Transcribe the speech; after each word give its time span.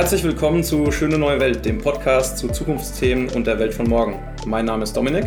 Herzlich 0.00 0.24
willkommen 0.24 0.64
zu 0.64 0.90
Schöne 0.90 1.18
Neue 1.18 1.38
Welt, 1.40 1.66
dem 1.66 1.76
Podcast 1.76 2.38
zu 2.38 2.48
Zukunftsthemen 2.48 3.28
und 3.34 3.46
der 3.46 3.58
Welt 3.58 3.74
von 3.74 3.86
morgen. 3.86 4.18
Mein 4.46 4.64
Name 4.64 4.84
ist 4.84 4.96
Dominik. 4.96 5.26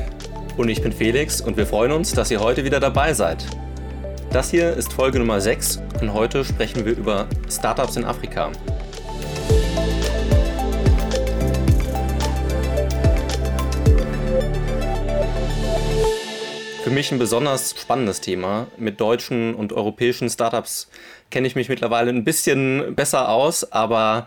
Und 0.58 0.68
ich 0.68 0.82
bin 0.82 0.92
Felix 0.92 1.42
und 1.42 1.58
wir 1.58 1.68
freuen 1.68 1.92
uns, 1.92 2.14
dass 2.14 2.32
ihr 2.32 2.40
heute 2.40 2.64
wieder 2.66 2.80
dabei 2.80 3.14
seid. 3.14 3.46
Das 4.32 4.50
hier 4.50 4.74
ist 4.74 4.92
Folge 4.92 5.20
Nummer 5.20 5.40
6 5.40 5.80
und 6.02 6.12
heute 6.12 6.44
sprechen 6.44 6.86
wir 6.86 6.98
über 6.98 7.28
Startups 7.52 7.98
in 7.98 8.04
Afrika. 8.04 8.52
Für 16.84 16.90
mich 16.90 17.12
ein 17.12 17.20
besonders 17.20 17.76
spannendes 17.80 18.22
Thema. 18.22 18.66
Mit 18.78 19.00
deutschen 19.00 19.54
und 19.54 19.72
europäischen 19.72 20.32
Startups 20.32 20.90
kenne 21.30 21.46
ich 21.46 21.56
mich 21.56 21.70
mittlerweile 21.70 22.10
ein 22.10 22.24
bisschen 22.24 22.96
besser 22.96 23.30
aus, 23.30 23.72
aber 23.72 24.26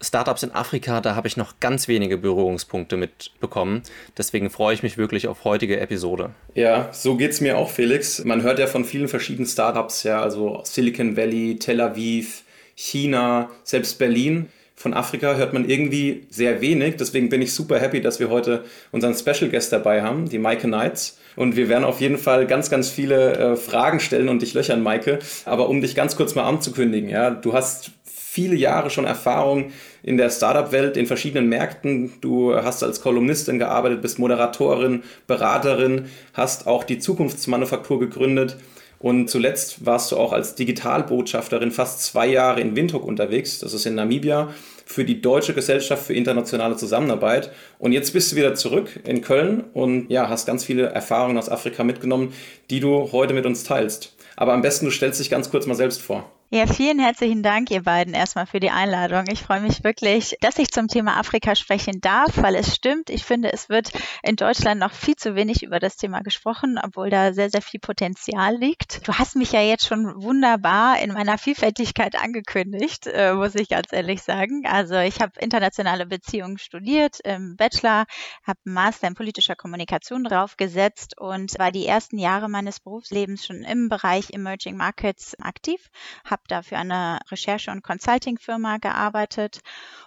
Startups 0.00 0.42
in 0.42 0.52
Afrika, 0.52 1.00
da 1.00 1.14
habe 1.14 1.26
ich 1.26 1.36
noch 1.36 1.58
ganz 1.58 1.88
wenige 1.88 2.18
Berührungspunkte 2.18 2.96
mitbekommen. 2.96 3.82
Deswegen 4.18 4.50
freue 4.50 4.74
ich 4.74 4.82
mich 4.82 4.98
wirklich 4.98 5.26
auf 5.26 5.44
heutige 5.44 5.80
Episode. 5.80 6.30
Ja, 6.54 6.90
so 6.92 7.16
geht 7.16 7.30
es 7.30 7.40
mir 7.40 7.56
auch, 7.56 7.70
Felix. 7.70 8.22
Man 8.24 8.42
hört 8.42 8.58
ja 8.58 8.66
von 8.66 8.84
vielen 8.84 9.08
verschiedenen 9.08 9.46
Startups, 9.46 10.02
ja, 10.02 10.20
also 10.20 10.60
Silicon 10.64 11.16
Valley, 11.16 11.56
Tel 11.58 11.80
Aviv, 11.80 12.42
China, 12.74 13.50
selbst 13.64 13.98
Berlin. 13.98 14.48
Von 14.74 14.92
Afrika 14.92 15.34
hört 15.36 15.54
man 15.54 15.68
irgendwie 15.68 16.26
sehr 16.28 16.60
wenig. 16.60 16.96
Deswegen 16.96 17.30
bin 17.30 17.40
ich 17.40 17.54
super 17.54 17.80
happy, 17.80 18.02
dass 18.02 18.20
wir 18.20 18.28
heute 18.28 18.64
unseren 18.92 19.14
Special 19.14 19.50
Guest 19.50 19.72
dabei 19.72 20.02
haben, 20.02 20.28
die 20.28 20.38
Maike 20.38 20.66
Knights. 20.66 21.18
Und 21.34 21.56
wir 21.56 21.70
werden 21.70 21.84
auf 21.84 22.02
jeden 22.02 22.18
Fall 22.18 22.46
ganz, 22.46 22.68
ganz 22.68 22.90
viele 22.90 23.32
äh, 23.32 23.56
Fragen 23.56 24.00
stellen 24.00 24.28
und 24.28 24.42
dich 24.42 24.52
löchern, 24.52 24.82
Maike. 24.82 25.18
Aber 25.46 25.70
um 25.70 25.80
dich 25.80 25.94
ganz 25.94 26.16
kurz 26.16 26.34
mal 26.34 26.44
anzukündigen, 26.44 27.08
ja, 27.08 27.30
du 27.30 27.54
hast 27.54 27.92
viele 28.04 28.54
Jahre 28.56 28.90
schon 28.90 29.06
Erfahrung 29.06 29.72
in 30.06 30.16
der 30.16 30.30
Startup-Welt, 30.30 30.96
in 30.96 31.06
verschiedenen 31.06 31.48
Märkten. 31.48 32.12
Du 32.20 32.54
hast 32.54 32.82
als 32.84 33.02
Kolumnistin 33.02 33.58
gearbeitet, 33.58 34.00
bist 34.00 34.20
Moderatorin, 34.20 35.02
Beraterin, 35.26 36.06
hast 36.32 36.68
auch 36.68 36.84
die 36.84 37.00
Zukunftsmanufaktur 37.00 37.98
gegründet. 37.98 38.56
Und 39.00 39.28
zuletzt 39.28 39.84
warst 39.84 40.12
du 40.12 40.16
auch 40.16 40.32
als 40.32 40.54
Digitalbotschafterin 40.54 41.72
fast 41.72 42.02
zwei 42.02 42.28
Jahre 42.28 42.60
in 42.60 42.76
Windhoek 42.76 43.04
unterwegs, 43.04 43.58
das 43.58 43.74
ist 43.74 43.84
in 43.84 43.96
Namibia, 43.96 44.54
für 44.86 45.04
die 45.04 45.20
Deutsche 45.20 45.52
Gesellschaft 45.52 46.06
für 46.06 46.14
internationale 46.14 46.76
Zusammenarbeit. 46.76 47.50
Und 47.80 47.90
jetzt 47.90 48.12
bist 48.12 48.30
du 48.30 48.36
wieder 48.36 48.54
zurück 48.54 49.00
in 49.04 49.20
Köln 49.20 49.64
und 49.74 50.08
ja, 50.08 50.28
hast 50.28 50.46
ganz 50.46 50.64
viele 50.64 50.86
Erfahrungen 50.86 51.36
aus 51.36 51.48
Afrika 51.48 51.82
mitgenommen, 51.82 52.32
die 52.70 52.78
du 52.78 53.10
heute 53.10 53.34
mit 53.34 53.44
uns 53.44 53.64
teilst. 53.64 54.14
Aber 54.36 54.52
am 54.52 54.62
besten, 54.62 54.84
du 54.84 54.92
stellst 54.92 55.18
dich 55.18 55.30
ganz 55.30 55.50
kurz 55.50 55.66
mal 55.66 55.74
selbst 55.74 56.00
vor. 56.00 56.30
Ja, 56.48 56.68
vielen 56.68 57.00
herzlichen 57.00 57.42
Dank, 57.42 57.72
ihr 57.72 57.82
beiden, 57.82 58.14
erstmal 58.14 58.46
für 58.46 58.60
die 58.60 58.70
Einladung. 58.70 59.24
Ich 59.32 59.42
freue 59.42 59.60
mich 59.60 59.82
wirklich, 59.82 60.36
dass 60.40 60.58
ich 60.58 60.70
zum 60.70 60.86
Thema 60.86 61.16
Afrika 61.16 61.56
sprechen 61.56 62.00
darf, 62.00 62.36
weil 62.36 62.54
es 62.54 62.72
stimmt. 62.72 63.10
Ich 63.10 63.24
finde, 63.24 63.52
es 63.52 63.68
wird 63.68 63.90
in 64.22 64.36
Deutschland 64.36 64.78
noch 64.80 64.92
viel 64.92 65.16
zu 65.16 65.34
wenig 65.34 65.64
über 65.64 65.80
das 65.80 65.96
Thema 65.96 66.20
gesprochen, 66.20 66.78
obwohl 66.80 67.10
da 67.10 67.32
sehr, 67.32 67.50
sehr 67.50 67.62
viel 67.62 67.80
Potenzial 67.80 68.54
liegt. 68.56 69.08
Du 69.08 69.14
hast 69.14 69.34
mich 69.34 69.50
ja 69.50 69.60
jetzt 69.60 69.88
schon 69.88 70.22
wunderbar 70.22 71.00
in 71.00 71.12
meiner 71.12 71.36
Vielfältigkeit 71.36 72.14
angekündigt, 72.14 73.08
äh, 73.08 73.34
muss 73.34 73.56
ich 73.56 73.68
ganz 73.68 73.92
ehrlich 73.92 74.22
sagen. 74.22 74.66
Also 74.66 74.98
ich 74.98 75.20
habe 75.20 75.32
internationale 75.40 76.06
Beziehungen 76.06 76.58
studiert 76.58 77.18
im 77.24 77.56
Bachelor, 77.56 78.06
habe 78.46 78.60
einen 78.64 78.74
Master 78.74 79.08
in 79.08 79.14
politischer 79.14 79.56
Kommunikation 79.56 80.22
draufgesetzt 80.22 81.18
und 81.18 81.58
war 81.58 81.72
die 81.72 81.86
ersten 81.86 82.18
Jahre 82.18 82.48
meines 82.48 82.78
Berufslebens 82.78 83.44
schon 83.44 83.62
im 83.64 83.88
Bereich 83.88 84.30
Emerging 84.30 84.76
Markets 84.76 85.34
aktiv 85.40 85.90
habe 86.36 86.42
da 86.48 86.62
für 86.62 86.76
eine 86.76 87.18
Recherche- 87.30 87.70
und 87.70 87.82
Consulting-Firma 87.82 88.76
gearbeitet 88.76 89.60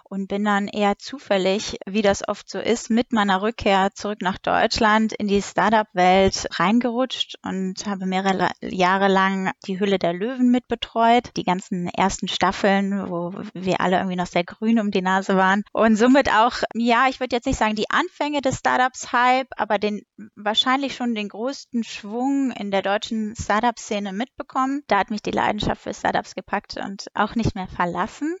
und 0.04 0.28
bin 0.28 0.44
dann 0.44 0.66
eher 0.68 0.98
zufällig, 0.98 1.78
wie 1.86 2.02
das 2.02 2.26
oft 2.26 2.48
so 2.48 2.58
ist, 2.58 2.90
mit 2.90 3.12
meiner 3.12 3.42
Rückkehr 3.42 3.90
zurück 3.94 4.22
nach 4.22 4.38
Deutschland 4.38 5.12
in 5.12 5.28
die 5.28 5.42
Startup-Welt 5.42 6.48
reingerutscht 6.52 7.36
und 7.44 7.86
habe 7.86 8.06
mehrere 8.06 8.50
Jahre 8.60 9.08
lang 9.08 9.52
die 9.66 9.78
Hülle 9.78 9.98
der 9.98 10.12
Löwen 10.12 10.50
mitbetreut, 10.50 11.30
die 11.36 11.44
ganzen 11.44 11.88
ersten 11.88 12.28
Staffeln, 12.28 13.08
wo 13.08 13.32
wir 13.54 13.80
alle 13.80 13.98
irgendwie 13.98 14.16
noch 14.16 14.26
sehr 14.26 14.44
grün 14.44 14.80
um 14.80 14.90
die 14.90 15.02
Nase 15.02 15.36
waren 15.36 15.62
und 15.72 15.96
somit 15.96 16.32
auch, 16.32 16.54
ja, 16.74 17.06
ich 17.08 17.20
würde 17.20 17.36
jetzt 17.36 17.46
nicht 17.46 17.58
sagen 17.58 17.76
die 17.76 17.90
Anfänge 17.90 18.40
des 18.40 18.58
Startups-Hype, 18.58 19.48
aber 19.56 19.78
den 19.78 20.02
wahrscheinlich 20.34 20.96
schon 20.96 21.14
den 21.14 21.28
größten 21.28 21.84
Schwung 21.84 22.50
in 22.52 22.70
der 22.70 22.82
deutschen 22.82 23.34
Startup-Szene 23.36 24.12
mitbekommen. 24.12 24.82
Da 24.88 24.98
hat 24.98 25.10
mich 25.10 25.22
die 25.22 25.30
Leidenschaft 25.30 25.82
für 25.82 25.94
Startups 26.20 26.34
gepackt 26.34 26.76
und 26.76 27.06
auch 27.14 27.34
nicht 27.34 27.54
mehr 27.54 27.68
verlassen. 27.68 28.36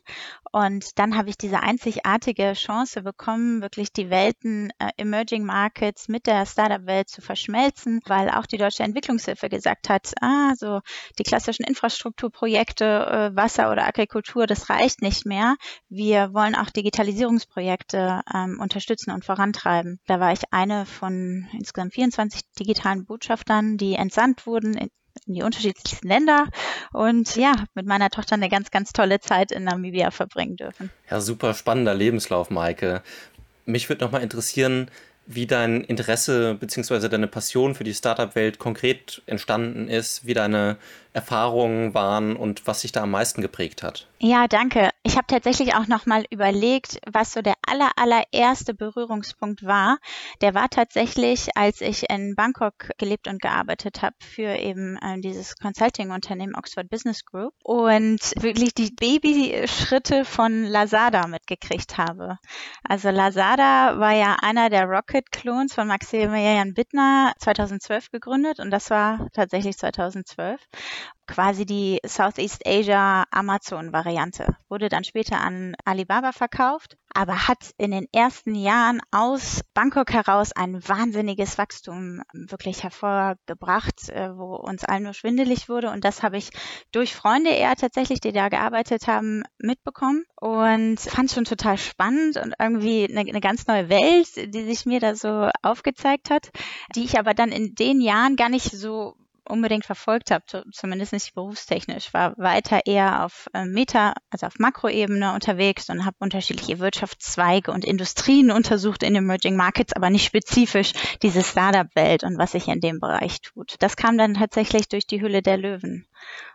Und 0.52 0.98
dann 0.98 1.16
habe 1.16 1.30
ich 1.30 1.38
diese 1.38 1.60
einzigartige 1.60 2.52
Chance 2.54 3.02
bekommen, 3.02 3.62
wirklich 3.62 3.92
die 3.92 4.10
Welten 4.10 4.72
äh, 4.78 4.90
Emerging 4.96 5.44
Markets 5.44 6.08
mit 6.08 6.26
der 6.26 6.44
Startup-Welt 6.46 7.08
zu 7.08 7.22
verschmelzen, 7.22 8.00
weil 8.06 8.30
auch 8.30 8.46
die 8.46 8.58
Deutsche 8.58 8.82
Entwicklungshilfe 8.82 9.48
gesagt 9.48 9.88
hat, 9.88 10.12
ah, 10.20 10.54
so 10.56 10.80
die 11.18 11.22
klassischen 11.22 11.64
Infrastrukturprojekte, 11.64 12.84
äh, 12.84 13.36
Wasser 13.36 13.70
oder 13.70 13.86
Agrikultur, 13.86 14.46
das 14.46 14.68
reicht 14.68 15.02
nicht 15.02 15.24
mehr. 15.24 15.56
Wir 15.88 16.34
wollen 16.34 16.54
auch 16.54 16.70
Digitalisierungsprojekte 16.70 18.22
ähm, 18.34 18.58
unterstützen 18.60 19.12
und 19.12 19.24
vorantreiben. 19.24 20.00
Da 20.06 20.20
war 20.20 20.32
ich 20.32 20.42
eine 20.50 20.84
von 20.84 21.48
insgesamt 21.52 21.94
24 21.94 22.42
digitalen 22.58 23.04
Botschaftern, 23.04 23.76
die 23.76 23.94
entsandt 23.94 24.46
wurden 24.46 24.90
in, 25.26 25.34
die 25.34 25.42
unterschiedlichsten 25.42 26.08
Länder 26.08 26.46
und 26.92 27.36
ja, 27.36 27.54
mit 27.74 27.86
meiner 27.86 28.10
Tochter 28.10 28.34
eine 28.34 28.48
ganz, 28.48 28.70
ganz 28.70 28.92
tolle 28.92 29.20
Zeit 29.20 29.52
in 29.52 29.64
Namibia 29.64 30.10
verbringen 30.10 30.56
dürfen. 30.56 30.90
Ja, 31.10 31.20
super 31.20 31.54
spannender 31.54 31.94
Lebenslauf, 31.94 32.50
Maike. 32.50 33.02
Mich 33.66 33.88
würde 33.88 34.04
nochmal 34.04 34.22
interessieren, 34.22 34.90
wie 35.26 35.46
dein 35.46 35.84
Interesse 35.84 36.54
bzw. 36.54 37.08
deine 37.08 37.28
Passion 37.28 37.74
für 37.74 37.84
die 37.84 37.94
Startup-Welt 37.94 38.58
konkret 38.58 39.22
entstanden 39.26 39.88
ist, 39.88 40.26
wie 40.26 40.34
deine 40.34 40.76
Erfahrungen 41.12 41.94
waren 41.94 42.36
und 42.36 42.66
was 42.66 42.82
sich 42.82 42.92
da 42.92 43.02
am 43.02 43.10
meisten 43.10 43.42
geprägt 43.42 43.82
hat. 43.82 44.06
Ja, 44.22 44.48
danke. 44.48 44.90
Ich 45.02 45.16
habe 45.16 45.26
tatsächlich 45.26 45.74
auch 45.74 45.86
noch 45.86 46.04
mal 46.04 46.24
überlegt, 46.30 47.00
was 47.10 47.32
so 47.32 47.40
der 47.40 47.54
aller 47.66 47.90
allererste 47.96 48.74
Berührungspunkt 48.74 49.64
war. 49.64 49.96
Der 50.42 50.54
war 50.54 50.68
tatsächlich, 50.68 51.56
als 51.56 51.80
ich 51.80 52.10
in 52.10 52.34
Bangkok 52.36 52.90
gelebt 52.98 53.26
und 53.28 53.40
gearbeitet 53.40 54.02
habe 54.02 54.14
für 54.20 54.56
eben 54.56 54.98
äh, 54.98 55.18
dieses 55.20 55.56
Consulting-Unternehmen 55.56 56.54
Oxford 56.54 56.90
Business 56.90 57.24
Group 57.24 57.54
und 57.62 58.20
wirklich 58.38 58.74
die 58.74 58.90
Babyschritte 58.90 60.26
von 60.26 60.64
Lazada 60.64 61.26
mitgekriegt 61.26 61.96
habe. 61.96 62.36
Also 62.84 63.08
Lazada 63.08 63.98
war 63.98 64.12
ja 64.12 64.36
einer 64.42 64.68
der 64.68 64.84
Rocket-Clones 64.84 65.72
von 65.72 65.88
Maximilian 65.88 66.74
Bittner 66.74 67.32
2012 67.38 68.10
gegründet 68.10 68.60
und 68.60 68.70
das 68.70 68.90
war 68.90 69.28
tatsächlich 69.32 69.78
2012 69.78 70.60
quasi 71.30 71.64
die 71.64 72.00
Southeast 72.04 72.66
Asia 72.66 73.24
Amazon 73.30 73.92
Variante. 73.92 74.56
Wurde 74.68 74.88
dann 74.88 75.04
später 75.04 75.40
an 75.40 75.74
Alibaba 75.84 76.32
verkauft, 76.32 76.96
aber 77.14 77.48
hat 77.48 77.70
in 77.78 77.92
den 77.92 78.06
ersten 78.12 78.54
Jahren 78.54 79.00
aus 79.12 79.60
Bangkok 79.72 80.12
heraus 80.12 80.50
ein 80.52 80.86
wahnsinniges 80.86 81.56
Wachstum 81.56 82.22
wirklich 82.32 82.82
hervorgebracht, 82.82 84.08
äh, 84.08 84.36
wo 84.36 84.56
uns 84.56 84.84
allen 84.84 85.04
nur 85.04 85.14
schwindelig 85.14 85.68
wurde. 85.68 85.90
Und 85.90 86.04
das 86.04 86.22
habe 86.22 86.36
ich 86.36 86.50
durch 86.90 87.14
Freunde 87.14 87.50
eher 87.50 87.76
tatsächlich, 87.76 88.20
die 88.20 88.32
da 88.32 88.48
gearbeitet 88.48 89.06
haben, 89.06 89.44
mitbekommen 89.58 90.24
und 90.40 90.98
fand 90.98 91.30
schon 91.30 91.44
total 91.44 91.78
spannend 91.78 92.36
und 92.38 92.54
irgendwie 92.58 93.08
eine, 93.08 93.20
eine 93.20 93.40
ganz 93.40 93.66
neue 93.66 93.88
Welt, 93.88 94.54
die 94.54 94.64
sich 94.64 94.84
mir 94.84 94.98
da 94.98 95.14
so 95.14 95.48
aufgezeigt 95.62 96.30
hat, 96.30 96.50
die 96.96 97.04
ich 97.04 97.18
aber 97.18 97.34
dann 97.34 97.52
in 97.52 97.74
den 97.74 98.00
Jahren 98.00 98.36
gar 98.36 98.48
nicht 98.48 98.70
so 98.70 99.14
unbedingt 99.50 99.84
verfolgt 99.84 100.30
habe, 100.30 100.44
zumindest 100.72 101.12
nicht 101.12 101.34
berufstechnisch, 101.34 102.12
war 102.14 102.34
weiter 102.38 102.80
eher 102.86 103.24
auf 103.24 103.48
äh, 103.52 103.64
Meta, 103.64 104.14
also 104.30 104.46
auf 104.46 104.58
Makroebene 104.58 105.34
unterwegs 105.34 105.90
und 105.90 106.04
habe 106.04 106.16
unterschiedliche 106.20 106.78
Wirtschaftszweige 106.78 107.72
und 107.72 107.84
Industrien 107.84 108.50
untersucht 108.50 109.02
in 109.02 109.14
Emerging 109.14 109.56
Markets, 109.56 109.92
aber 109.92 110.10
nicht 110.10 110.24
spezifisch 110.24 110.92
diese 111.22 111.42
Startup-Welt 111.42 112.24
und 112.24 112.38
was 112.38 112.52
sich 112.52 112.68
in 112.68 112.80
dem 112.80 113.00
Bereich 113.00 113.40
tut. 113.40 113.74
Das 113.80 113.96
kam 113.96 114.16
dann 114.16 114.34
tatsächlich 114.34 114.88
durch 114.88 115.06
die 115.06 115.20
Hülle 115.20 115.42
der 115.42 115.56
Löwen. 115.56 116.06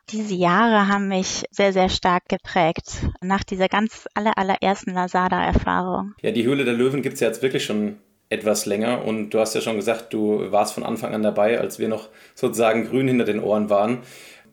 Diese 0.10 0.36
Jahre 0.36 0.88
haben 0.88 1.08
mich 1.08 1.46
sehr, 1.50 1.74
sehr 1.74 1.90
stark 1.90 2.28
geprägt. 2.28 2.92
Nach 3.22 3.44
dieser 3.44 3.68
ganz 3.68 4.08
aller, 4.14 4.38
allerersten 4.38 4.92
Lazada-Erfahrung. 4.94 6.14
Ja, 6.22 6.32
die 6.32 6.46
Höhle 6.46 6.64
der 6.64 6.76
Löwen 6.76 7.02
gibt 7.02 7.16
es 7.16 7.22
ja 7.22 7.28
jetzt 7.28 7.42
wirklich 7.42 7.66
schon 7.66 7.98
etwas 8.30 8.66
länger 8.66 9.06
und 9.06 9.30
du 9.32 9.40
hast 9.40 9.56
ja 9.56 9.62
schon 9.62 9.76
gesagt, 9.76 10.14
du 10.14 10.52
warst 10.52 10.74
von 10.74 10.84
Anfang 10.84 11.14
an 11.14 11.24
dabei, 11.24 11.60
als 11.60 11.80
wir 11.80 11.88
noch 11.88 12.10
sozusagen 12.34 12.88
grün 12.88 13.08
hinter 13.08 13.26
den 13.26 13.40
Ohren 13.40 13.70
waren. 13.70 14.00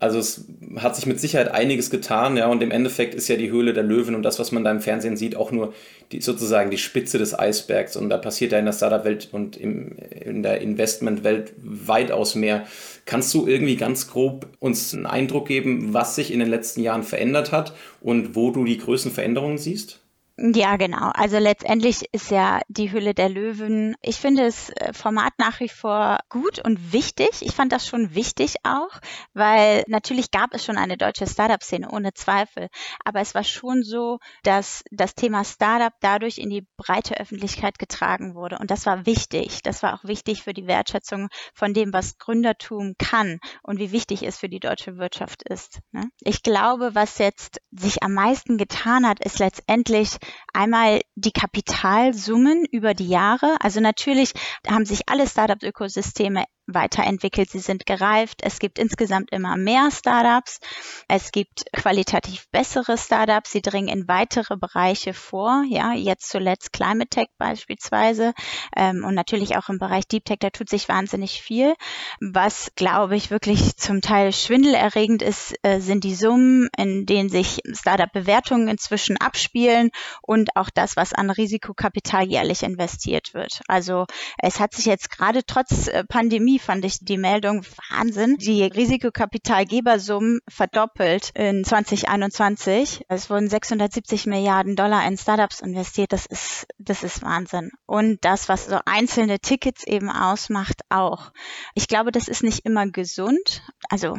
Also 0.03 0.19
es 0.19 0.47
hat 0.79 0.97
sich 0.97 1.07
mit 1.07 1.21
Sicherheit 1.21 1.53
einiges 1.53 1.89
getan, 1.89 2.37
ja, 2.37 2.49
und 2.49 2.61
im 2.61 2.73
Endeffekt 2.73 3.15
ist 3.15 3.29
ja 3.29 3.37
die 3.37 3.53
Höhle 3.53 3.73
der 3.73 3.85
Löwen 3.85 4.17
und 4.17 4.25
das, 4.25 4.41
was 4.41 4.51
man 4.51 4.65
da 4.65 4.73
im 4.73 4.81
Fernsehen 4.81 5.17
sieht, 5.17 5.37
auch 5.37 5.53
nur 5.53 5.75
die, 6.11 6.21
sozusagen 6.21 6.73
die 6.73 6.79
Spitze 6.79 7.19
des 7.19 7.39
Eisbergs. 7.39 7.97
Und 7.97 8.11
da 8.11 8.19
passiert 8.19 8.51
ja 8.51 8.59
in 8.59 8.65
der 8.65 8.73
Startup-Welt 8.73 9.29
und 9.31 9.57
im, 9.57 9.97
in 9.99 10.43
der 10.43 10.61
Investment-Welt 10.61 11.53
weitaus 11.57 12.35
mehr. 12.35 12.67
Kannst 13.05 13.33
du 13.33 13.47
irgendwie 13.47 13.77
ganz 13.77 14.11
grob 14.11 14.49
uns 14.59 14.93
einen 14.93 15.07
Eindruck 15.07 15.47
geben, 15.47 15.95
was 15.95 16.17
sich 16.17 16.33
in 16.33 16.41
den 16.41 16.51
letzten 16.51 16.81
Jahren 16.81 17.05
verändert 17.05 17.53
hat 17.53 17.73
und 18.01 18.35
wo 18.35 18.51
du 18.51 18.65
die 18.65 18.79
größten 18.79 19.13
Veränderungen 19.13 19.59
siehst? 19.59 20.02
Ja, 20.39 20.77
genau. 20.77 21.11
Also 21.13 21.39
letztendlich 21.39 22.07
ist 22.13 22.31
ja 22.31 22.61
die 22.69 22.91
Hülle 22.91 23.13
der 23.13 23.29
Löwen. 23.29 23.95
Ich 24.01 24.17
finde 24.17 24.45
das 24.45 24.71
äh, 24.71 24.93
Format 24.95 25.35
nach 25.37 25.61
wie 25.61 25.69
vor 25.69 26.21
gut 26.31 26.59
und 26.65 26.93
wichtig. 26.93 27.29
Ich 27.41 27.53
fand 27.53 27.71
das 27.71 27.87
schon 27.87 28.15
wichtig 28.15 28.57
auch, 28.65 28.99
weil 29.35 29.85
natürlich 29.89 30.31
gab 30.31 30.55
es 30.55 30.65
schon 30.65 30.79
eine 30.79 30.97
deutsche 30.97 31.27
Startup-Szene, 31.27 31.91
ohne 31.91 32.15
Zweifel. 32.15 32.69
Aber 33.05 33.21
es 33.21 33.35
war 33.35 33.45
schon 33.45 33.83
so, 33.83 34.21
dass 34.43 34.83
das 34.91 35.15
Thema 35.15 35.45
Startup 35.45 35.93
dadurch 36.01 36.39
in 36.39 36.49
die 36.49 36.67
breite 36.79 37.21
Öffentlichkeit 37.21 37.79
getragen 37.79 38.35
wurde. 38.35 38.59
Und 38.59 38.71
das 38.71 38.87
war 38.87 39.05
wichtig. 39.05 39.63
Das 39.63 39.83
war 39.83 39.95
auch 39.95 40.05
wichtig 40.05 40.45
für 40.45 40.55
die 40.55 40.67
Wertschätzung 40.67 41.29
von 41.53 41.75
dem, 41.75 41.93
was 41.93 42.17
Gründertum 42.17 42.95
kann 42.99 43.39
und 43.63 43.79
wie 43.79 43.93
wichtig 43.93 44.23
es 44.23 44.39
für 44.39 44.49
die 44.49 44.61
deutsche 44.61 44.97
Wirtschaft 44.97 45.43
ist. 45.43 45.81
Ne? 45.93 46.09
Ich 46.21 46.43
glaube, 46.43 46.95
was 46.95 47.19
jetzt 47.19 47.61
sich 47.71 48.03
am 48.03 48.15
meisten 48.15 48.57
getan 48.57 49.07
hat, 49.07 49.23
ist 49.23 49.39
letztendlich 49.39 50.17
Einmal 50.53 51.01
die 51.15 51.33
Kapitalsummen 51.33 52.65
über 52.71 52.95
die 52.95 53.09
Jahre. 53.09 53.57
Also 53.61 53.81
natürlich 53.81 54.33
haben 54.67 54.85
sich 54.85 55.09
alle 55.09 55.27
Startup-Ökosysteme 55.27 56.45
weiterentwickelt, 56.75 57.51
sie 57.51 57.59
sind 57.59 57.87
gereift. 57.87 58.41
Es 58.43 58.59
gibt 58.59 58.79
insgesamt 58.79 59.31
immer 59.33 59.57
mehr 59.57 59.91
Startups. 59.91 60.61
Es 61.09 61.33
gibt 61.33 61.65
qualitativ 61.73 62.47
bessere 62.51 62.99
Startups, 62.99 63.53
sie 63.53 63.63
dringen 63.63 63.89
in 63.89 64.09
weitere 64.09 64.57
Bereiche 64.57 65.15
vor. 65.15 65.65
Ja, 65.69 65.93
jetzt 65.93 66.29
zuletzt 66.29 66.73
Climate 66.73 67.09
Tech 67.09 67.29
beispielsweise 67.39 68.33
ähm, 68.77 69.05
und 69.05 69.15
natürlich 69.15 69.57
auch 69.57 69.69
im 69.69 69.79
Bereich 69.79 70.07
Deep 70.07 70.25
Tech, 70.25 70.39
da 70.41 70.51
tut 70.51 70.69
sich 70.69 70.89
wahnsinnig 70.89 71.43
viel. 71.43 71.75
Was, 72.21 72.73
glaube 72.77 73.17
ich, 73.17 73.31
wirklich 73.31 73.77
zum 73.77 74.01
Teil 74.01 74.33
schwindelerregend 74.33 75.23
ist, 75.23 75.55
äh, 75.63 75.81
sind 75.81 76.05
die 76.05 76.15
Summen, 76.15 76.69
in 76.77 77.07
denen 77.07 77.29
sich 77.29 77.61
Startup-Bewertungen 77.73 78.69
inzwischen 78.69 79.17
abspielen 79.17 79.91
und 80.23 80.57
auch 80.57 80.71
das, 80.71 80.97
was 80.97 81.13
an 81.13 81.31
Risikokapital 81.31 82.25
jährlich 82.25 82.63
investiert 82.63 83.35
wird. 83.35 83.61
Also 83.69 84.07
es 84.39 84.61
hat 84.61 84.75
sich 84.75 84.87
jetzt 84.87 85.11
gerade 85.11 85.45
trotz 85.45 85.89
äh, 85.89 86.05
Pandemie 86.05 86.59
fand 86.63 86.85
ich 86.85 86.99
die 87.01 87.19
Meldung 87.19 87.65
Wahnsinn. 87.91 88.37
Die 88.39 88.63
Risikokapitalgebersummen 88.65 90.41
verdoppelt 90.49 91.31
in 91.35 91.65
2021. 91.65 93.05
Es 93.09 93.29
wurden 93.29 93.49
670 93.49 94.27
Milliarden 94.27 94.77
Dollar 94.77 95.07
in 95.07 95.19
Startups 95.19 95.61
investiert. 95.61 96.13
Das 96.13 96.27
ist, 96.27 96.67
das 96.79 97.03
ist 97.03 97.23
Wahnsinn. 97.23 97.71
Und 97.87 98.25
das, 98.25 98.49
was 98.49 98.67
so 98.67 98.79
einzelne 98.87 99.41
Tickets 99.41 99.87
eben 99.87 100.11
ausmacht, 100.11 100.83
auch. 100.89 101.33
Ich 101.75 101.89
glaube, 101.89 102.13
das 102.13 102.29
ist 102.29 102.43
nicht 102.43 102.65
immer 102.65 102.87
gesund. 102.87 103.63
Also, 103.89 104.17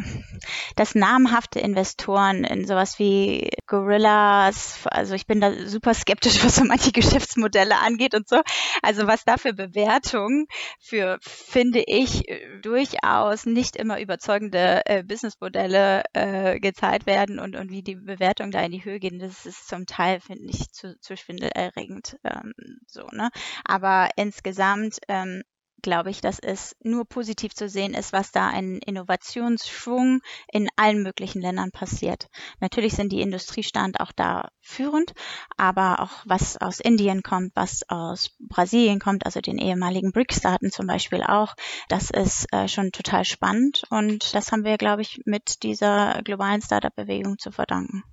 dass 0.75 0.95
namhafte 0.95 1.59
Investoren 1.59 2.43
in 2.43 2.65
sowas 2.67 2.99
wie 2.99 3.49
Gorillas, 3.67 4.79
also 4.85 5.15
ich 5.15 5.25
bin 5.25 5.41
da 5.41 5.67
super 5.67 5.93
skeptisch, 5.93 6.43
was 6.43 6.55
so 6.55 6.63
manche 6.65 6.91
Geschäftsmodelle 6.91 7.77
angeht 7.79 8.13
und 8.13 8.27
so. 8.27 8.41
Also 8.81 9.07
was 9.07 9.23
da 9.23 9.37
für 9.37 9.53
Bewertungen 9.53 10.47
für, 10.79 11.17
finde 11.21 11.83
ich, 11.85 12.22
durchaus 12.61 13.45
nicht 13.45 13.75
immer 13.75 13.99
überzeugende 13.99 14.81
äh, 14.85 15.03
Businessmodelle 15.03 16.03
äh, 16.13 16.59
gezahlt 16.59 17.05
werden 17.05 17.39
und, 17.39 17.55
und 17.55 17.71
wie 17.71 17.83
die 17.83 17.95
Bewertungen 17.95 18.51
da 18.51 18.61
in 18.61 18.71
die 18.71 18.83
Höhe 18.85 18.99
gehen, 18.99 19.19
das 19.19 19.45
ist 19.45 19.67
zum 19.67 19.85
Teil, 19.85 20.19
finde 20.19 20.49
ich, 20.49 20.71
zu, 20.71 20.99
zu 20.99 21.17
schwindelerregend. 21.17 22.17
Ähm, 22.23 22.53
so, 22.87 23.07
ne? 23.11 23.29
Aber 23.65 24.09
insgesamt 24.15 24.99
ähm, 25.07 25.43
glaube 25.83 26.09
ich, 26.09 26.21
dass 26.21 26.39
es 26.39 26.75
nur 26.81 27.05
positiv 27.05 27.53
zu 27.53 27.69
sehen 27.69 27.93
ist, 27.93 28.11
was 28.11 28.31
da 28.31 28.47
ein 28.47 28.79
Innovationsschwung 28.79 30.21
in 30.51 30.69
allen 30.75 31.03
möglichen 31.03 31.41
Ländern 31.41 31.71
passiert. 31.71 32.27
Natürlich 32.59 32.93
sind 32.93 33.11
die 33.11 33.21
Industriestand 33.21 33.99
auch 33.99 34.11
da 34.11 34.49
führend, 34.61 35.13
aber 35.57 35.99
auch 35.99 36.23
was 36.25 36.57
aus 36.57 36.79
Indien 36.79 37.21
kommt, 37.21 37.51
was 37.53 37.83
aus 37.89 38.31
Brasilien 38.39 38.99
kommt, 38.99 39.25
also 39.25 39.41
den 39.41 39.59
ehemaligen 39.59 40.11
BRICS-Staaten 40.11 40.71
zum 40.71 40.87
Beispiel 40.87 41.21
auch, 41.21 41.53
das 41.89 42.09
ist 42.09 42.51
äh, 42.51 42.67
schon 42.67 42.91
total 42.91 43.25
spannend 43.25 43.83
und 43.89 44.33
das 44.33 44.51
haben 44.51 44.63
wir, 44.63 44.77
glaube 44.77 45.03
ich, 45.03 45.21
mit 45.25 45.63
dieser 45.63 46.21
globalen 46.23 46.61
Startup-Bewegung 46.61 47.37
zu 47.37 47.51
verdanken. 47.51 48.03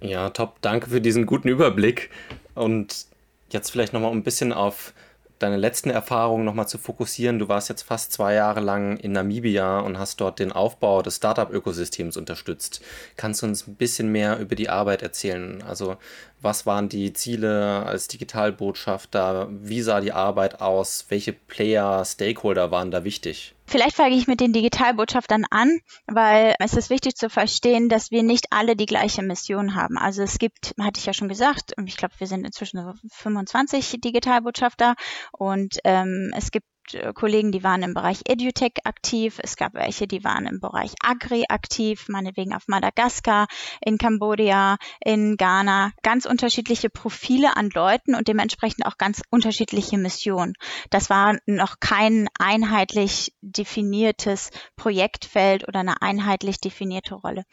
Ja, 0.00 0.30
top. 0.30 0.60
Danke 0.62 0.90
für 0.90 1.00
diesen 1.00 1.26
guten 1.26 1.48
Überblick 1.48 2.10
und 2.54 3.06
jetzt 3.50 3.70
vielleicht 3.70 3.92
nochmal 3.92 4.12
ein 4.12 4.22
bisschen 4.22 4.52
auf 4.52 4.94
deine 5.38 5.56
letzten 5.56 5.90
Erfahrungen 5.90 6.44
nochmal 6.44 6.68
zu 6.68 6.78
fokussieren. 6.78 7.38
Du 7.38 7.48
warst 7.48 7.68
jetzt 7.68 7.82
fast 7.82 8.12
zwei 8.12 8.34
Jahre 8.34 8.60
lang 8.60 8.96
in 8.96 9.12
Namibia 9.12 9.80
und 9.80 9.98
hast 9.98 10.20
dort 10.20 10.38
den 10.38 10.52
Aufbau 10.52 11.02
des 11.02 11.16
Startup-Ökosystems 11.16 12.16
unterstützt. 12.16 12.80
Kannst 13.16 13.42
du 13.42 13.46
uns 13.46 13.66
ein 13.66 13.76
bisschen 13.76 14.10
mehr 14.12 14.38
über 14.38 14.54
die 14.54 14.68
Arbeit 14.68 15.02
erzählen? 15.02 15.62
Also 15.62 15.96
was 16.40 16.66
waren 16.66 16.88
die 16.88 17.12
Ziele 17.12 17.84
als 17.84 18.08
Digitalbotschafter? 18.08 19.48
Wie 19.50 19.82
sah 19.82 20.00
die 20.00 20.12
Arbeit 20.12 20.60
aus? 20.60 21.06
Welche 21.08 21.32
Player, 21.32 22.04
Stakeholder 22.04 22.70
waren 22.70 22.90
da 22.90 23.04
wichtig? 23.04 23.54
Vielleicht 23.68 23.96
fange 23.96 24.16
ich 24.16 24.26
mit 24.26 24.40
den 24.40 24.54
Digitalbotschaftern 24.54 25.44
an, 25.50 25.80
weil 26.06 26.54
es 26.58 26.72
ist 26.72 26.88
wichtig 26.88 27.16
zu 27.16 27.28
verstehen, 27.28 27.90
dass 27.90 28.10
wir 28.10 28.22
nicht 28.22 28.46
alle 28.50 28.76
die 28.76 28.86
gleiche 28.86 29.22
Mission 29.22 29.74
haben. 29.74 29.98
Also 29.98 30.22
es 30.22 30.38
gibt, 30.38 30.74
hatte 30.80 30.98
ich 30.98 31.04
ja 31.04 31.12
schon 31.12 31.28
gesagt, 31.28 31.74
ich 31.84 31.98
glaube, 31.98 32.14
wir 32.16 32.26
sind 32.26 32.46
inzwischen 32.46 32.80
25 33.10 34.00
Digitalbotschafter 34.00 34.94
und 35.32 35.80
ähm, 35.84 36.32
es 36.34 36.50
gibt 36.50 36.66
äh, 36.94 37.12
Kollegen, 37.12 37.52
die 37.52 37.62
waren 37.62 37.82
im 37.82 37.94
Bereich 37.94 38.22
EduTech 38.26 38.74
aktiv. 38.84 39.38
Es 39.42 39.56
gab 39.56 39.74
welche, 39.74 40.06
die 40.06 40.24
waren 40.24 40.46
im 40.46 40.60
Bereich 40.60 40.92
Agri 41.02 41.44
aktiv, 41.48 42.06
meinetwegen 42.08 42.54
auf 42.54 42.68
Madagaskar, 42.68 43.46
in 43.80 43.98
Kambodscha, 43.98 44.76
in 45.00 45.36
Ghana. 45.36 45.92
Ganz 46.02 46.26
unterschiedliche 46.26 46.90
Profile 46.90 47.56
an 47.56 47.70
Leuten 47.74 48.14
und 48.14 48.28
dementsprechend 48.28 48.86
auch 48.86 48.98
ganz 48.98 49.22
unterschiedliche 49.30 49.98
Missionen. 49.98 50.54
Das 50.90 51.10
war 51.10 51.38
noch 51.46 51.80
kein 51.80 52.28
einheitlich 52.38 53.32
definiertes 53.40 54.50
Projektfeld 54.76 55.66
oder 55.66 55.80
eine 55.80 56.02
einheitlich 56.02 56.60
definierte 56.60 57.14
Rolle. 57.14 57.44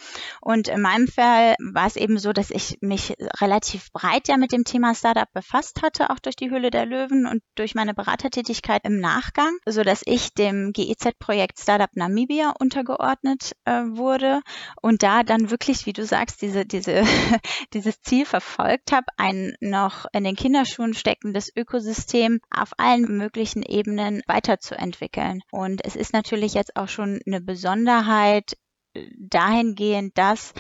Und 0.42 0.68
in 0.68 0.82
meinem 0.82 1.08
Fall 1.08 1.56
war 1.60 1.88
es 1.88 1.96
eben 1.96 2.18
so, 2.18 2.34
dass 2.34 2.52
ich 2.52 2.78
mich 2.82 3.16
relativ 3.40 3.92
breit 3.92 4.28
ja 4.28 4.38
mit 4.38 4.52
dem 4.52 4.64
Thema 4.64 4.96
Startup 4.96 5.32
befasst 5.34 5.82
hatte, 5.82 6.10
auch 6.10 6.20
durch 6.20 6.36
die 6.36 6.50
Hülle 6.50 6.72
der 6.72 6.86
Löwen 6.86 7.26
und 7.26 7.42
durch 7.56 7.76
meine 7.76 7.94
Beratertätigkeit 7.94 8.82
im 8.86 9.00
Nach 9.00 9.25
Nachgang, 9.26 9.58
so 9.66 9.84
dass 9.84 10.02
ich 10.06 10.34
dem 10.34 10.72
GEZ-Projekt 10.72 11.60
Startup 11.60 11.90
Namibia 11.96 12.54
untergeordnet 12.60 13.56
äh, 13.66 13.82
wurde 13.82 14.42
und 14.82 15.02
da 15.02 15.24
dann 15.24 15.50
wirklich, 15.50 15.86
wie 15.86 15.94
du 15.94 16.06
sagst, 16.06 16.42
diese, 16.42 16.66
diese, 16.66 17.04
dieses 17.74 18.02
Ziel 18.02 18.26
verfolgt 18.26 18.92
habe, 18.92 19.06
ein 19.18 19.56
noch 19.62 20.06
in 20.14 20.24
den 20.24 20.36
Kinderschuhen 20.36 20.94
steckendes 20.94 21.52
Ökosystem 21.56 22.40
auf 22.56 22.74
allen 22.78 23.18
möglichen 23.18 23.64
Ebenen 23.64 24.22
weiterzuentwickeln. 24.28 25.42
Und 25.52 25.84
es 25.84 25.96
ist 25.96 26.14
natürlich 26.14 26.54
jetzt 26.54 26.76
auch 26.76 26.90
schon 26.90 27.20
eine 27.26 27.42
Besonderheit, 27.42 28.58
dahingehend, 29.18 30.18
dass, 30.18 30.54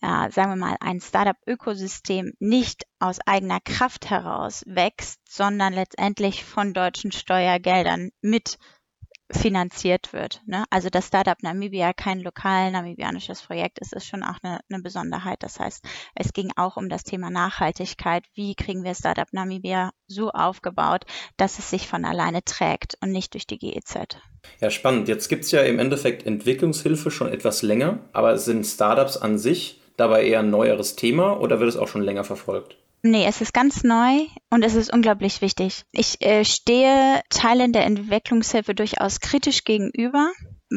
äh, 0.00 0.30
sagen 0.30 0.50
wir 0.50 0.56
mal, 0.56 0.76
ein 0.80 1.00
Startup-Ökosystem 1.00 2.32
nicht 2.38 2.86
aus 2.98 3.18
eigener 3.26 3.60
Kraft 3.60 4.10
heraus 4.10 4.62
wächst, 4.66 5.20
sondern 5.28 5.72
letztendlich 5.72 6.44
von 6.44 6.74
deutschen 6.74 7.12
Steuergeldern 7.12 8.10
mit 8.20 8.58
finanziert 9.30 10.12
wird. 10.12 10.42
Ne? 10.46 10.64
Also 10.70 10.90
das 10.90 11.06
Startup 11.06 11.42
Namibia 11.42 11.92
kein 11.92 12.20
lokal 12.20 12.70
namibianisches 12.70 13.42
Projekt 13.42 13.78
ist, 13.78 13.92
ist 13.92 14.06
schon 14.06 14.22
auch 14.22 14.38
eine, 14.42 14.60
eine, 14.70 14.82
Besonderheit. 14.82 15.42
Das 15.42 15.58
heißt, 15.58 15.84
es 16.14 16.32
ging 16.32 16.52
auch 16.56 16.76
um 16.76 16.88
das 16.88 17.04
Thema 17.04 17.30
Nachhaltigkeit. 17.30 18.24
Wie 18.34 18.54
kriegen 18.54 18.84
wir 18.84 18.94
Startup 18.94 19.32
Namibia 19.32 19.92
so 20.06 20.30
aufgebaut, 20.30 21.04
dass 21.36 21.58
es 21.58 21.70
sich 21.70 21.88
von 21.88 22.04
alleine 22.04 22.44
trägt 22.44 22.98
und 23.00 23.12
nicht 23.12 23.32
durch 23.34 23.46
die 23.46 23.58
GEZ? 23.58 24.18
Ja, 24.60 24.70
spannend. 24.70 25.08
Jetzt 25.08 25.28
gibt 25.28 25.44
es 25.44 25.50
ja 25.50 25.62
im 25.62 25.78
Endeffekt 25.78 26.26
Entwicklungshilfe 26.26 27.10
schon 27.10 27.32
etwas 27.32 27.62
länger, 27.62 28.00
aber 28.12 28.36
sind 28.36 28.64
Startups 28.66 29.16
an 29.16 29.38
sich 29.38 29.80
dabei 29.96 30.26
eher 30.26 30.40
ein 30.40 30.50
neueres 30.50 30.96
Thema 30.96 31.40
oder 31.40 31.60
wird 31.60 31.70
es 31.70 31.76
auch 31.76 31.88
schon 31.88 32.02
länger 32.02 32.24
verfolgt? 32.24 32.76
Nee, 33.06 33.26
es 33.26 33.42
ist 33.42 33.52
ganz 33.52 33.84
neu 33.84 34.20
und 34.48 34.64
es 34.64 34.74
ist 34.74 34.90
unglaublich 34.90 35.42
wichtig. 35.42 35.84
Ich 35.92 36.22
äh, 36.22 36.42
stehe 36.42 37.20
Teilen 37.28 37.74
der 37.74 37.84
Entwicklungshilfe 37.84 38.74
durchaus 38.74 39.20
kritisch 39.20 39.64
gegenüber, 39.64 40.32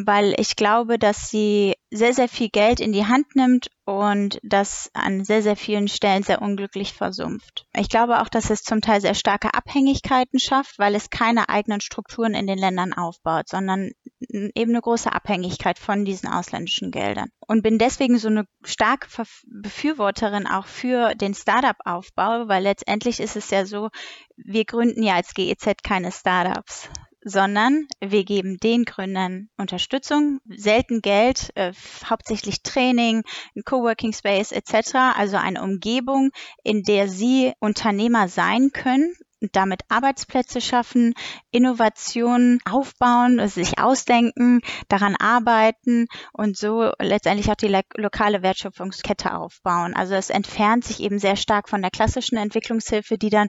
weil 0.05 0.35
ich 0.37 0.55
glaube, 0.55 0.99
dass 0.99 1.29
sie 1.29 1.75
sehr, 1.89 2.13
sehr 2.13 2.27
viel 2.27 2.49
Geld 2.49 2.79
in 2.79 2.91
die 2.91 3.05
Hand 3.05 3.35
nimmt 3.35 3.69
und 3.85 4.39
das 4.43 4.91
an 4.93 5.23
sehr, 5.23 5.41
sehr 5.41 5.55
vielen 5.55 5.87
Stellen 5.87 6.23
sehr 6.23 6.41
unglücklich 6.41 6.93
versumpft. 6.93 7.65
Ich 7.73 7.87
glaube 7.87 8.21
auch, 8.21 8.27
dass 8.27 8.49
es 8.49 8.63
zum 8.63 8.81
Teil 8.81 8.99
sehr 8.99 9.15
starke 9.15 9.53
Abhängigkeiten 9.53 10.39
schafft, 10.39 10.77
weil 10.77 10.95
es 10.95 11.09
keine 11.09 11.47
eigenen 11.47 11.79
Strukturen 11.79 12.33
in 12.33 12.45
den 12.45 12.57
Ländern 12.57 12.91
aufbaut, 12.93 13.47
sondern 13.47 13.91
eben 14.19 14.71
eine 14.71 14.81
große 14.81 15.11
Abhängigkeit 15.11 15.79
von 15.79 16.03
diesen 16.03 16.27
ausländischen 16.27 16.91
Geldern. 16.91 17.29
Und 17.47 17.63
bin 17.63 17.77
deswegen 17.77 18.17
so 18.17 18.27
eine 18.27 18.45
starke 18.65 19.07
Befürworterin 19.45 20.47
auch 20.47 20.67
für 20.67 21.15
den 21.15 21.33
Startup-Aufbau, 21.33 22.49
weil 22.49 22.63
letztendlich 22.63 23.21
ist 23.21 23.37
es 23.37 23.49
ja 23.49 23.65
so, 23.65 23.89
wir 24.35 24.65
gründen 24.65 25.01
ja 25.01 25.15
als 25.15 25.33
GEZ 25.33 25.81
keine 25.83 26.11
Startups, 26.11 26.89
sondern 27.27 27.88
wir 28.00 28.24
geben 28.24 28.57
den 28.57 28.86
Gründern 28.86 29.50
Unterstützung, 29.57 30.39
selten 30.48 31.01
Geld, 31.01 31.51
äh, 31.55 31.74
hauptsächlich 32.05 32.63
Training, 32.63 33.24
ein 33.55 33.63
Coworking 33.63 34.13
Space 34.13 34.51
etc., 34.51 34.96
also 35.15 35.38
eine 35.38 35.62
Umgebung, 35.62 36.31
in 36.63 36.84
der 36.84 37.07
sie 37.10 37.53
Unternehmer 37.60 38.27
sein 38.29 38.72
können 38.72 39.13
damit 39.51 39.82
Arbeitsplätze 39.89 40.62
schaffen, 40.62 41.13
Innovationen 41.51 42.60
aufbauen, 42.70 43.48
sich 43.48 43.79
ausdenken, 43.79 44.62
daran 44.88 45.15
arbeiten 45.15 46.08
und 46.34 46.58
so 46.58 46.91
letztendlich 47.00 47.50
auch 47.50 47.56
die 47.56 47.75
lokale 47.96 48.41
Wertschöpfungskette 48.41 49.34
aufbauen. 49.34 49.94
Also 49.96 50.15
es 50.15 50.29
entfernt 50.29 50.86
sich 50.86 51.01
eben 51.01 51.20
sehr 51.20 51.36
stark 51.36 51.70
von 51.70 51.82
der 51.82 51.91
klassischen 51.91 52.38
Entwicklungshilfe, 52.38 53.17
die 53.17 53.29
dann 53.29 53.48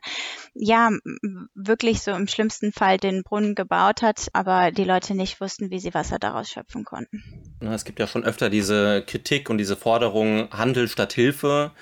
ja 0.55 0.91
wirklich 1.55 2.03
so 2.03 2.11
im 2.13 2.29
schlimmsten 2.29 2.73
Fall 2.73 2.99
den 2.99 3.23
Brunnen 3.23 3.55
gebaut 3.55 4.03
hat, 4.03 4.29
aber 4.33 4.71
die 4.71 4.85
Leute 4.85 5.15
nicht 5.15 5.41
wussten, 5.41 5.71
wie 5.71 5.79
sie 5.79 5.95
Wasser 5.95 6.19
daraus 6.19 6.51
schöpfen 6.51 6.85
konnten. 6.85 7.23
Es 7.61 7.85
gibt 7.85 7.99
ja 7.99 8.07
schon 8.07 8.25
öfter 8.25 8.51
diese 8.51 9.03
Kritik 9.07 9.51
und 9.51 9.59
diese 9.59 9.77
Forderung 9.77 10.49
Handel 10.51 10.89
statt 10.89 11.13
Hilfe 11.13 11.73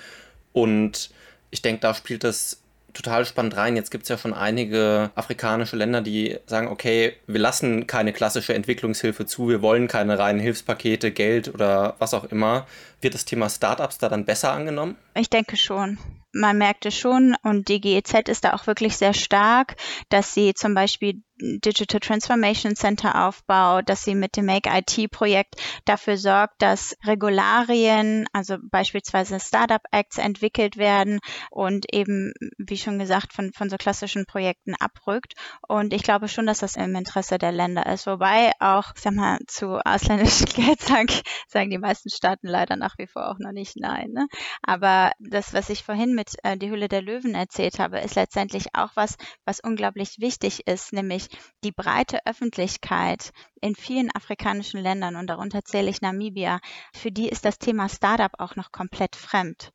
und 0.53 1.11
ich 1.49 1.61
denke, 1.61 1.81
da 1.81 1.93
spielt 1.93 2.23
das 2.23 2.61
total 2.93 3.25
spannend 3.25 3.55
rein. 3.55 3.75
Jetzt 3.75 3.91
gibt 3.91 4.03
es 4.03 4.09
ja 4.09 4.17
schon 4.17 4.33
einige 4.33 5.11
afrikanische 5.15 5.75
Länder, 5.75 6.01
die 6.01 6.37
sagen, 6.45 6.67
okay, 6.67 7.13
wir 7.27 7.39
lassen 7.39 7.87
keine 7.87 8.13
klassische 8.13 8.53
Entwicklungshilfe 8.53 9.25
zu, 9.25 9.49
wir 9.49 9.61
wollen 9.61 9.87
keine 9.87 10.17
reinen 10.17 10.39
Hilfspakete, 10.39 11.11
Geld 11.11 11.53
oder 11.53 11.95
was 11.99 12.13
auch 12.13 12.25
immer. 12.25 12.67
Wird 13.01 13.13
das 13.13 13.25
Thema 13.25 13.49
Startups 13.49 13.97
da 13.97 14.09
dann 14.09 14.25
besser 14.25 14.51
angenommen? 14.51 14.95
Ich 15.15 15.29
denke 15.29 15.57
schon 15.57 15.97
man 16.33 16.57
merkte 16.57 16.91
schon, 16.91 17.35
und 17.43 17.67
die 17.67 17.81
GEZ 17.81 18.29
ist 18.29 18.43
da 18.43 18.53
auch 18.53 18.67
wirklich 18.67 18.97
sehr 18.97 19.13
stark, 19.13 19.75
dass 20.09 20.33
sie 20.33 20.53
zum 20.53 20.73
Beispiel 20.73 21.21
Digital 21.39 21.99
Transformation 21.99 22.75
Center 22.75 23.27
aufbaut, 23.27 23.89
dass 23.89 24.03
sie 24.03 24.15
mit 24.15 24.35
dem 24.37 24.45
Make 24.45 24.69
IT 24.69 25.11
Projekt 25.11 25.55
dafür 25.85 26.17
sorgt, 26.17 26.61
dass 26.61 26.95
Regularien, 27.05 28.25
also 28.33 28.57
beispielsweise 28.61 29.39
Startup 29.39 29.81
Acts 29.91 30.17
entwickelt 30.17 30.77
werden 30.77 31.19
und 31.51 31.93
eben, 31.93 32.33
wie 32.57 32.77
schon 32.77 32.99
gesagt, 32.99 33.33
von, 33.33 33.51
von 33.53 33.69
so 33.69 33.77
klassischen 33.77 34.25
Projekten 34.25 34.73
abrückt. 34.75 35.33
Und 35.67 35.93
ich 35.93 36.03
glaube 36.03 36.27
schon, 36.27 36.47
dass 36.47 36.59
das 36.59 36.75
im 36.75 36.95
Interesse 36.95 37.37
der 37.37 37.51
Länder 37.51 37.85
ist. 37.85 38.07
Wobei 38.07 38.51
auch, 38.59 38.93
sag 38.95 39.13
mal, 39.13 39.37
zu 39.47 39.79
ausländischem 39.85 40.47
Geld 40.55 40.81
sagen, 40.81 41.07
sagen 41.47 41.69
die 41.69 41.77
meisten 41.77 42.09
Staaten 42.09 42.47
leider 42.47 42.75
nach 42.75 42.97
wie 42.97 43.07
vor 43.07 43.29
auch 43.29 43.39
noch 43.39 43.51
nicht 43.51 43.77
nein. 43.77 44.11
Ne? 44.11 44.27
Aber 44.63 45.11
das, 45.19 45.53
was 45.53 45.69
ich 45.69 45.83
vorhin 45.83 46.15
mit 46.15 46.29
äh, 46.43 46.57
Die 46.57 46.69
Hülle 46.69 46.87
der 46.87 47.01
Löwen 47.01 47.35
erzählt 47.35 47.79
habe, 47.79 47.99
ist 47.99 48.15
letztendlich 48.15 48.73
auch 48.73 48.91
was, 48.95 49.17
was 49.45 49.59
unglaublich 49.59 50.19
wichtig 50.19 50.67
ist, 50.67 50.93
nämlich 50.93 51.26
die 51.63 51.71
breite 51.71 52.25
Öffentlichkeit 52.25 53.31
in 53.61 53.75
vielen 53.75 54.09
afrikanischen 54.15 54.81
Ländern 54.81 55.15
und 55.15 55.27
darunter 55.27 55.63
zähle 55.63 55.89
ich 55.89 56.01
Namibia, 56.01 56.59
für 56.93 57.11
die 57.11 57.29
ist 57.29 57.45
das 57.45 57.59
Thema 57.59 57.89
Startup 57.89 58.31
auch 58.37 58.55
noch 58.55 58.71
komplett 58.71 59.15
fremd. 59.15 59.71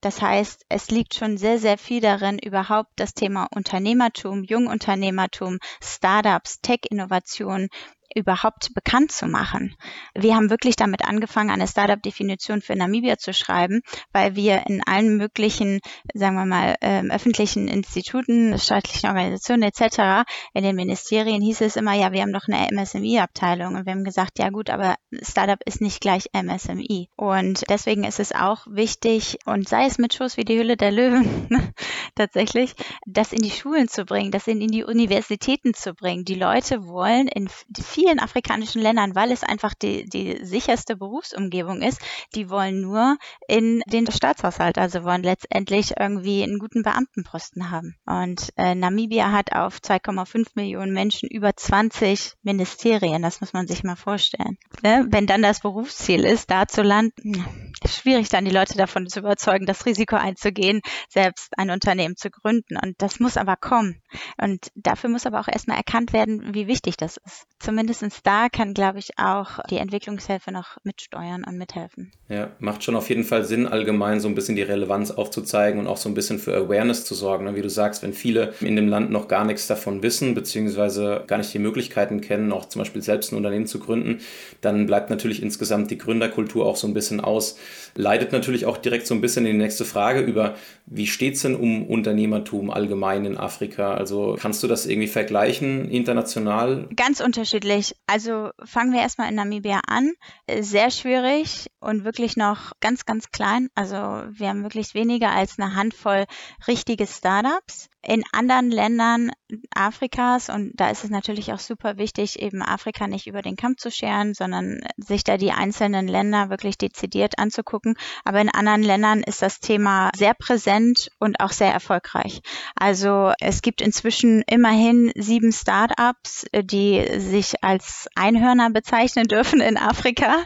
Das 0.00 0.20
heißt, 0.20 0.66
es 0.68 0.90
liegt 0.90 1.14
schon 1.14 1.38
sehr, 1.38 1.58
sehr 1.58 1.78
viel 1.78 2.00
darin, 2.00 2.38
überhaupt 2.38 2.90
das 2.96 3.14
Thema 3.14 3.48
Unternehmertum, 3.54 4.44
Jungunternehmertum, 4.44 5.58
Startups, 5.82 6.60
Tech-Innovation 6.60 7.68
überhaupt 8.16 8.72
bekannt 8.74 9.12
zu 9.12 9.26
machen. 9.26 9.76
Wir 10.14 10.34
haben 10.34 10.50
wirklich 10.50 10.74
damit 10.74 11.06
angefangen, 11.06 11.50
eine 11.50 11.68
Startup-Definition 11.68 12.62
für 12.62 12.74
Namibia 12.74 13.18
zu 13.18 13.34
schreiben, 13.34 13.82
weil 14.12 14.34
wir 14.34 14.66
in 14.66 14.82
allen 14.86 15.16
möglichen, 15.16 15.80
sagen 16.14 16.36
wir 16.36 16.46
mal, 16.46 16.76
äh, 16.80 17.02
öffentlichen 17.10 17.68
Instituten, 17.68 18.58
staatlichen 18.58 19.08
Organisationen 19.08 19.62
etc., 19.62 20.24
in 20.54 20.64
den 20.64 20.76
Ministerien 20.76 21.42
hieß 21.42 21.60
es 21.60 21.76
immer, 21.76 21.92
ja, 21.92 22.12
wir 22.12 22.22
haben 22.22 22.32
doch 22.32 22.48
eine 22.48 22.68
MSMI-Abteilung 22.72 23.74
und 23.74 23.84
wir 23.84 23.92
haben 23.92 24.04
gesagt, 24.04 24.38
ja 24.38 24.48
gut, 24.48 24.70
aber 24.70 24.96
Startup 25.22 25.60
ist 25.66 25.80
nicht 25.80 26.00
gleich 26.00 26.30
MSMI. 26.32 27.08
Und 27.16 27.64
deswegen 27.68 28.04
ist 28.04 28.20
es 28.20 28.32
auch 28.32 28.66
wichtig, 28.70 29.38
und 29.44 29.68
sei 29.68 29.86
es 29.86 29.98
mit 29.98 30.14
Shows 30.14 30.36
wie 30.38 30.44
die 30.44 30.58
Hülle 30.58 30.76
der 30.76 30.90
Löwen 30.90 31.48
tatsächlich, 32.14 32.74
das 33.04 33.32
in 33.32 33.42
die 33.42 33.50
Schulen 33.50 33.88
zu 33.88 34.04
bringen, 34.04 34.30
das 34.30 34.46
in 34.46 34.60
die 34.60 34.84
Universitäten 34.84 35.74
zu 35.74 35.92
bringen. 35.92 36.24
Die 36.24 36.34
Leute 36.34 36.86
wollen 36.86 37.28
in 37.28 37.48
vielen 37.78 38.05
afrikanischen 38.18 38.82
Ländern, 38.82 39.14
weil 39.14 39.30
es 39.32 39.42
einfach 39.42 39.74
die, 39.74 40.04
die 40.08 40.44
sicherste 40.44 40.96
Berufsumgebung 40.96 41.82
ist, 41.82 42.00
die 42.34 42.50
wollen 42.50 42.80
nur 42.80 43.16
in 43.48 43.82
den 43.86 44.10
Staatshaushalt, 44.10 44.78
also 44.78 45.04
wollen 45.04 45.22
letztendlich 45.22 45.94
irgendwie 45.98 46.42
einen 46.42 46.58
guten 46.58 46.82
Beamtenposten 46.82 47.70
haben. 47.70 47.96
Und 48.06 48.52
äh, 48.56 48.74
Namibia 48.74 49.32
hat 49.32 49.52
auf 49.52 49.78
2,5 49.78 50.48
Millionen 50.54 50.92
Menschen 50.92 51.28
über 51.28 51.54
20 51.54 52.34
Ministerien, 52.42 53.22
das 53.22 53.40
muss 53.40 53.52
man 53.52 53.66
sich 53.66 53.82
mal 53.84 53.96
vorstellen. 53.96 54.58
Ne? 54.82 55.06
Wenn 55.10 55.26
dann 55.26 55.42
das 55.42 55.60
Berufsziel 55.60 56.24
ist, 56.24 56.50
da 56.50 56.66
zu 56.66 56.82
landen, 56.82 57.72
schwierig 57.86 58.28
dann 58.28 58.44
die 58.44 58.50
Leute 58.50 58.76
davon 58.76 59.08
zu 59.08 59.20
überzeugen, 59.20 59.66
das 59.66 59.86
Risiko 59.86 60.16
einzugehen, 60.16 60.80
selbst 61.08 61.58
ein 61.58 61.70
Unternehmen 61.70 62.16
zu 62.16 62.30
gründen. 62.30 62.76
Und 62.76 63.00
das 63.02 63.20
muss 63.20 63.36
aber 63.36 63.56
kommen. 63.56 64.00
Und 64.40 64.68
dafür 64.74 65.10
muss 65.10 65.26
aber 65.26 65.40
auch 65.40 65.48
erstmal 65.48 65.76
erkannt 65.76 66.12
werden, 66.12 66.54
wie 66.54 66.66
wichtig 66.66 66.96
das 66.96 67.16
ist. 67.24 67.46
Zumindest 67.58 67.96
da 68.24 68.48
kann, 68.48 68.74
glaube 68.74 68.98
ich, 68.98 69.18
auch 69.18 69.58
die 69.70 69.78
Entwicklungshilfe 69.78 70.52
noch 70.52 70.76
mitsteuern 70.84 71.44
und 71.44 71.56
mithelfen. 71.56 72.12
Ja, 72.28 72.50
macht 72.58 72.84
schon 72.84 72.96
auf 72.96 73.08
jeden 73.08 73.24
Fall 73.24 73.44
Sinn, 73.44 73.66
allgemein 73.66 74.20
so 74.20 74.28
ein 74.28 74.34
bisschen 74.34 74.56
die 74.56 74.62
Relevanz 74.62 75.10
aufzuzeigen 75.10 75.80
und 75.80 75.86
auch 75.86 75.96
so 75.96 76.08
ein 76.08 76.14
bisschen 76.14 76.38
für 76.38 76.56
Awareness 76.56 77.04
zu 77.04 77.14
sorgen. 77.14 77.44
Ne? 77.44 77.54
Wie 77.54 77.62
du 77.62 77.70
sagst, 77.70 78.02
wenn 78.02 78.12
viele 78.12 78.52
in 78.60 78.76
dem 78.76 78.88
Land 78.88 79.10
noch 79.10 79.28
gar 79.28 79.44
nichts 79.44 79.66
davon 79.66 80.02
wissen, 80.02 80.34
beziehungsweise 80.34 81.24
gar 81.26 81.38
nicht 81.38 81.54
die 81.54 81.58
Möglichkeiten 81.58 82.20
kennen, 82.20 82.52
auch 82.52 82.66
zum 82.66 82.80
Beispiel 82.80 83.02
selbst 83.02 83.32
ein 83.32 83.36
Unternehmen 83.36 83.66
zu 83.66 83.78
gründen, 83.78 84.18
dann 84.60 84.86
bleibt 84.86 85.10
natürlich 85.10 85.42
insgesamt 85.42 85.90
die 85.90 85.98
Gründerkultur 85.98 86.66
auch 86.66 86.76
so 86.76 86.86
ein 86.86 86.94
bisschen 86.94 87.20
aus. 87.20 87.58
Leitet 87.94 88.32
natürlich 88.32 88.66
auch 88.66 88.76
direkt 88.76 89.06
so 89.06 89.14
ein 89.14 89.20
bisschen 89.20 89.46
in 89.46 89.52
die 89.52 89.62
nächste 89.62 89.84
Frage 89.84 90.20
über, 90.20 90.54
wie 90.86 91.06
steht 91.06 91.34
es 91.34 91.42
denn 91.42 91.54
um 91.54 91.86
Unternehmertum 91.86 92.70
allgemein 92.70 93.24
in 93.24 93.36
Afrika? 93.36 93.94
Also 94.06 94.36
kannst 94.40 94.62
du 94.62 94.68
das 94.68 94.86
irgendwie 94.86 95.08
vergleichen 95.08 95.90
international? 95.90 96.88
Ganz 96.94 97.18
unterschiedlich. 97.18 97.96
Also 98.06 98.50
fangen 98.64 98.92
wir 98.92 99.00
erstmal 99.00 99.28
in 99.28 99.34
Namibia 99.34 99.80
an. 99.88 100.12
Sehr 100.60 100.92
schwierig 100.92 101.72
und 101.80 102.04
wirklich 102.04 102.36
noch 102.36 102.70
ganz, 102.78 103.04
ganz 103.04 103.32
klein. 103.32 103.68
Also 103.74 103.96
wir 103.96 104.48
haben 104.48 104.62
wirklich 104.62 104.94
weniger 104.94 105.30
als 105.32 105.58
eine 105.58 105.74
Handvoll 105.74 106.26
richtige 106.68 107.04
Startups 107.08 107.88
in 108.06 108.22
anderen 108.32 108.70
Ländern 108.70 109.32
Afrikas, 109.74 110.48
und 110.48 110.72
da 110.74 110.90
ist 110.90 111.04
es 111.04 111.10
natürlich 111.10 111.52
auch 111.52 111.58
super 111.58 111.98
wichtig, 111.98 112.40
eben 112.40 112.62
Afrika 112.62 113.06
nicht 113.06 113.26
über 113.26 113.42
den 113.42 113.56
Kamm 113.56 113.76
zu 113.76 113.90
scheren, 113.90 114.34
sondern 114.34 114.80
sich 114.96 115.24
da 115.24 115.36
die 115.36 115.52
einzelnen 115.52 116.08
Länder 116.08 116.50
wirklich 116.50 116.78
dezidiert 116.78 117.38
anzugucken. 117.38 117.96
Aber 118.24 118.40
in 118.40 118.48
anderen 118.48 118.82
Ländern 118.82 119.22
ist 119.22 119.42
das 119.42 119.60
Thema 119.60 120.10
sehr 120.16 120.34
präsent 120.34 121.10
und 121.18 121.40
auch 121.40 121.52
sehr 121.52 121.72
erfolgreich. 121.72 122.40
Also 122.74 123.32
es 123.40 123.62
gibt 123.62 123.80
inzwischen 123.80 124.42
immerhin 124.48 125.12
sieben 125.16 125.52
Startups, 125.52 126.46
die 126.52 127.04
sich 127.18 127.62
als 127.62 128.08
Einhörner 128.14 128.70
bezeichnen 128.70 129.26
dürfen 129.26 129.60
in 129.60 129.76
Afrika, 129.76 130.44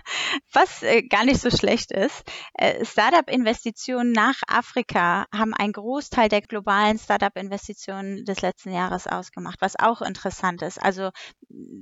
was 0.52 0.82
äh, 0.82 1.02
gar 1.02 1.24
nicht 1.24 1.40
so 1.40 1.50
schlecht 1.50 1.90
ist. 1.92 2.22
Äh, 2.54 2.84
Startup-Investitionen 2.84 4.12
nach 4.12 4.36
Afrika 4.46 5.26
haben 5.34 5.54
einen 5.54 5.72
Großteil 5.72 6.28
der 6.28 6.42
globalen 6.42 6.98
Startup-Investitionen 6.98 7.49
Investitionen 7.50 8.24
des 8.24 8.42
letzten 8.42 8.72
Jahres 8.72 9.08
ausgemacht, 9.08 9.60
was 9.60 9.76
auch 9.76 10.02
interessant 10.02 10.62
ist. 10.62 10.80
Also, 10.80 11.10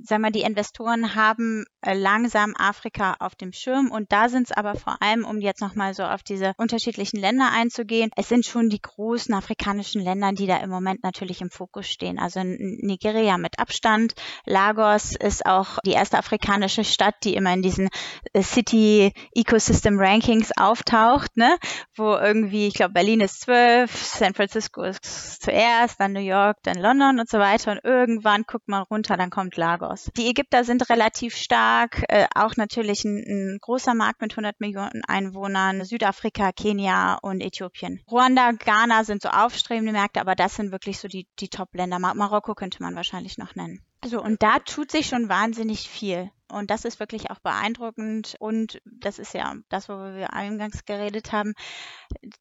sagen 0.03 0.23
wir, 0.23 0.31
die 0.31 0.41
Investoren 0.41 1.13
haben 1.13 1.65
äh, 1.81 1.93
langsam 1.93 2.55
Afrika 2.57 3.15
auf 3.19 3.35
dem 3.35 3.53
Schirm 3.53 3.91
und 3.91 4.11
da 4.11 4.29
sind 4.29 4.49
es 4.49 4.51
aber 4.51 4.73
vor 4.73 4.99
allem, 5.01 5.25
um 5.25 5.39
jetzt 5.39 5.61
nochmal 5.61 5.93
so 5.93 6.03
auf 6.03 6.23
diese 6.23 6.53
unterschiedlichen 6.57 7.19
Länder 7.19 7.51
einzugehen, 7.53 8.09
es 8.15 8.29
sind 8.29 8.47
schon 8.47 8.69
die 8.69 8.81
großen 8.81 9.33
afrikanischen 9.33 10.01
Länder, 10.01 10.31
die 10.31 10.47
da 10.47 10.57
im 10.57 10.71
Moment 10.71 11.03
natürlich 11.03 11.41
im 11.41 11.51
Fokus 11.51 11.87
stehen. 11.87 12.17
Also 12.17 12.41
Nigeria 12.43 13.37
mit 13.37 13.59
Abstand, 13.59 14.15
Lagos 14.45 15.15
ist 15.15 15.45
auch 15.45 15.77
die 15.85 15.91
erste 15.91 16.17
afrikanische 16.17 16.83
Stadt, 16.83 17.15
die 17.23 17.35
immer 17.35 17.53
in 17.53 17.61
diesen 17.61 17.89
äh, 18.33 18.41
City 18.41 19.13
Ecosystem 19.35 19.99
Rankings 19.99 20.51
auftaucht, 20.57 21.37
ne? 21.37 21.57
wo 21.95 22.15
irgendwie, 22.15 22.67
ich 22.67 22.73
glaube, 22.73 22.93
Berlin 22.93 23.21
ist 23.21 23.41
zwölf, 23.41 23.95
San 23.95 24.33
Francisco 24.33 24.81
ist 24.81 25.43
zuerst 25.43 25.58
zuerst, 25.59 25.99
dann 25.99 26.13
New 26.13 26.19
York, 26.19 26.57
dann 26.63 26.77
London 26.77 27.19
und 27.19 27.29
so 27.29 27.37
weiter 27.39 27.71
und 27.71 27.83
irgendwann 27.83 28.43
guckt 28.43 28.67
man 28.67 28.83
runter, 28.83 29.17
dann 29.17 29.29
kommt 29.29 29.57
Lagos. 29.57 30.09
Die 30.17 30.27
Ägypter 30.27 30.63
sind 30.63 30.89
relativ 30.89 31.35
stark, 31.35 32.03
äh, 32.07 32.27
auch 32.35 32.55
natürlich 32.55 33.03
ein, 33.03 33.17
ein 33.17 33.57
großer 33.61 33.93
Markt 33.93 34.21
mit 34.21 34.31
100 34.31 34.59
Millionen 34.59 35.03
Einwohnern, 35.07 35.83
Südafrika, 35.83 36.51
Kenia 36.51 37.15
und 37.21 37.41
Äthiopien. 37.41 38.01
Ruanda, 38.09 38.51
Ghana 38.51 39.03
sind 39.03 39.21
so 39.21 39.29
aufstrebende 39.29 39.91
Märkte, 39.91 40.21
aber 40.21 40.35
das 40.35 40.55
sind 40.55 40.71
wirklich 40.71 40.99
so 40.99 41.07
die, 41.07 41.27
die 41.39 41.49
Top-Länder. 41.49 41.99
Mar 41.99 42.15
Marokko 42.15 42.55
könnte 42.55 42.81
man 42.81 42.95
wahrscheinlich 42.95 43.37
noch 43.37 43.55
nennen. 43.55 43.81
So, 44.05 44.21
und 44.21 44.41
da 44.41 44.59
tut 44.59 44.91
sich 44.91 45.07
schon 45.07 45.27
wahnsinnig 45.27 45.89
viel. 45.89 46.31
Und 46.51 46.71
das 46.71 46.85
ist 46.85 46.99
wirklich 46.99 47.31
auch 47.31 47.39
beeindruckend. 47.39 48.35
Und 48.39 48.81
das 48.85 49.19
ist 49.19 49.33
ja 49.33 49.55
das, 49.69 49.89
worüber 49.89 50.15
wir 50.15 50.33
eingangs 50.33 50.85
geredet 50.85 51.31
haben. 51.31 51.53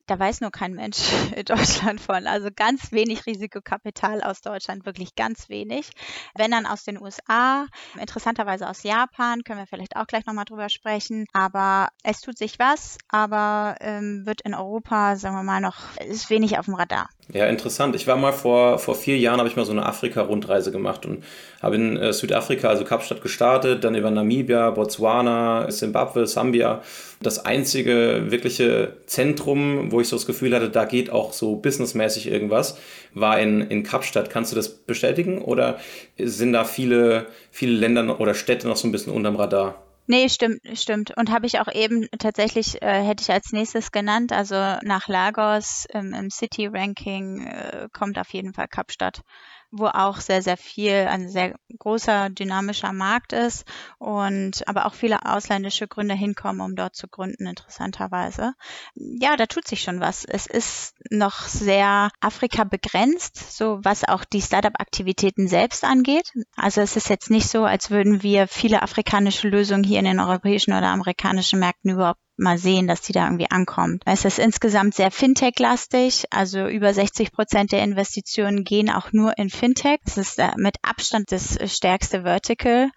Da 0.07 0.19
weiß 0.19 0.41
nur 0.41 0.51
kein 0.51 0.75
Mensch 0.75 0.99
in 1.37 1.45
Deutschland 1.45 2.01
von. 2.01 2.27
Also 2.27 2.49
ganz 2.55 2.93
wenig 2.93 3.27
Risikokapital 3.27 4.23
aus 4.23 4.41
Deutschland, 4.41 4.87
wirklich 4.87 5.15
ganz 5.15 5.49
wenig. 5.49 5.91
Wenn 6.35 6.51
dann 6.51 6.67
aus 6.67 6.85
den 6.85 7.01
USA, 7.01 7.67
interessanterweise 8.01 8.69
aus 8.69 8.83
Japan, 8.83 9.45
können 9.45 9.61
wir 9.61 9.67
vielleicht 9.67 9.97
auch 9.97 10.07
gleich 10.07 10.27
nochmal 10.27 10.45
drüber 10.45 10.69
sprechen. 10.69 11.27
Aber 11.33 11.89
es 12.03 12.21
tut 12.21 12.39
sich 12.39 12.59
was, 12.59 12.99
aber 13.09 13.77
ähm, 13.81 14.25
wird 14.25 14.41
in 14.43 14.55
Europa, 14.55 15.17
sagen 15.17 15.37
wir 15.37 15.43
mal, 15.43 15.61
noch, 15.61 15.97
ist 15.97 16.31
wenig 16.31 16.59
auf 16.59 16.65
dem 16.65 16.75
Radar. 16.75 17.09
Ja, 17.31 17.47
interessant. 17.47 17.95
Ich 17.95 18.07
war 18.07 18.17
mal 18.17 18.33
vor, 18.33 18.79
vor 18.79 18.95
vier 18.95 19.19
Jahren, 19.19 19.39
habe 19.39 19.49
ich 19.49 19.57
mal 19.57 19.67
so 19.67 19.73
eine 19.73 19.85
Afrika-Rundreise 19.85 20.73
gemacht 20.73 21.05
und 21.05 21.25
habe 21.61 21.77
in 21.77 21.97
äh, 21.99 22.13
Südafrika, 22.15 22.69
also 22.69 22.85
Kapstadt, 22.85 23.21
gestartet, 23.21 23.85
dann 23.85 23.95
über 23.99 24.11
Namibia, 24.11 24.71
Botswana, 24.71 25.69
Zimbabwe, 25.71 26.27
Sambia. 26.27 26.83
Das 27.21 27.45
einzige 27.45 28.31
wirkliche 28.31 28.97
Zentrum, 29.07 29.91
wo 29.91 30.01
ich 30.01 30.09
so 30.09 30.17
das 30.17 30.27
Gefühl 30.27 30.55
hatte, 30.55 30.71
da 30.71 30.85
geht 30.85 31.11
auch 31.11 31.33
so 31.33 31.57
businessmäßig 31.57 32.29
irgendwas, 32.29 32.79
war 33.13 33.41
in, 33.41 33.61
in 33.63 33.83
Kapstadt. 33.83 34.31
Kannst 34.31 34.53
du 34.53 34.57
das 34.57 34.69
bestätigen 34.69 35.43
oder 35.43 35.79
sind 36.19 36.53
da 36.53 36.65
viele, 36.65 37.27
viele 37.51 37.73
Länder 37.73 38.21
oder 38.21 38.35
Städte 38.35 38.69
noch 38.69 38.77
so 38.77 38.89
ein 38.89 38.93
bisschen 38.93 39.13
unterm 39.13 39.37
Radar? 39.37 39.83
Nee, 40.11 40.31
stimmt, 40.31 40.63
stimmt. 40.73 41.15
Und 41.19 41.31
habe 41.31 41.45
ich 41.45 41.61
auch 41.61 41.71
eben 41.71 42.09
tatsächlich, 42.19 42.81
äh, 42.81 43.03
hätte 43.03 43.23
ich 43.23 43.31
als 43.31 43.53
nächstes 43.53 43.93
genannt, 43.93 44.33
also 44.33 44.55
nach 44.83 45.07
Lagos 45.07 45.85
ähm, 45.93 46.15
im 46.15 46.31
City-Ranking 46.31 47.47
äh, 47.47 47.89
kommt 47.93 48.19
auf 48.19 48.33
jeden 48.33 48.55
Fall 48.55 48.69
Kapstadt 48.69 49.21
wo 49.71 49.87
auch 49.87 50.21
sehr, 50.21 50.43
sehr 50.43 50.57
viel, 50.57 51.07
ein 51.09 51.29
sehr 51.29 51.55
großer 51.79 52.31
dynamischer 52.31 52.93
Markt 52.93 53.33
ist 53.33 53.65
und 53.99 54.67
aber 54.67 54.87
auch 54.87 54.95
viele 54.95 55.27
ausländische 55.27 55.89
Gründer 55.89 56.15
hinkommen, 56.15 56.61
um 56.61 56.75
dort 56.75 56.97
zu 56.97 57.09
gründen, 57.09 57.47
interessanterweise. 57.47 58.55
Ja, 58.95 59.37
da 59.37 59.47
tut 59.47 59.69
sich 59.69 59.83
schon 59.83 60.01
was. 60.01 60.25
Es 60.25 60.47
ist 60.47 60.95
noch 61.11 61.43
sehr 61.43 62.11
Afrika 62.21 62.65
begrenzt, 62.65 63.57
so 63.57 63.81
was 63.83 64.09
auch 64.09 64.25
die 64.25 64.43
Startup-Aktivitäten 64.43 65.49
selbst 65.49 65.85
angeht. 65.85 66.33
Also 66.57 66.81
es 66.81 66.97
ist 66.97 67.09
jetzt 67.09 67.31
nicht 67.31 67.49
so, 67.49 67.65
als 67.65 67.91
würden 67.91 68.23
wir 68.23 68.49
viele 68.49 68.83
afrikanische 68.83 69.49
Lösungen 69.49 69.85
hier 69.85 69.99
in 69.99 70.07
den 70.07 70.21
europäischen 70.21 70.73
oder 70.73 70.89
amerikanischen 70.89 71.59
Märkten 71.61 71.91
überhaupt 71.91 72.21
mal 72.39 72.59
sehen, 72.59 72.87
dass 72.87 73.01
die 73.01 73.13
da 73.13 73.25
irgendwie 73.25 73.51
ankommt. 73.51 74.03
Es 74.07 74.25
ist 74.25 74.39
insgesamt 74.39 74.95
sehr 74.95 75.11
Fintech-lastig, 75.11 76.25
also 76.31 76.67
über 76.67 76.95
60 76.95 77.33
Prozent 77.33 77.73
der 77.73 77.83
Investitionen 77.83 78.65
gehen 78.65 78.91
auch 78.91 79.13
nur 79.13 79.37
in 79.39 79.51
Fintech. 79.51 80.01
Das 80.05 80.17
ist 80.17 80.39
äh, 80.39 80.51
mit 80.57 80.77
Abstand 80.83 81.33
das 81.33 81.59
stärkste 81.67 82.23
Vertical 82.23 82.91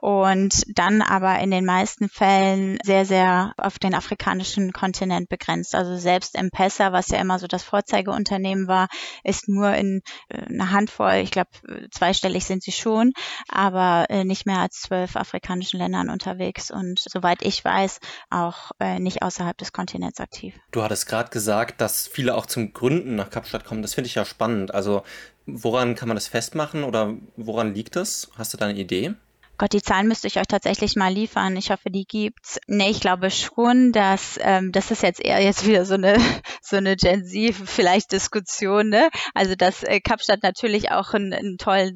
und 0.00 0.62
dann 0.78 1.02
aber 1.02 1.40
in 1.40 1.50
den 1.50 1.64
meisten 1.64 2.08
Fällen 2.08 2.78
sehr, 2.84 3.04
sehr 3.04 3.52
auf 3.56 3.80
den 3.80 3.94
afrikanischen 3.94 4.72
Kontinent 4.72 5.28
begrenzt. 5.28 5.74
Also 5.74 5.96
selbst 5.96 6.36
M-Pesa, 6.36 6.92
was 6.92 7.08
ja 7.08 7.18
immer 7.18 7.40
so 7.40 7.48
das 7.48 7.64
Vorzeigeunternehmen 7.64 8.68
war, 8.68 8.86
ist 9.24 9.48
nur 9.48 9.72
in 9.74 10.02
äh, 10.28 10.42
einer 10.46 10.70
Handvoll, 10.70 11.14
ich 11.14 11.32
glaube 11.32 11.50
zweistellig 11.90 12.44
sind 12.44 12.62
sie 12.62 12.70
schon, 12.70 13.12
aber 13.48 14.06
äh, 14.08 14.24
nicht 14.24 14.46
mehr 14.46 14.58
als 14.58 14.80
zwölf 14.80 15.16
afrikanischen 15.16 15.78
Ländern 15.78 16.10
unterwegs 16.10 16.70
und 16.70 17.00
soweit 17.00 17.42
ich 17.42 17.64
weiß 17.64 17.98
auch 18.30 18.70
äh, 18.78 19.00
nicht 19.00 19.22
außerhalb 19.22 19.58
des 19.58 19.72
Kontinents 19.72 20.20
aktiv. 20.20 20.54
Du 20.70 20.82
hattest 20.82 21.08
gerade 21.08 21.30
gesagt, 21.30 21.80
dass 21.80 22.06
viele 22.06 22.36
auch 22.36 22.46
zum 22.46 22.72
Gründen 22.72 23.16
nach 23.16 23.30
Kapstadt 23.30 23.64
kommen. 23.64 23.82
Das 23.82 23.94
finde 23.94 24.06
ich 24.06 24.14
ja 24.14 24.24
spannend. 24.24 24.72
Also 24.72 25.02
woran 25.46 25.96
kann 25.96 26.06
man 26.06 26.16
das 26.16 26.28
festmachen 26.28 26.84
oder 26.84 27.14
woran 27.36 27.74
liegt 27.74 27.96
das? 27.96 28.30
Hast 28.36 28.52
du 28.52 28.58
da 28.58 28.66
eine 28.66 28.78
Idee? 28.78 29.14
Gott, 29.58 29.72
die 29.72 29.82
Zahlen 29.82 30.06
müsste 30.06 30.28
ich 30.28 30.38
euch 30.38 30.46
tatsächlich 30.46 30.94
mal 30.94 31.12
liefern. 31.12 31.56
Ich 31.56 31.72
hoffe, 31.72 31.90
die 31.90 32.06
gibt's. 32.06 32.60
Nee, 32.68 32.90
ich 32.90 33.00
glaube 33.00 33.30
schon, 33.32 33.90
dass 33.90 34.38
ähm, 34.40 34.70
das 34.70 34.92
ist 34.92 35.02
jetzt 35.02 35.20
eher 35.24 35.42
jetzt 35.42 35.66
wieder 35.66 35.84
so 35.84 35.94
eine 35.94 36.16
so 36.62 36.76
eine 36.76 36.94
Gen 36.94 37.24
Z 37.24 37.54
vielleicht 37.54 38.12
Diskussion, 38.12 38.88
ne? 38.88 39.08
Also 39.34 39.56
dass 39.56 39.82
äh, 39.82 40.00
Kapstadt 40.00 40.44
natürlich 40.44 40.92
auch 40.92 41.12
einen, 41.12 41.32
einen 41.32 41.58
tollen 41.58 41.94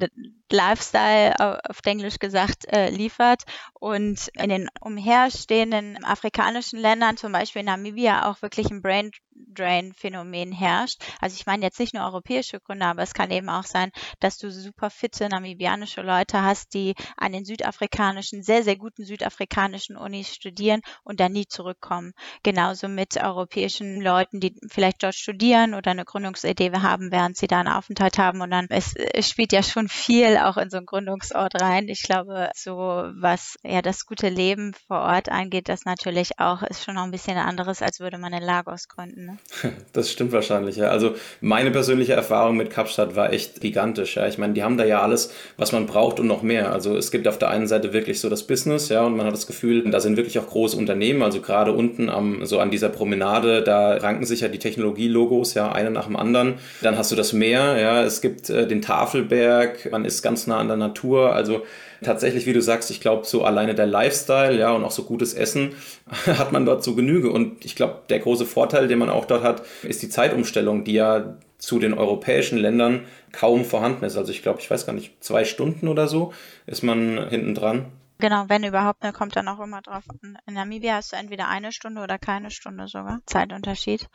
Lifestyle 0.51 1.33
auf 1.67 1.79
Englisch 1.85 2.19
gesagt 2.19 2.65
äh, 2.71 2.89
liefert 2.89 3.43
und 3.73 4.29
in 4.33 4.49
den 4.49 4.69
umherstehenden 4.81 6.03
afrikanischen 6.03 6.79
Ländern, 6.79 7.17
zum 7.17 7.31
Beispiel 7.31 7.63
Namibia, 7.63 8.29
auch 8.29 8.41
wirklich 8.41 8.69
ein 8.69 8.81
Brain 8.81 9.11
Drain 9.53 9.93
Phänomen 9.93 10.51
herrscht. 10.51 11.01
Also 11.21 11.35
ich 11.35 11.45
meine 11.45 11.63
jetzt 11.63 11.79
nicht 11.79 11.93
nur 11.93 12.03
europäische 12.03 12.59
Gründe, 12.59 12.85
aber 12.85 13.03
es 13.03 13.13
kann 13.13 13.31
eben 13.31 13.49
auch 13.49 13.63
sein, 13.63 13.91
dass 14.19 14.37
du 14.37 14.51
super 14.51 14.89
fitte 14.89 15.29
namibianische 15.29 16.01
Leute 16.01 16.41
hast, 16.41 16.73
die 16.73 16.95
an 17.17 17.31
den 17.31 17.45
südafrikanischen, 17.45 18.43
sehr, 18.43 18.63
sehr 18.63 18.75
guten 18.75 19.05
südafrikanischen 19.05 19.97
Unis 19.97 20.33
studieren 20.33 20.81
und 21.03 21.19
dann 21.19 21.31
nie 21.31 21.47
zurückkommen. 21.47 22.13
Genauso 22.43 22.87
mit 22.87 23.17
europäischen 23.17 24.01
Leuten, 24.01 24.39
die 24.39 24.55
vielleicht 24.69 25.03
dort 25.03 25.15
studieren 25.15 25.73
oder 25.73 25.91
eine 25.91 26.05
Gründungsidee 26.05 26.71
haben, 26.71 27.11
während 27.11 27.37
sie 27.37 27.47
da 27.47 27.59
einen 27.59 27.69
Aufenthalt 27.69 28.17
haben. 28.17 28.41
Und 28.41 28.51
dann 28.51 28.67
es, 28.69 28.95
es 28.95 29.29
spielt 29.29 29.51
ja 29.51 29.63
schon 29.63 29.89
viel 29.89 30.37
auch 30.37 30.57
in 30.57 30.69
so 30.69 30.77
einen 30.77 30.85
Gründungsort 30.85 31.61
rein. 31.61 31.87
Ich 31.87 32.03
glaube, 32.03 32.49
so 32.55 32.73
was 32.73 33.57
ja 33.63 33.81
das 33.81 34.05
gute 34.05 34.29
Leben 34.29 34.73
vor 34.87 34.99
Ort 35.01 35.29
angeht, 35.29 35.69
das 35.69 35.85
natürlich 35.85 36.39
auch 36.39 36.63
ist 36.63 36.83
schon 36.83 36.95
noch 36.95 37.03
ein 37.03 37.11
bisschen 37.11 37.37
anderes, 37.37 37.81
als 37.81 37.99
würde 37.99 38.17
man 38.17 38.33
in 38.33 38.43
Lagos 38.43 38.87
gründen. 38.87 39.25
Ne? 39.25 39.37
Das 39.93 40.11
stimmt 40.11 40.31
wahrscheinlich, 40.31 40.77
ja. 40.77 40.87
Also 40.87 41.15
meine 41.41 41.71
persönliche 41.71 42.13
Erfahrung 42.13 42.57
mit 42.57 42.69
Kapstadt 42.69 43.15
war 43.15 43.31
echt 43.31 43.61
gigantisch, 43.61 44.15
ja. 44.15 44.27
Ich 44.27 44.37
meine, 44.37 44.53
die 44.53 44.63
haben 44.63 44.77
da 44.77 44.85
ja 44.85 45.01
alles, 45.01 45.31
was 45.57 45.71
man 45.71 45.85
braucht 45.85 46.19
und 46.19 46.27
noch 46.27 46.41
mehr. 46.41 46.71
Also 46.71 46.97
es 46.97 47.11
gibt 47.11 47.27
auf 47.27 47.37
der 47.37 47.49
einen 47.49 47.67
Seite 47.67 47.93
wirklich 47.93 48.19
so 48.19 48.29
das 48.29 48.43
Business, 48.43 48.89
ja, 48.89 49.03
und 49.03 49.15
man 49.15 49.25
hat 49.25 49.33
das 49.33 49.47
Gefühl, 49.47 49.89
da 49.89 49.99
sind 49.99 50.17
wirklich 50.17 50.39
auch 50.39 50.47
große 50.47 50.77
Unternehmen. 50.77 51.21
Also 51.21 51.41
gerade 51.41 51.71
unten 51.73 52.09
am, 52.09 52.45
so 52.45 52.59
an 52.59 52.71
dieser 52.71 52.89
Promenade, 52.89 53.61
da 53.61 53.95
ranken 53.97 54.25
sich 54.25 54.41
ja 54.41 54.47
die 54.47 54.59
Technologielogos, 54.59 55.53
ja, 55.53 55.71
eine 55.71 55.91
nach 55.91 56.05
dem 56.05 56.15
anderen. 56.15 56.55
Dann 56.81 56.97
hast 56.97 57.11
du 57.11 57.15
das 57.15 57.33
Meer, 57.33 57.79
ja, 57.79 58.03
es 58.03 58.21
gibt 58.21 58.49
äh, 58.49 58.67
den 58.67 58.81
Tafelberg, 58.81 59.91
man 59.91 60.05
ist 60.05 60.21
ganz 60.21 60.47
nah 60.47 60.57
an 60.57 60.67
der 60.67 60.77
Natur. 60.77 61.33
Also 61.33 61.63
tatsächlich, 62.03 62.45
wie 62.45 62.53
du 62.53 62.61
sagst, 62.61 62.91
ich 62.91 63.01
glaube, 63.01 63.25
so 63.25 63.43
alleine 63.43 63.75
der 63.75 63.85
Lifestyle, 63.85 64.57
ja, 64.57 64.71
und 64.71 64.83
auch 64.83 64.91
so 64.91 65.03
gutes 65.03 65.33
Essen 65.33 65.75
hat 66.25 66.51
man 66.51 66.65
dort 66.65 66.83
so 66.83 66.95
Genüge. 66.95 67.31
Und 67.31 67.65
ich 67.65 67.75
glaube, 67.75 68.01
der 68.09 68.19
große 68.19 68.45
Vorteil, 68.45 68.87
den 68.87 68.99
man 68.99 69.09
auch 69.09 69.25
dort 69.25 69.43
hat, 69.43 69.63
ist 69.83 70.01
die 70.01 70.09
Zeitumstellung, 70.09 70.83
die 70.83 70.93
ja 70.93 71.37
zu 71.57 71.79
den 71.79 71.93
europäischen 71.93 72.57
Ländern 72.57 73.05
kaum 73.31 73.63
vorhanden 73.63 74.03
ist. 74.03 74.17
Also 74.17 74.31
ich 74.31 74.41
glaube, 74.41 74.59
ich 74.59 74.69
weiß 74.69 74.85
gar 74.85 74.93
nicht, 74.93 75.23
zwei 75.23 75.45
Stunden 75.45 75.87
oder 75.87 76.07
so 76.07 76.33
ist 76.65 76.83
man 76.83 77.29
hinten 77.29 77.55
dran. 77.55 77.85
Genau, 78.19 78.45
wenn 78.47 78.63
überhaupt, 78.63 79.03
dann 79.03 79.13
kommt 79.13 79.35
dann 79.35 79.47
auch 79.47 79.59
immer 79.59 79.81
drauf 79.81 80.03
an. 80.09 80.37
In 80.45 80.53
Namibia 80.53 80.95
hast 80.95 81.11
du 81.11 81.15
entweder 81.15 81.47
eine 81.47 81.71
Stunde 81.71 82.01
oder 82.01 82.17
keine 82.17 82.51
Stunde 82.51 82.87
sogar. 82.87 83.19
Zeitunterschied. 83.25 84.07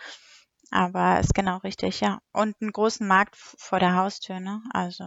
Aber 0.71 1.19
ist 1.21 1.35
genau 1.35 1.59
richtig, 1.59 2.01
ja. 2.01 2.19
Und 2.33 2.55
einen 2.61 2.73
großen 2.73 3.07
Markt 3.07 3.37
vor 3.37 3.79
der 3.79 3.97
Haustür, 3.97 4.41
ne? 4.41 4.61
Also. 4.73 5.05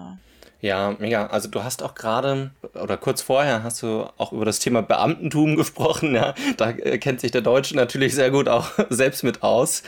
Ja, 0.60 0.95
mega. 1.00 1.28
Also 1.28 1.50
du 1.50 1.63
hast 1.63 1.84
auch 1.84 1.95
gerade 1.95 2.52
oder 2.74 2.97
kurz 2.97 3.21
vorher 3.21 3.63
hast 3.63 3.82
du 3.82 4.08
auch 4.17 4.32
über 4.32 4.45
das 4.45 4.60
Thema 4.60 4.82
Beamtentum 4.82 5.56
gesprochen, 5.58 6.15
ja. 6.15 6.34
Da 6.58 6.74
kennt 6.74 7.21
sich 7.21 7.32
der 7.32 7.41
Deutsche 7.41 7.76
natürlich 7.76 8.15
sehr 8.15 8.32
gut 8.32 8.47
auch 8.47 8.69
selbst 8.89 9.24
mit 9.24 9.43
aus. 9.43 9.84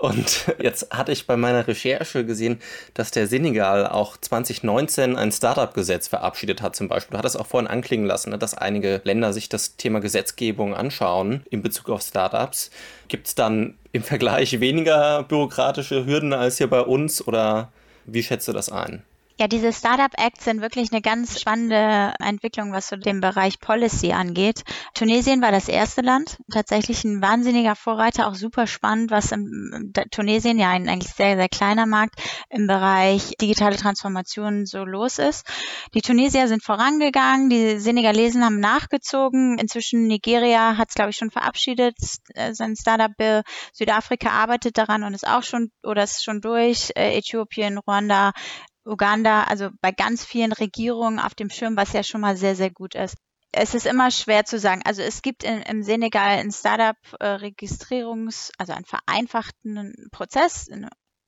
Und 0.00 0.46
jetzt 0.62 0.90
hatte 0.90 1.12
ich 1.12 1.26
bei 1.26 1.36
meiner 1.36 1.68
Recherche 1.68 2.24
gesehen, 2.24 2.60
dass 2.94 3.10
der 3.10 3.26
Senegal 3.26 3.86
auch 3.86 4.16
2019 4.16 5.16
ein 5.16 5.30
Startup-Gesetz 5.30 6.08
verabschiedet 6.08 6.62
hat, 6.62 6.74
zum 6.74 6.88
Beispiel. 6.88 7.12
Du 7.12 7.18
hattest 7.18 7.38
auch 7.38 7.46
vorhin 7.46 7.68
anklingen 7.68 8.06
lassen, 8.06 8.30
ne, 8.30 8.38
dass 8.38 8.54
einige 8.54 9.02
Länder 9.04 9.32
sich 9.32 9.50
das 9.50 9.76
Thema 9.76 10.00
Gesetzgebung 10.00 10.74
anschauen 10.74 11.44
in 11.50 11.62
Bezug 11.62 11.90
auf 11.90 12.00
Startups. 12.00 12.70
Gibt 13.08 13.28
es 13.28 13.34
dann 13.34 13.74
im 13.92 14.02
Vergleich 14.02 14.58
weniger 14.60 15.22
bürokratische 15.24 16.06
Hürden 16.06 16.32
als 16.32 16.56
hier 16.56 16.70
bei 16.70 16.80
uns 16.80 17.26
oder 17.26 17.70
wie 18.06 18.22
schätzt 18.22 18.48
du 18.48 18.52
das 18.52 18.72
ein? 18.72 19.02
Ja, 19.40 19.48
diese 19.48 19.72
Startup 19.72 20.12
Acts 20.18 20.44
sind 20.44 20.60
wirklich 20.60 20.92
eine 20.92 21.00
ganz 21.00 21.40
spannende 21.40 22.12
Entwicklung, 22.18 22.74
was 22.74 22.88
so 22.88 22.96
den 22.96 23.22
Bereich 23.22 23.58
Policy 23.58 24.12
angeht. 24.12 24.64
Tunesien 24.92 25.40
war 25.40 25.50
das 25.50 25.66
erste 25.66 26.02
Land, 26.02 26.36
tatsächlich 26.52 27.04
ein 27.04 27.22
wahnsinniger 27.22 27.74
Vorreiter, 27.74 28.28
auch 28.28 28.34
super 28.34 28.66
spannend, 28.66 29.10
was 29.10 29.32
im 29.32 29.94
Tunesien 30.10 30.58
ja 30.58 30.68
ein 30.68 30.90
eigentlich 30.90 31.14
sehr, 31.14 31.36
sehr 31.36 31.48
kleiner 31.48 31.86
Markt 31.86 32.20
im 32.50 32.66
Bereich 32.66 33.32
digitale 33.40 33.78
Transformation 33.78 34.66
so 34.66 34.84
los 34.84 35.18
ist. 35.18 35.46
Die 35.94 36.02
Tunesier 36.02 36.46
sind 36.46 36.62
vorangegangen, 36.62 37.48
die 37.48 37.78
Senegalesen 37.78 38.44
haben 38.44 38.60
nachgezogen. 38.60 39.56
Inzwischen 39.56 40.06
Nigeria 40.06 40.76
hat 40.76 40.90
es, 40.90 40.94
glaube 40.94 41.12
ich, 41.12 41.16
schon 41.16 41.30
verabschiedet, 41.30 41.96
äh, 42.34 42.52
sein 42.52 42.76
Startup 42.76 43.16
Bill. 43.16 43.40
Südafrika 43.72 44.28
arbeitet 44.28 44.76
daran 44.76 45.02
und 45.02 45.14
ist 45.14 45.26
auch 45.26 45.44
schon 45.44 45.70
oder 45.82 46.02
ist 46.02 46.22
schon 46.22 46.42
durch. 46.42 46.92
Äh, 46.94 47.16
Äthiopien, 47.16 47.78
Ruanda, 47.78 48.32
Uganda, 48.84 49.44
also 49.44 49.70
bei 49.80 49.92
ganz 49.92 50.24
vielen 50.24 50.52
Regierungen 50.52 51.18
auf 51.18 51.34
dem 51.34 51.50
Schirm, 51.50 51.76
was 51.76 51.92
ja 51.92 52.02
schon 52.02 52.20
mal 52.20 52.36
sehr, 52.36 52.56
sehr 52.56 52.70
gut 52.70 52.94
ist. 52.94 53.16
Es 53.52 53.74
ist 53.74 53.86
immer 53.86 54.10
schwer 54.10 54.44
zu 54.44 54.58
sagen. 54.58 54.82
Also 54.84 55.02
es 55.02 55.22
gibt 55.22 55.42
in, 55.42 55.60
im 55.62 55.82
Senegal 55.82 56.38
einen 56.38 56.52
Startup-Registrierungs-, 56.52 58.52
also 58.58 58.72
einen 58.72 58.84
vereinfachten 58.84 60.08
Prozess, 60.12 60.68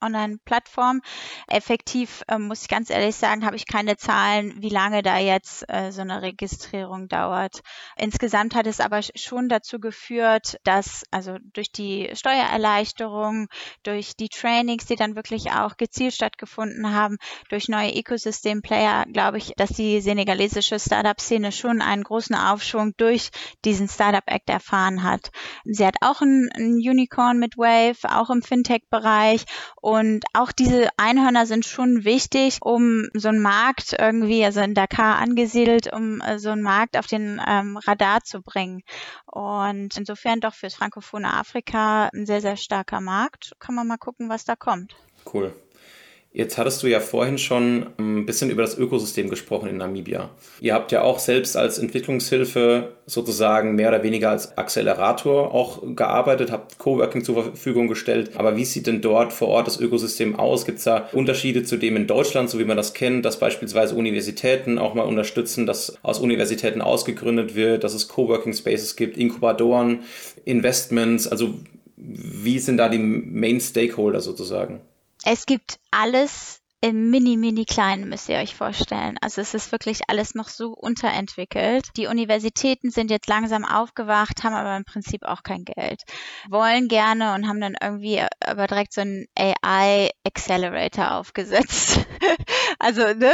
Online-Plattform. 0.02 1.00
Effektiv 1.48 2.22
äh, 2.28 2.38
muss 2.38 2.62
ich 2.62 2.68
ganz 2.68 2.90
ehrlich 2.90 3.16
sagen, 3.16 3.46
habe 3.46 3.56
ich 3.56 3.66
keine 3.66 3.96
Zahlen, 3.96 4.54
wie 4.60 4.68
lange 4.68 5.02
da 5.02 5.18
jetzt 5.18 5.64
äh, 5.68 5.90
so 5.90 6.02
eine 6.02 6.22
Registrierung 6.22 7.08
dauert. 7.08 7.60
Insgesamt 7.96 8.54
hat 8.54 8.66
es 8.66 8.80
aber 8.80 9.00
schon 9.02 9.48
dazu 9.48 9.78
geführt, 9.78 10.56
dass 10.64 11.04
also 11.10 11.36
durch 11.52 11.72
die 11.72 12.10
Steuererleichterung, 12.14 13.48
durch 13.82 14.16
die 14.16 14.28
Trainings, 14.28 14.86
die 14.86 14.96
dann 14.96 15.16
wirklich 15.16 15.52
auch 15.52 15.76
gezielt 15.76 16.14
stattgefunden 16.14 16.94
haben, 16.94 17.16
durch 17.48 17.68
neue 17.68 17.94
Ecosystem-Player, 17.94 19.06
glaube 19.12 19.38
ich, 19.38 19.52
dass 19.56 19.70
die 19.70 20.00
senegalesische 20.00 20.78
Startup-Szene 20.78 21.52
schon 21.52 21.80
einen 21.82 22.02
großen 22.02 22.34
Aufschwung 22.34 22.92
durch 22.96 23.30
diesen 23.64 23.88
Startup 23.88 24.24
Act 24.26 24.48
erfahren 24.50 25.02
hat. 25.02 25.30
Sie 25.64 25.86
hat 25.86 25.96
auch 26.00 26.20
ein, 26.20 26.48
ein 26.54 26.74
Unicorn 26.74 27.38
mit 27.38 27.56
Wave, 27.56 27.98
auch 28.08 28.30
im 28.30 28.42
Fintech-Bereich 28.42 29.44
und 29.80 29.91
auch 30.32 30.52
diese 30.52 30.88
Einhörner 30.96 31.46
sind 31.46 31.66
schon 31.66 32.04
wichtig, 32.04 32.58
um 32.62 33.08
so 33.14 33.28
einen 33.28 33.42
Markt 33.42 33.94
irgendwie, 33.98 34.44
also 34.44 34.60
in 34.60 34.74
Dakar 34.74 35.16
angesiedelt, 35.18 35.92
um 35.92 36.20
äh, 36.20 36.38
so 36.38 36.50
einen 36.50 36.62
Markt 36.62 36.96
auf 36.96 37.06
den 37.06 37.40
ähm, 37.46 37.76
Radar 37.76 38.22
zu 38.22 38.42
bringen. 38.42 38.82
Und 39.26 39.96
insofern 39.96 40.40
doch 40.40 40.54
fürs 40.54 40.74
frankophone 40.74 41.24
Afrika 41.24 42.08
ein 42.12 42.26
sehr, 42.26 42.40
sehr 42.40 42.56
starker 42.56 43.00
Markt. 43.00 43.52
Kann 43.58 43.74
man 43.74 43.86
mal 43.86 43.98
gucken, 43.98 44.28
was 44.28 44.44
da 44.44 44.56
kommt. 44.56 44.96
Cool. 45.32 45.54
Jetzt 46.34 46.56
hattest 46.56 46.82
du 46.82 46.86
ja 46.86 46.98
vorhin 47.00 47.36
schon 47.36 47.88
ein 47.98 48.24
bisschen 48.24 48.48
über 48.48 48.62
das 48.62 48.78
Ökosystem 48.78 49.28
gesprochen 49.28 49.68
in 49.68 49.76
Namibia. 49.76 50.30
Ihr 50.62 50.72
habt 50.72 50.90
ja 50.90 51.02
auch 51.02 51.18
selbst 51.18 51.58
als 51.58 51.78
Entwicklungshilfe 51.78 52.92
sozusagen 53.04 53.74
mehr 53.74 53.90
oder 53.90 54.02
weniger 54.02 54.30
als 54.30 54.56
Accelerator 54.56 55.52
auch 55.52 55.82
gearbeitet, 55.94 56.50
habt 56.50 56.78
Coworking 56.78 57.22
zur 57.22 57.42
Verfügung 57.42 57.86
gestellt. 57.86 58.30
Aber 58.34 58.56
wie 58.56 58.64
sieht 58.64 58.86
denn 58.86 59.02
dort 59.02 59.34
vor 59.34 59.48
Ort 59.48 59.66
das 59.66 59.78
Ökosystem 59.78 60.38
aus? 60.38 60.64
Gibt 60.64 60.78
es 60.78 60.84
da 60.84 61.10
Unterschiede 61.12 61.64
zu 61.64 61.76
dem 61.76 61.96
in 61.96 62.06
Deutschland, 62.06 62.48
so 62.48 62.58
wie 62.58 62.64
man 62.64 62.78
das 62.78 62.94
kennt, 62.94 63.26
dass 63.26 63.38
beispielsweise 63.38 63.94
Universitäten 63.94 64.78
auch 64.78 64.94
mal 64.94 65.02
unterstützen, 65.02 65.66
dass 65.66 65.98
aus 66.02 66.18
Universitäten 66.18 66.80
ausgegründet 66.80 67.54
wird, 67.54 67.84
dass 67.84 67.92
es 67.92 68.08
Coworking 68.08 68.54
Spaces 68.54 68.96
gibt, 68.96 69.18
Inkubatoren, 69.18 70.04
Investments? 70.46 71.28
Also 71.28 71.56
wie 71.96 72.58
sind 72.58 72.78
da 72.78 72.88
die 72.88 72.98
Main 72.98 73.60
Stakeholder 73.60 74.22
sozusagen? 74.22 74.80
Es 75.24 75.46
gibt 75.46 75.78
alles 75.90 76.61
im 76.84 77.10
mini, 77.10 77.36
mini 77.36 77.64
kleinen 77.64 78.08
müsst 78.08 78.28
ihr 78.28 78.38
euch 78.38 78.56
vorstellen. 78.56 79.16
Also 79.20 79.40
es 79.40 79.54
ist 79.54 79.70
wirklich 79.70 80.00
alles 80.08 80.34
noch 80.34 80.48
so 80.48 80.72
unterentwickelt. 80.72 81.86
Die 81.96 82.08
Universitäten 82.08 82.90
sind 82.90 83.08
jetzt 83.12 83.28
langsam 83.28 83.64
aufgewacht, 83.64 84.42
haben 84.42 84.54
aber 84.54 84.76
im 84.76 84.84
Prinzip 84.84 85.22
auch 85.22 85.44
kein 85.44 85.64
Geld. 85.64 86.02
Wollen 86.48 86.88
gerne 86.88 87.34
und 87.34 87.46
haben 87.46 87.60
dann 87.60 87.76
irgendwie 87.80 88.20
aber 88.40 88.66
direkt 88.66 88.94
so 88.94 89.02
einen 89.02 89.26
AI 89.38 90.10
Accelerator 90.26 91.12
aufgesetzt. 91.12 92.04
also 92.80 93.02
ne, 93.14 93.28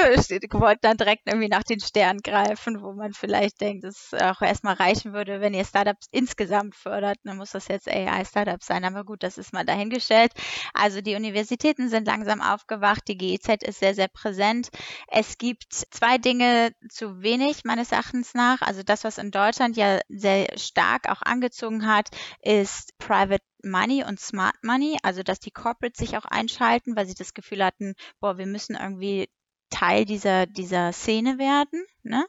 wollten 0.53 0.81
dann 0.83 0.99
direkt 0.99 1.23
irgendwie 1.27 1.49
nach 1.49 1.63
den 1.63 1.81
Sternen 1.81 2.21
greifen, 2.21 2.83
wo 2.83 2.93
man 2.93 3.15
vielleicht 3.15 3.63
denkt, 3.63 3.85
es 3.85 4.13
auch 4.13 4.43
erstmal 4.43 4.75
reichen 4.75 5.15
würde, 5.15 5.41
wenn 5.41 5.55
ihr 5.55 5.65
Startups 5.65 6.07
insgesamt 6.11 6.75
fördert. 6.75 7.17
Dann 7.25 7.39
muss 7.39 7.53
das 7.53 7.69
jetzt 7.69 7.89
AI 7.89 8.27
Startup 8.27 8.63
sein. 8.63 8.85
Aber 8.85 9.05
gut, 9.05 9.23
das 9.23 9.39
ist 9.39 9.55
mal 9.55 9.65
dahingestellt. 9.65 10.33
Also 10.75 11.01
die 11.01 11.15
Universitäten 11.15 11.89
sind 11.89 12.07
langsam 12.07 12.43
aufgewacht, 12.43 13.09
die 13.09 13.17
GEZ 13.39 13.63
ist 13.63 13.81
sehr, 13.81 13.95
sehr 13.95 14.09
präsent. 14.09 14.71
Es 15.09 15.39
gibt 15.39 15.73
zwei 15.73 16.19
Dinge 16.19 16.73
zu 16.89 17.23
wenig, 17.23 17.65
meines 17.65 17.93
Erachtens 17.93 18.35
nach. 18.35 18.63
Also 18.63 18.83
das, 18.83 19.05
was 19.05 19.19
in 19.19 19.31
Deutschland 19.31 19.77
ja 19.77 20.01
sehr 20.09 20.47
stark 20.59 21.09
auch 21.09 21.23
angezogen 21.23 21.87
hat, 21.87 22.09
ist 22.43 22.97
Private 22.99 23.45
Money 23.63 24.05
und 24.05 24.21
Smart 24.21 24.57
Money, 24.63 24.99
also 25.03 25.23
dass 25.23 25.41
die 25.41 25.51
Corporates 25.51 25.99
sich 25.99 26.17
auch 26.17 26.25
einschalten, 26.25 26.97
weil 26.97 27.07
sie 27.07 27.15
das 27.15 27.35
Gefühl 27.35 27.65
hatten, 27.65 27.95
boah, 28.21 28.39
wir 28.39 28.47
müssen 28.47 28.77
irgendwie 28.77 29.29
Teil 29.71 30.05
dieser, 30.05 30.47
dieser 30.47 30.93
Szene 30.93 31.39
werden. 31.39 31.85
Ne? 32.09 32.25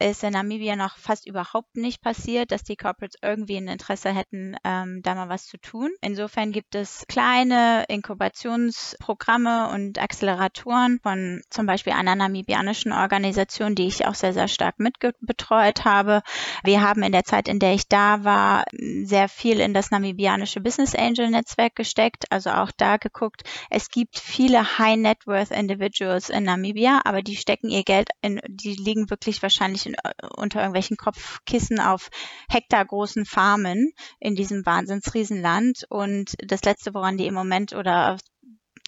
Ist 0.00 0.24
in 0.24 0.32
Namibia 0.32 0.74
noch 0.74 0.96
fast 0.96 1.26
überhaupt 1.26 1.76
nicht 1.76 2.02
passiert, 2.02 2.50
dass 2.50 2.64
die 2.64 2.74
Corporates 2.74 3.16
irgendwie 3.22 3.56
ein 3.56 3.68
Interesse 3.68 4.10
hätten, 4.10 4.56
ähm, 4.64 5.02
da 5.02 5.14
mal 5.14 5.28
was 5.28 5.46
zu 5.46 5.56
tun. 5.56 5.90
Insofern 6.00 6.50
gibt 6.50 6.74
es 6.74 7.04
kleine 7.08 7.84
Inkubationsprogramme 7.88 9.70
und 9.70 10.00
Acceleratoren 10.00 10.98
von 11.00 11.42
zum 11.48 11.66
Beispiel 11.66 11.92
einer 11.92 12.16
namibianischen 12.16 12.92
Organisation, 12.92 13.76
die 13.76 13.86
ich 13.86 14.06
auch 14.06 14.14
sehr, 14.14 14.32
sehr 14.32 14.48
stark 14.48 14.80
mitbetreut 14.80 15.84
habe. 15.84 16.22
Wir 16.64 16.82
haben 16.82 17.04
in 17.04 17.12
der 17.12 17.24
Zeit, 17.24 17.46
in 17.46 17.60
der 17.60 17.74
ich 17.74 17.86
da 17.86 18.24
war, 18.24 18.64
sehr 19.04 19.28
viel 19.28 19.60
in 19.60 19.74
das 19.74 19.92
namibianische 19.92 20.60
Business 20.60 20.96
Angel 20.96 21.30
Netzwerk 21.30 21.76
gesteckt, 21.76 22.24
also 22.30 22.50
auch 22.50 22.72
da 22.76 22.96
geguckt. 22.96 23.44
Es 23.70 23.90
gibt 23.90 24.18
viele 24.18 24.78
High 24.78 24.96
Net 24.96 25.26
Worth 25.26 25.52
Individuals 25.52 26.30
in 26.30 26.42
Namibia, 26.42 27.00
aber 27.04 27.22
die 27.22 27.36
stecken 27.36 27.68
ihr 27.68 27.84
Geld 27.84 28.08
in, 28.22 28.40
die 28.48 28.74
liegen 28.74 29.08
wirklich 29.08 29.19
wahrscheinlich 29.42 29.86
in, 29.86 29.94
äh, 29.94 30.12
unter 30.36 30.60
irgendwelchen 30.60 30.96
Kopfkissen 30.96 31.80
auf 31.80 32.08
hektargroßen 32.50 33.24
Farmen 33.26 33.92
in 34.18 34.34
diesem 34.34 34.64
Wahnsinnsriesenland. 34.66 35.84
Und 35.88 36.34
das 36.38 36.62
Letzte, 36.62 36.94
woran 36.94 37.16
die 37.16 37.26
im 37.26 37.34
Moment 37.34 37.74
oder 37.74 38.16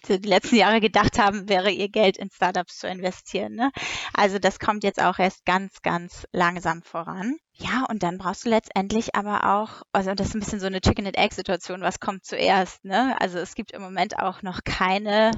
die 0.07 0.17
letzten 0.17 0.57
Jahre 0.57 0.81
gedacht 0.81 1.17
haben, 1.17 1.47
wäre 1.47 1.71
ihr 1.71 1.89
Geld 1.89 2.17
in 2.17 2.29
Startups 2.29 2.79
zu 2.79 2.87
investieren. 2.87 3.53
Ne? 3.55 3.71
Also 4.13 4.39
das 4.39 4.59
kommt 4.59 4.83
jetzt 4.83 5.01
auch 5.01 5.19
erst 5.19 5.45
ganz, 5.45 5.81
ganz 5.81 6.27
langsam 6.31 6.81
voran. 6.81 7.37
Ja, 7.53 7.85
und 7.89 8.03
dann 8.03 8.17
brauchst 8.17 8.45
du 8.45 8.49
letztendlich 8.49 9.15
aber 9.15 9.55
auch, 9.55 9.83
also 9.91 10.13
das 10.13 10.29
ist 10.29 10.35
ein 10.35 10.39
bisschen 10.39 10.59
so 10.59 10.65
eine 10.67 10.81
Chicken-and-Egg-Situation, 10.81 11.81
was 11.81 11.99
kommt 11.99 12.25
zuerst, 12.25 12.83
ne? 12.83 13.15
Also 13.21 13.37
es 13.37 13.55
gibt 13.55 13.71
im 13.71 13.81
Moment 13.81 14.17
auch 14.17 14.41
noch 14.41 14.63
keine 14.63 15.31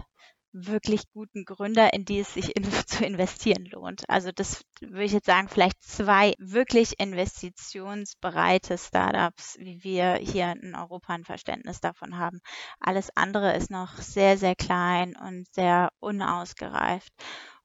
wirklich 0.55 1.09
guten 1.11 1.43
Gründer, 1.43 1.93
in 1.93 2.05
die 2.05 2.19
es 2.19 2.33
sich 2.33 2.55
in, 2.55 2.63
zu 2.87 3.05
investieren 3.05 3.65
lohnt. 3.65 4.03
Also 4.09 4.31
das 4.31 4.63
würde 4.79 5.03
ich 5.03 5.11
jetzt 5.11 5.25
sagen, 5.25 5.49
vielleicht 5.49 5.83
zwei 5.83 6.33
wirklich 6.39 6.99
investitionsbereite 6.99 8.77
Startups, 8.77 9.57
wie 9.59 9.83
wir 9.83 10.15
hier 10.15 10.53
in 10.61 10.73
Europa 10.75 11.13
ein 11.13 11.25
Verständnis 11.25 11.81
davon 11.81 12.17
haben. 12.17 12.39
Alles 12.79 13.09
andere 13.15 13.55
ist 13.55 13.69
noch 13.69 13.97
sehr, 13.97 14.37
sehr 14.37 14.55
klein 14.55 15.15
und 15.17 15.53
sehr 15.53 15.89
unausgereift. 15.99 17.11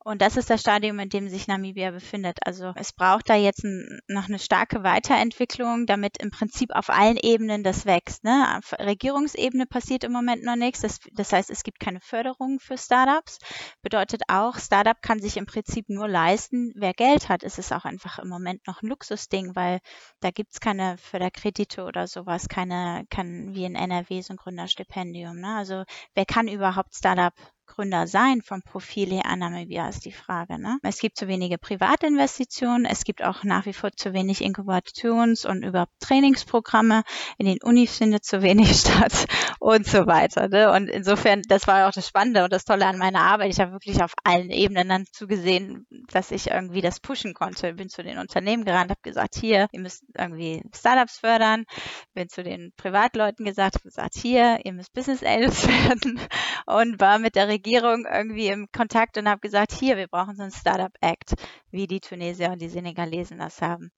Und 0.03 0.23
das 0.23 0.39
ist 0.39 0.49
das 0.49 0.63
Stadium, 0.63 0.99
in 0.99 1.11
dem 1.11 1.29
sich 1.29 1.47
Namibia 1.47 1.91
befindet. 1.91 2.39
Also 2.47 2.73
es 2.75 2.93
braucht 2.93 3.29
da 3.29 3.35
jetzt 3.35 3.65
ein, 3.65 4.01
noch 4.09 4.29
eine 4.29 4.39
starke 4.39 4.83
Weiterentwicklung, 4.83 5.85
damit 5.85 6.17
im 6.23 6.31
Prinzip 6.31 6.75
auf 6.75 6.89
allen 6.89 7.19
Ebenen 7.19 7.63
das 7.63 7.85
wächst. 7.85 8.25
Ne? 8.25 8.57
Auf 8.57 8.73
Regierungsebene 8.73 9.67
passiert 9.67 10.05
im 10.05 10.13
Moment 10.13 10.43
noch 10.43 10.57
nichts. 10.57 10.81
Das, 10.81 11.01
das 11.13 11.33
heißt, 11.33 11.51
es 11.51 11.65
gibt 11.65 11.81
keine 11.81 12.01
Förderung 12.01 12.61
für 12.61 12.79
Startups. 12.79 13.41
Bedeutet 13.83 14.23
auch, 14.29 14.59
Startup 14.59 15.01
kann 15.03 15.21
sich 15.21 15.37
im 15.37 15.45
Prinzip 15.45 15.91
nur 15.91 16.09
leisten, 16.09 16.73
wer 16.77 16.95
Geld 16.95 17.29
hat. 17.29 17.43
Es 17.43 17.59
ist 17.59 17.71
auch 17.71 17.85
einfach 17.85 18.19
im 18.19 18.29
Moment 18.29 18.67
noch 18.67 18.83
ein 18.83 18.89
Luxusding, 18.89 19.55
weil 19.55 19.81
da 20.21 20.31
gibt 20.31 20.55
es 20.55 20.61
keine 20.61 20.97
Förderkredite 20.97 21.85
oder 21.85 22.07
sowas, 22.07 22.49
keine, 22.49 23.05
kann 23.11 23.55
wie 23.55 23.67
in 23.67 23.75
NRW 23.75 24.23
so 24.23 24.33
ein 24.33 24.39
Gründerstipendium. 24.39 25.41
Ne? 25.41 25.57
Also 25.57 25.85
wer 26.15 26.25
kann 26.25 26.49
überhaupt 26.49 26.95
Startup 26.95 27.35
Gründer 27.71 28.09
sein 28.09 28.43
vom 28.43 28.63
Profil 28.63 29.11
her 29.11 29.27
an 29.27 29.39
Namibia 29.39 29.89
ist 29.89 30.05
die 30.05 30.13
Frage. 30.13 30.59
Ne? 30.59 30.79
Es 30.83 30.99
gibt 30.99 31.17
zu 31.17 31.29
wenige 31.29 31.57
Privatinvestitionen, 31.57 32.85
es 32.85 33.05
gibt 33.05 33.23
auch 33.23 33.45
nach 33.45 33.65
wie 33.65 33.73
vor 33.73 33.93
zu 33.93 34.13
wenig 34.13 34.45
Inkubations- 34.45 35.47
und 35.47 35.63
überhaupt 35.63 35.93
Trainingsprogramme, 36.01 37.05
in 37.39 37.47
den 37.47 37.59
Unis 37.63 37.97
findet 37.97 38.25
zu 38.25 38.43
wenig 38.43 38.73
statt 38.81 39.27
und 39.61 39.87
so 39.87 40.07
weiter. 40.09 40.49
Ne? 40.49 40.73
Und 40.73 40.89
insofern, 40.89 41.43
das 41.49 41.69
war 41.69 41.89
auch 41.89 41.93
das 41.93 42.09
Spannende 42.09 42.43
und 42.43 42.53
das 42.53 42.65
Tolle 42.65 42.87
an 42.87 42.99
meiner 42.99 43.21
Arbeit. 43.21 43.53
Ich 43.53 43.61
habe 43.61 43.73
wirklich 43.73 44.03
auf 44.03 44.15
allen 44.25 44.51
Ebenen 44.51 44.89
dann 44.89 45.05
zugesehen, 45.13 45.87
dass 46.09 46.33
ich 46.33 46.51
irgendwie 46.51 46.81
das 46.81 46.99
pushen 46.99 47.35
konnte. 47.35 47.75
Bin 47.75 47.89
zu 47.89 48.03
den 48.03 48.19
Unternehmen 48.19 48.65
gerannt, 48.65 48.91
habe 48.91 49.01
gesagt, 49.03 49.37
hier, 49.37 49.69
ihr 49.71 49.81
müsst 49.81 50.03
irgendwie 50.19 50.63
Startups 50.75 51.19
fördern. 51.19 51.67
Bin 52.15 52.29
zu 52.29 52.43
den 52.43 52.73
Privatleuten 52.77 53.45
gesagt, 53.45 53.81
gesagt, 53.85 54.17
hier, 54.17 54.59
ihr 54.65 54.73
müsst 54.73 54.93
Business 54.93 55.23
Angels 55.23 55.69
werden 55.89 56.21
und 56.67 56.99
war 56.99 57.21
mit 57.21 57.37
der 57.37 57.47
Regierung 57.47 57.60
irgendwie 57.65 58.49
im 58.49 58.71
Kontakt 58.73 59.19
und 59.19 59.29
habe 59.29 59.41
gesagt, 59.41 59.73
hier, 59.73 59.97
wir 59.97 60.09
brauchen 60.09 60.37
so 60.37 60.43
einen 60.43 60.53
Startup 60.53 60.93
Act, 61.01 61.35
wie 61.71 61.87
die 61.87 62.01
Tunesier 62.01 62.51
und 62.51 62.61
die 62.61 62.69
Senegalesen 62.69 63.39
das 63.39 63.61
haben. 63.63 63.91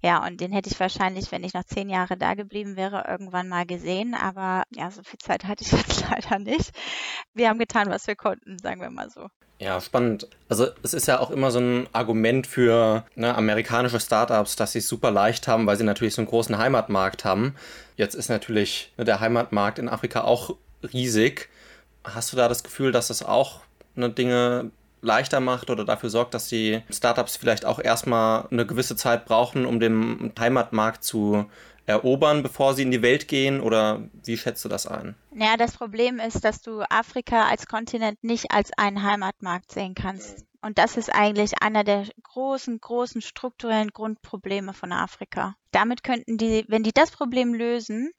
Ja, 0.00 0.24
und 0.24 0.40
den 0.40 0.52
hätte 0.52 0.70
ich 0.70 0.78
wahrscheinlich, 0.78 1.32
wenn 1.32 1.44
ich 1.44 1.54
noch 1.54 1.64
zehn 1.64 1.88
Jahre 1.88 2.16
da 2.16 2.34
geblieben 2.34 2.76
wäre, 2.76 3.04
irgendwann 3.08 3.48
mal 3.48 3.66
gesehen. 3.66 4.14
Aber 4.14 4.62
ja, 4.70 4.90
so 4.90 5.02
viel 5.02 5.18
Zeit 5.18 5.44
hatte 5.44 5.64
ich 5.64 5.72
jetzt 5.72 6.04
leider 6.08 6.38
nicht. 6.38 6.70
Wir 7.34 7.48
haben 7.48 7.58
getan, 7.58 7.90
was 7.90 8.06
wir 8.06 8.16
konnten, 8.16 8.58
sagen 8.58 8.80
wir 8.80 8.90
mal 8.90 9.10
so. 9.10 9.28
Ja, 9.60 9.80
spannend. 9.80 10.28
Also 10.48 10.68
es 10.84 10.94
ist 10.94 11.08
ja 11.08 11.18
auch 11.18 11.30
immer 11.30 11.50
so 11.50 11.58
ein 11.58 11.88
Argument 11.92 12.46
für 12.46 13.04
ne, 13.16 13.34
amerikanische 13.34 13.98
Startups, 13.98 14.54
dass 14.54 14.72
sie 14.72 14.78
es 14.78 14.88
super 14.88 15.10
leicht 15.10 15.48
haben, 15.48 15.66
weil 15.66 15.76
sie 15.76 15.84
natürlich 15.84 16.14
so 16.14 16.22
einen 16.22 16.28
großen 16.28 16.58
Heimatmarkt 16.58 17.24
haben. 17.24 17.56
Jetzt 17.96 18.14
ist 18.14 18.28
natürlich 18.28 18.92
ne, 18.96 19.04
der 19.04 19.18
Heimatmarkt 19.18 19.80
in 19.80 19.88
Afrika 19.88 20.22
auch 20.22 20.56
riesig. 20.92 21.48
Hast 22.14 22.32
du 22.32 22.36
da 22.36 22.48
das 22.48 22.62
Gefühl, 22.62 22.92
dass 22.92 23.08
das 23.08 23.22
auch 23.22 23.60
ne, 23.94 24.10
Dinge 24.10 24.70
leichter 25.00 25.40
macht 25.40 25.70
oder 25.70 25.84
dafür 25.84 26.10
sorgt, 26.10 26.34
dass 26.34 26.48
die 26.48 26.82
Startups 26.90 27.36
vielleicht 27.36 27.64
auch 27.64 27.78
erstmal 27.78 28.48
eine 28.50 28.66
gewisse 28.66 28.96
Zeit 28.96 29.26
brauchen, 29.26 29.64
um 29.66 29.80
den 29.80 30.32
Heimatmarkt 30.38 31.04
zu 31.04 31.46
erobern, 31.86 32.42
bevor 32.42 32.74
sie 32.74 32.82
in 32.82 32.90
die 32.90 33.02
Welt 33.02 33.28
gehen? 33.28 33.60
Oder 33.60 34.02
wie 34.24 34.36
schätzt 34.36 34.64
du 34.64 34.68
das 34.68 34.86
ein? 34.86 35.14
Ja, 35.34 35.56
das 35.56 35.72
Problem 35.72 36.18
ist, 36.18 36.44
dass 36.44 36.60
du 36.60 36.82
Afrika 36.90 37.46
als 37.46 37.66
Kontinent 37.66 38.22
nicht 38.22 38.50
als 38.50 38.70
einen 38.76 39.02
Heimatmarkt 39.02 39.72
sehen 39.72 39.94
kannst. 39.94 40.44
Und 40.60 40.78
das 40.78 40.96
ist 40.96 41.14
eigentlich 41.14 41.62
einer 41.62 41.84
der 41.84 42.06
großen, 42.24 42.80
großen 42.80 43.22
strukturellen 43.22 43.90
Grundprobleme 43.90 44.74
von 44.74 44.92
Afrika. 44.92 45.54
Damit 45.70 46.02
könnten 46.02 46.36
die, 46.36 46.64
wenn 46.68 46.82
die 46.82 46.92
das 46.92 47.12
Problem 47.12 47.54
lösen, 47.54 48.10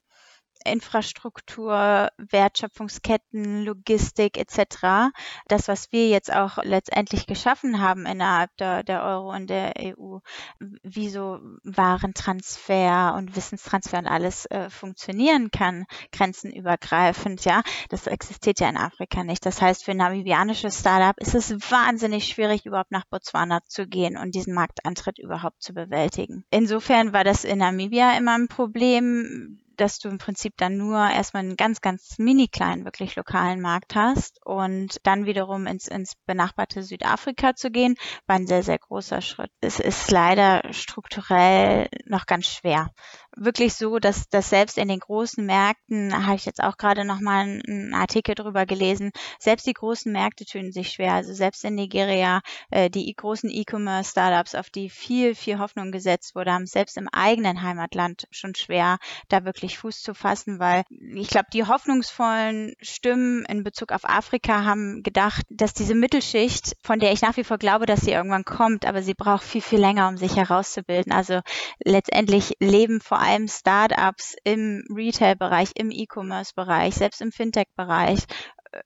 Infrastruktur, 0.64 2.10
Wertschöpfungsketten, 2.18 3.64
Logistik 3.64 4.36
etc. 4.36 5.12
Das, 5.48 5.68
was 5.68 5.92
wir 5.92 6.08
jetzt 6.08 6.32
auch 6.32 6.58
letztendlich 6.62 7.26
geschaffen 7.26 7.80
haben 7.80 8.06
innerhalb 8.06 8.56
der, 8.58 8.82
der 8.82 9.02
Euro 9.02 9.32
und 9.32 9.48
der 9.48 9.74
EU, 9.78 10.18
wie 10.58 11.08
so 11.08 11.38
Warentransfer 11.64 13.14
und 13.16 13.36
Wissenstransfer 13.36 13.98
und 13.98 14.06
alles 14.06 14.46
äh, 14.46 14.70
funktionieren 14.70 15.50
kann, 15.50 15.86
grenzenübergreifend, 16.12 17.44
ja, 17.44 17.62
das 17.88 18.06
existiert 18.06 18.60
ja 18.60 18.68
in 18.68 18.76
Afrika 18.76 19.24
nicht. 19.24 19.44
Das 19.46 19.62
heißt, 19.62 19.84
für 19.84 19.94
namibianische 19.94 20.70
Startup 20.70 21.18
ist 21.18 21.34
es 21.34 21.50
wahnsinnig 21.70 22.26
schwierig, 22.26 22.66
überhaupt 22.66 22.90
nach 22.92 23.06
Botswana 23.06 23.60
zu 23.66 23.86
gehen 23.86 24.16
und 24.16 24.34
diesen 24.34 24.54
Marktantritt 24.54 25.18
überhaupt 25.18 25.62
zu 25.62 25.72
bewältigen. 25.72 26.44
Insofern 26.50 27.12
war 27.12 27.24
das 27.24 27.44
in 27.44 27.58
Namibia 27.58 28.16
immer 28.16 28.34
ein 28.36 28.48
Problem 28.48 29.58
dass 29.80 29.98
du 29.98 30.08
im 30.08 30.18
Prinzip 30.18 30.54
dann 30.56 30.76
nur 30.76 30.98
erstmal 30.98 31.42
einen 31.42 31.56
ganz, 31.56 31.80
ganz 31.80 32.18
mini 32.18 32.48
kleinen, 32.48 32.84
wirklich 32.84 33.16
lokalen 33.16 33.60
Markt 33.60 33.94
hast 33.94 34.44
und 34.44 34.98
dann 35.04 35.26
wiederum 35.26 35.66
ins, 35.66 35.88
ins 35.88 36.14
benachbarte 36.26 36.82
Südafrika 36.82 37.54
zu 37.54 37.70
gehen, 37.70 37.96
war 38.26 38.36
ein 38.36 38.46
sehr, 38.46 38.62
sehr 38.62 38.78
großer 38.78 39.20
Schritt. 39.22 39.50
Es 39.60 39.80
ist 39.80 40.10
leider 40.10 40.62
strukturell 40.72 41.88
noch 42.04 42.26
ganz 42.26 42.46
schwer 42.46 42.90
wirklich 43.36 43.74
so, 43.74 43.98
dass, 43.98 44.28
dass 44.28 44.50
selbst 44.50 44.78
in 44.78 44.88
den 44.88 44.98
großen 44.98 45.44
Märkten, 45.44 46.26
habe 46.26 46.36
ich 46.36 46.46
jetzt 46.46 46.62
auch 46.62 46.76
gerade 46.76 47.04
nochmal 47.04 47.40
einen 47.40 47.94
Artikel 47.94 48.34
drüber 48.34 48.66
gelesen, 48.66 49.12
selbst 49.38 49.66
die 49.66 49.72
großen 49.72 50.12
Märkte 50.12 50.44
tun 50.44 50.72
sich 50.72 50.90
schwer. 50.90 51.14
Also 51.14 51.32
selbst 51.32 51.64
in 51.64 51.74
Nigeria, 51.74 52.40
äh, 52.70 52.90
die 52.90 53.12
großen 53.14 53.50
E-Commerce-Startups, 53.50 54.54
auf 54.54 54.70
die 54.70 54.90
viel, 54.90 55.34
viel 55.34 55.58
Hoffnung 55.58 55.92
gesetzt 55.92 56.34
wurde, 56.34 56.52
haben 56.52 56.66
selbst 56.66 56.96
im 56.96 57.08
eigenen 57.08 57.62
Heimatland 57.62 58.26
schon 58.30 58.54
schwer, 58.54 58.98
da 59.28 59.44
wirklich 59.44 59.78
Fuß 59.78 60.02
zu 60.02 60.14
fassen, 60.14 60.58
weil 60.58 60.84
ich 61.14 61.28
glaube, 61.28 61.48
die 61.52 61.64
hoffnungsvollen 61.64 62.74
Stimmen 62.80 63.44
in 63.46 63.62
Bezug 63.62 63.92
auf 63.92 64.04
Afrika 64.04 64.64
haben 64.64 65.02
gedacht, 65.02 65.46
dass 65.50 65.72
diese 65.72 65.94
Mittelschicht, 65.94 66.76
von 66.82 66.98
der 66.98 67.12
ich 67.12 67.22
nach 67.22 67.36
wie 67.36 67.44
vor 67.44 67.58
glaube, 67.58 67.86
dass 67.86 68.00
sie 68.00 68.12
irgendwann 68.12 68.44
kommt, 68.44 68.86
aber 68.86 69.02
sie 69.02 69.14
braucht 69.14 69.44
viel, 69.44 69.62
viel 69.62 69.80
länger, 69.80 70.08
um 70.08 70.16
sich 70.16 70.36
herauszubilden. 70.36 71.12
Also 71.12 71.40
letztendlich 71.84 72.56
leben 72.60 73.00
vor 73.00 73.19
allem 73.20 73.48
Startups 73.48 74.34
im 74.44 74.84
Retail-Bereich, 74.94 75.72
im 75.76 75.90
E-Commerce-Bereich, 75.90 76.94
selbst 76.94 77.20
im 77.20 77.32
Fintech-Bereich 77.32 78.26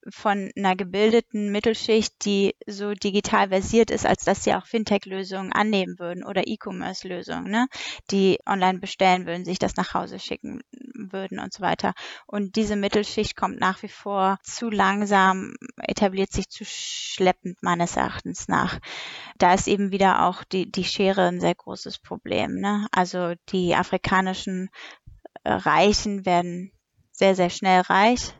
von 0.08 0.50
einer 0.56 0.76
gebildeten 0.76 1.52
Mittelschicht, 1.52 2.24
die 2.24 2.54
so 2.66 2.92
digital 2.92 3.48
versiert 3.48 3.90
ist, 3.90 4.06
als 4.06 4.24
dass 4.24 4.44
sie 4.44 4.54
auch 4.54 4.66
Fintech-Lösungen 4.66 5.52
annehmen 5.52 5.98
würden 5.98 6.24
oder 6.24 6.46
E-Commerce-Lösungen, 6.46 7.50
ne? 7.50 7.66
die 8.10 8.38
online 8.46 8.78
bestellen 8.78 9.26
würden, 9.26 9.44
sich 9.44 9.58
das 9.58 9.76
nach 9.76 9.94
Hause 9.94 10.18
schicken 10.18 10.62
würden 10.94 11.38
und 11.38 11.52
so 11.52 11.60
weiter. 11.60 11.92
Und 12.26 12.56
diese 12.56 12.76
Mittelschicht 12.76 13.36
kommt 13.36 13.60
nach 13.60 13.82
wie 13.82 13.88
vor 13.88 14.38
zu 14.42 14.70
langsam, 14.70 15.54
etabliert 15.82 16.32
sich 16.32 16.48
zu 16.48 16.64
schleppend 16.64 17.62
meines 17.62 17.96
Erachtens 17.96 18.48
nach. 18.48 18.78
Da 19.38 19.54
ist 19.54 19.68
eben 19.68 19.90
wieder 19.90 20.26
auch 20.26 20.44
die, 20.44 20.70
die 20.70 20.84
Schere 20.84 21.28
ein 21.28 21.40
sehr 21.40 21.54
großes 21.54 21.98
Problem. 21.98 22.54
Ne? 22.60 22.86
Also 22.90 23.34
die 23.50 23.74
afrikanischen 23.74 24.70
Reichen 25.44 26.24
werden 26.24 26.72
sehr, 27.12 27.34
sehr 27.34 27.50
schnell 27.50 27.82
reich 27.82 28.34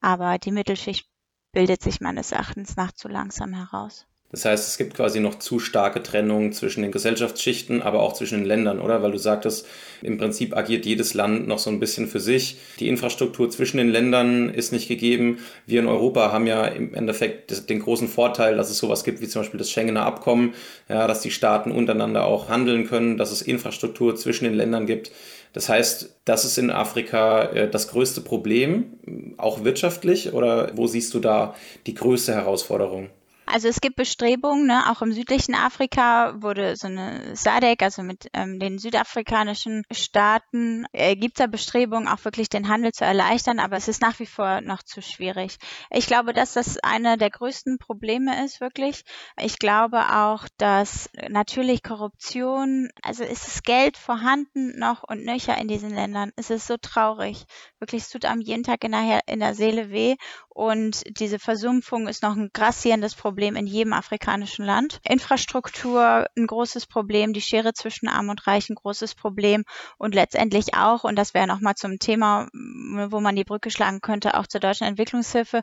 aber 0.00 0.38
die 0.38 0.52
Mittelschicht 0.52 1.08
bildet 1.52 1.82
sich 1.82 2.00
meines 2.00 2.32
Erachtens 2.32 2.76
nach 2.76 2.92
zu 2.92 3.08
langsam 3.08 3.54
heraus. 3.54 4.06
Das 4.32 4.44
heißt, 4.44 4.68
es 4.68 4.78
gibt 4.78 4.94
quasi 4.94 5.18
noch 5.18 5.40
zu 5.40 5.58
starke 5.58 6.04
Trennungen 6.04 6.52
zwischen 6.52 6.82
den 6.82 6.92
Gesellschaftsschichten, 6.92 7.82
aber 7.82 8.00
auch 8.00 8.12
zwischen 8.12 8.38
den 8.38 8.46
Ländern, 8.46 8.80
oder? 8.80 9.02
Weil 9.02 9.10
du 9.10 9.18
sagtest, 9.18 9.66
im 10.02 10.18
Prinzip 10.18 10.56
agiert 10.56 10.86
jedes 10.86 11.14
Land 11.14 11.48
noch 11.48 11.58
so 11.58 11.68
ein 11.68 11.80
bisschen 11.80 12.06
für 12.06 12.20
sich. 12.20 12.58
Die 12.78 12.88
Infrastruktur 12.88 13.50
zwischen 13.50 13.78
den 13.78 13.88
Ländern 13.88 14.48
ist 14.48 14.72
nicht 14.72 14.86
gegeben. 14.86 15.38
Wir 15.66 15.80
in 15.80 15.88
Europa 15.88 16.30
haben 16.30 16.46
ja 16.46 16.64
im 16.64 16.94
Endeffekt 16.94 17.68
den 17.68 17.80
großen 17.80 18.06
Vorteil, 18.06 18.56
dass 18.56 18.70
es 18.70 18.78
sowas 18.78 19.02
gibt 19.02 19.20
wie 19.20 19.26
zum 19.26 19.42
Beispiel 19.42 19.58
das 19.58 19.70
Schengener 19.70 20.06
Abkommen, 20.06 20.54
ja, 20.88 21.08
dass 21.08 21.22
die 21.22 21.32
Staaten 21.32 21.72
untereinander 21.72 22.24
auch 22.24 22.48
handeln 22.48 22.86
können, 22.86 23.16
dass 23.16 23.32
es 23.32 23.42
Infrastruktur 23.42 24.14
zwischen 24.14 24.44
den 24.44 24.54
Ländern 24.54 24.86
gibt. 24.86 25.10
Das 25.52 25.68
heißt, 25.68 26.20
das 26.24 26.44
ist 26.44 26.56
in 26.58 26.70
Afrika 26.70 27.42
äh, 27.46 27.68
das 27.68 27.88
größte 27.88 28.20
Problem, 28.20 29.34
auch 29.36 29.64
wirtschaftlich, 29.64 30.32
oder 30.32 30.70
wo 30.76 30.86
siehst 30.86 31.12
du 31.14 31.18
da 31.18 31.56
die 31.86 31.94
größte 31.94 32.32
Herausforderung? 32.32 33.10
Also 33.52 33.68
es 33.68 33.80
gibt 33.80 33.96
Bestrebungen, 33.96 34.66
ne, 34.66 34.90
auch 34.90 35.02
im 35.02 35.12
südlichen 35.12 35.54
Afrika 35.54 36.40
wurde 36.40 36.76
so 36.76 36.86
eine 36.86 37.34
SADC, 37.34 37.82
also 37.82 38.02
mit 38.02 38.28
ähm, 38.32 38.60
den 38.60 38.78
südafrikanischen 38.78 39.82
Staaten, 39.90 40.86
äh, 40.92 41.16
gibt 41.16 41.34
es 41.36 41.42
da 41.42 41.46
Bestrebungen, 41.48 42.06
auch 42.06 42.24
wirklich 42.24 42.48
den 42.48 42.68
Handel 42.68 42.92
zu 42.92 43.04
erleichtern, 43.04 43.58
aber 43.58 43.76
es 43.76 43.88
ist 43.88 44.02
nach 44.02 44.18
wie 44.20 44.26
vor 44.26 44.60
noch 44.60 44.84
zu 44.84 45.02
schwierig. 45.02 45.58
Ich 45.90 46.06
glaube, 46.06 46.32
dass 46.32 46.52
das 46.52 46.78
eine 46.78 47.18
der 47.18 47.30
größten 47.30 47.78
Probleme 47.78 48.44
ist, 48.44 48.60
wirklich. 48.60 49.04
Ich 49.40 49.58
glaube 49.58 49.98
auch, 50.14 50.46
dass 50.58 51.10
natürlich 51.28 51.82
Korruption, 51.82 52.90
also 53.02 53.24
ist 53.24 53.46
das 53.46 53.62
Geld 53.64 53.96
vorhanden 53.96 54.78
noch 54.78 55.02
und 55.02 55.24
nöcher 55.24 55.58
in 55.58 55.66
diesen 55.66 55.90
Ländern. 55.90 56.30
Es 56.36 56.50
ist 56.50 56.68
so 56.68 56.76
traurig. 56.76 57.46
Wirklich, 57.80 58.02
es 58.02 58.10
tut 58.10 58.26
einem 58.26 58.42
jeden 58.42 58.62
Tag 58.62 58.84
in 58.84 58.92
der, 58.92 59.20
in 59.26 59.40
der 59.40 59.54
Seele 59.54 59.90
weh 59.90 60.16
und 60.60 61.04
diese 61.18 61.38
Versumpfung 61.38 62.06
ist 62.06 62.22
noch 62.22 62.36
ein 62.36 62.50
grassierendes 62.52 63.14
Problem 63.14 63.56
in 63.56 63.66
jedem 63.66 63.94
afrikanischen 63.94 64.62
Land. 64.62 65.00
Infrastruktur 65.08 66.26
ein 66.36 66.46
großes 66.46 66.86
Problem, 66.86 67.32
die 67.32 67.40
Schere 67.40 67.72
zwischen 67.72 68.08
Arm 68.08 68.28
und 68.28 68.46
Reich 68.46 68.68
ein 68.68 68.74
großes 68.74 69.14
Problem 69.14 69.64
und 69.96 70.14
letztendlich 70.14 70.74
auch, 70.74 71.02
und 71.04 71.16
das 71.16 71.32
wäre 71.32 71.46
nochmal 71.46 71.76
zum 71.76 71.98
Thema, 71.98 72.48
wo 72.52 73.20
man 73.20 73.36
die 73.36 73.44
Brücke 73.44 73.70
schlagen 73.70 74.02
könnte, 74.02 74.38
auch 74.38 74.46
zur 74.46 74.60
deutschen 74.60 74.86
Entwicklungshilfe, 74.86 75.62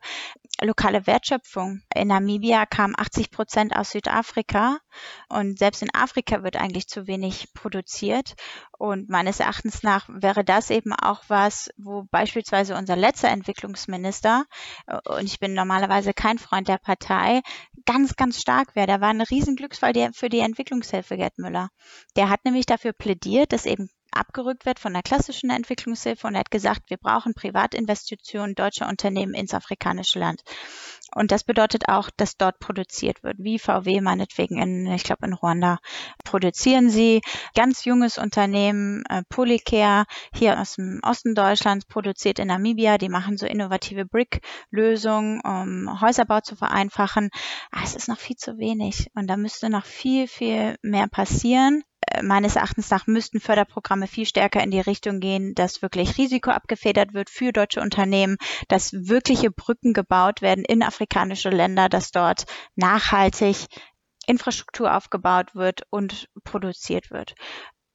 lokale 0.64 1.06
Wertschöpfung. 1.06 1.84
In 1.94 2.08
Namibia 2.08 2.66
kamen 2.66 2.96
80 2.98 3.30
Prozent 3.30 3.76
aus 3.76 3.92
Südafrika 3.92 4.80
und 5.30 5.60
selbst 5.60 5.84
in 5.84 5.94
Afrika 5.94 6.42
wird 6.42 6.56
eigentlich 6.56 6.88
zu 6.88 7.06
wenig 7.06 7.54
produziert. 7.54 8.34
Und 8.78 9.10
meines 9.10 9.40
Erachtens 9.40 9.82
nach 9.82 10.08
wäre 10.08 10.44
das 10.44 10.70
eben 10.70 10.94
auch 10.94 11.24
was, 11.28 11.70
wo 11.78 12.04
beispielsweise 12.12 12.76
unser 12.76 12.96
letzter 12.96 13.30
Entwicklungsminister, 13.30 14.46
äh, 14.86 14.98
und 15.10 15.26
ich 15.26 15.40
bin 15.40 15.54
normalerweise 15.54 16.14
kein 16.14 16.38
Freund 16.38 16.68
der 16.68 16.78
Partei, 16.78 17.42
ganz, 17.86 18.16
ganz 18.16 18.40
stark 18.40 18.76
wäre. 18.76 18.88
Der 18.88 19.02
war 19.02 19.10
ein 19.10 19.22
Riesenglücksfall 19.22 20.12
für 20.14 20.30
die 20.30 20.40
Entwicklungshilfe, 20.40 21.18
Gerd 21.18 21.38
Müller. 21.40 21.70
Der 22.16 22.30
hat 22.30 22.46
nämlich 22.46 22.66
dafür 22.66 22.94
plädiert, 22.94 23.52
dass 23.52 23.66
eben 23.66 23.90
abgerückt 24.12 24.66
wird 24.66 24.80
von 24.80 24.94
der 24.94 25.04
klassischen 25.04 25.50
Entwicklungshilfe 25.50 26.28
und 26.28 26.36
er 26.36 26.42
hat 26.42 26.52
gesagt, 26.52 26.90
wir 26.90 26.98
brauchen 26.98 27.34
Privatinvestitionen 27.34 28.56
deutscher 28.56 28.88
Unternehmen 28.88 29.34
ins 29.34 29.54
afrikanische 29.54 30.20
Land. 30.20 30.42
Und 31.18 31.32
das 31.32 31.44
bedeutet 31.44 31.90
auch, 31.90 32.12
dass 32.16 32.38
dort 32.38 32.60
produziert 32.60 33.24
wird, 33.24 33.38
wie 33.40 33.58
VW 33.58 34.02
meinetwegen 34.02 34.62
in, 34.62 34.86
ich 34.86 35.04
glaube 35.04 35.26
in 35.26 35.34
Ruanda 35.34 35.80
produzieren 36.24 36.92
sie. 36.92 37.22
Ganz 37.56 37.86
junges 37.86 38.20
Unternehmen, 38.20 39.04
äh, 39.10 39.24
Polycare, 39.28 40.06
hier 40.32 40.60
aus 40.60 40.76
dem 40.76 41.00
Osten 41.02 41.34
Deutschlands, 41.34 41.86
produziert 41.86 42.38
in 42.38 42.50
Namibia. 42.50 43.00
Die 43.00 43.10
machen 43.10 43.38
so 43.38 43.48
innovative 43.48 44.06
Brick-Lösungen, 44.06 45.42
um 45.44 46.00
Häuserbau 46.02 46.42
zu 46.42 46.56
vereinfachen. 46.56 47.32
Ah, 47.72 47.82
es 47.84 47.96
ist 47.96 48.08
noch 48.08 48.20
viel 48.20 48.36
zu 48.36 48.60
wenig 48.60 49.10
und 49.16 49.28
da 49.28 49.38
müsste 49.38 49.70
noch 49.72 49.86
viel, 49.86 50.28
viel 50.28 50.76
mehr 50.84 51.08
passieren 51.08 51.84
meines 52.22 52.56
Erachtens 52.56 52.90
nach 52.90 53.08
müssten 53.08 53.40
Förderprogramme 53.40 54.08
viel 54.08 54.26
stärker 54.26 54.62
in 54.64 54.72
die 54.72 54.80
Richtung 54.80 55.20
gehen, 55.20 55.54
dass 55.56 55.82
wirklich 55.82 56.18
Risiko 56.18 56.52
abgefedert 56.52 57.14
wird 57.14 57.30
für 57.30 57.52
deutsche 57.52 57.82
Unternehmen, 57.82 58.38
dass 58.68 58.94
wirkliche 58.94 59.52
Brücken 59.52 59.94
gebaut 59.94 60.42
werden 60.42 60.66
in 60.66 60.84
afrikanische 60.84 61.50
Länder, 61.50 61.90
dass 61.90 62.12
dort 62.12 62.46
nachhaltig 62.76 63.68
Infrastruktur 64.26 64.96
aufgebaut 64.96 65.56
wird 65.56 65.84
und 65.90 66.30
produziert 66.44 67.12
wird. 67.12 67.34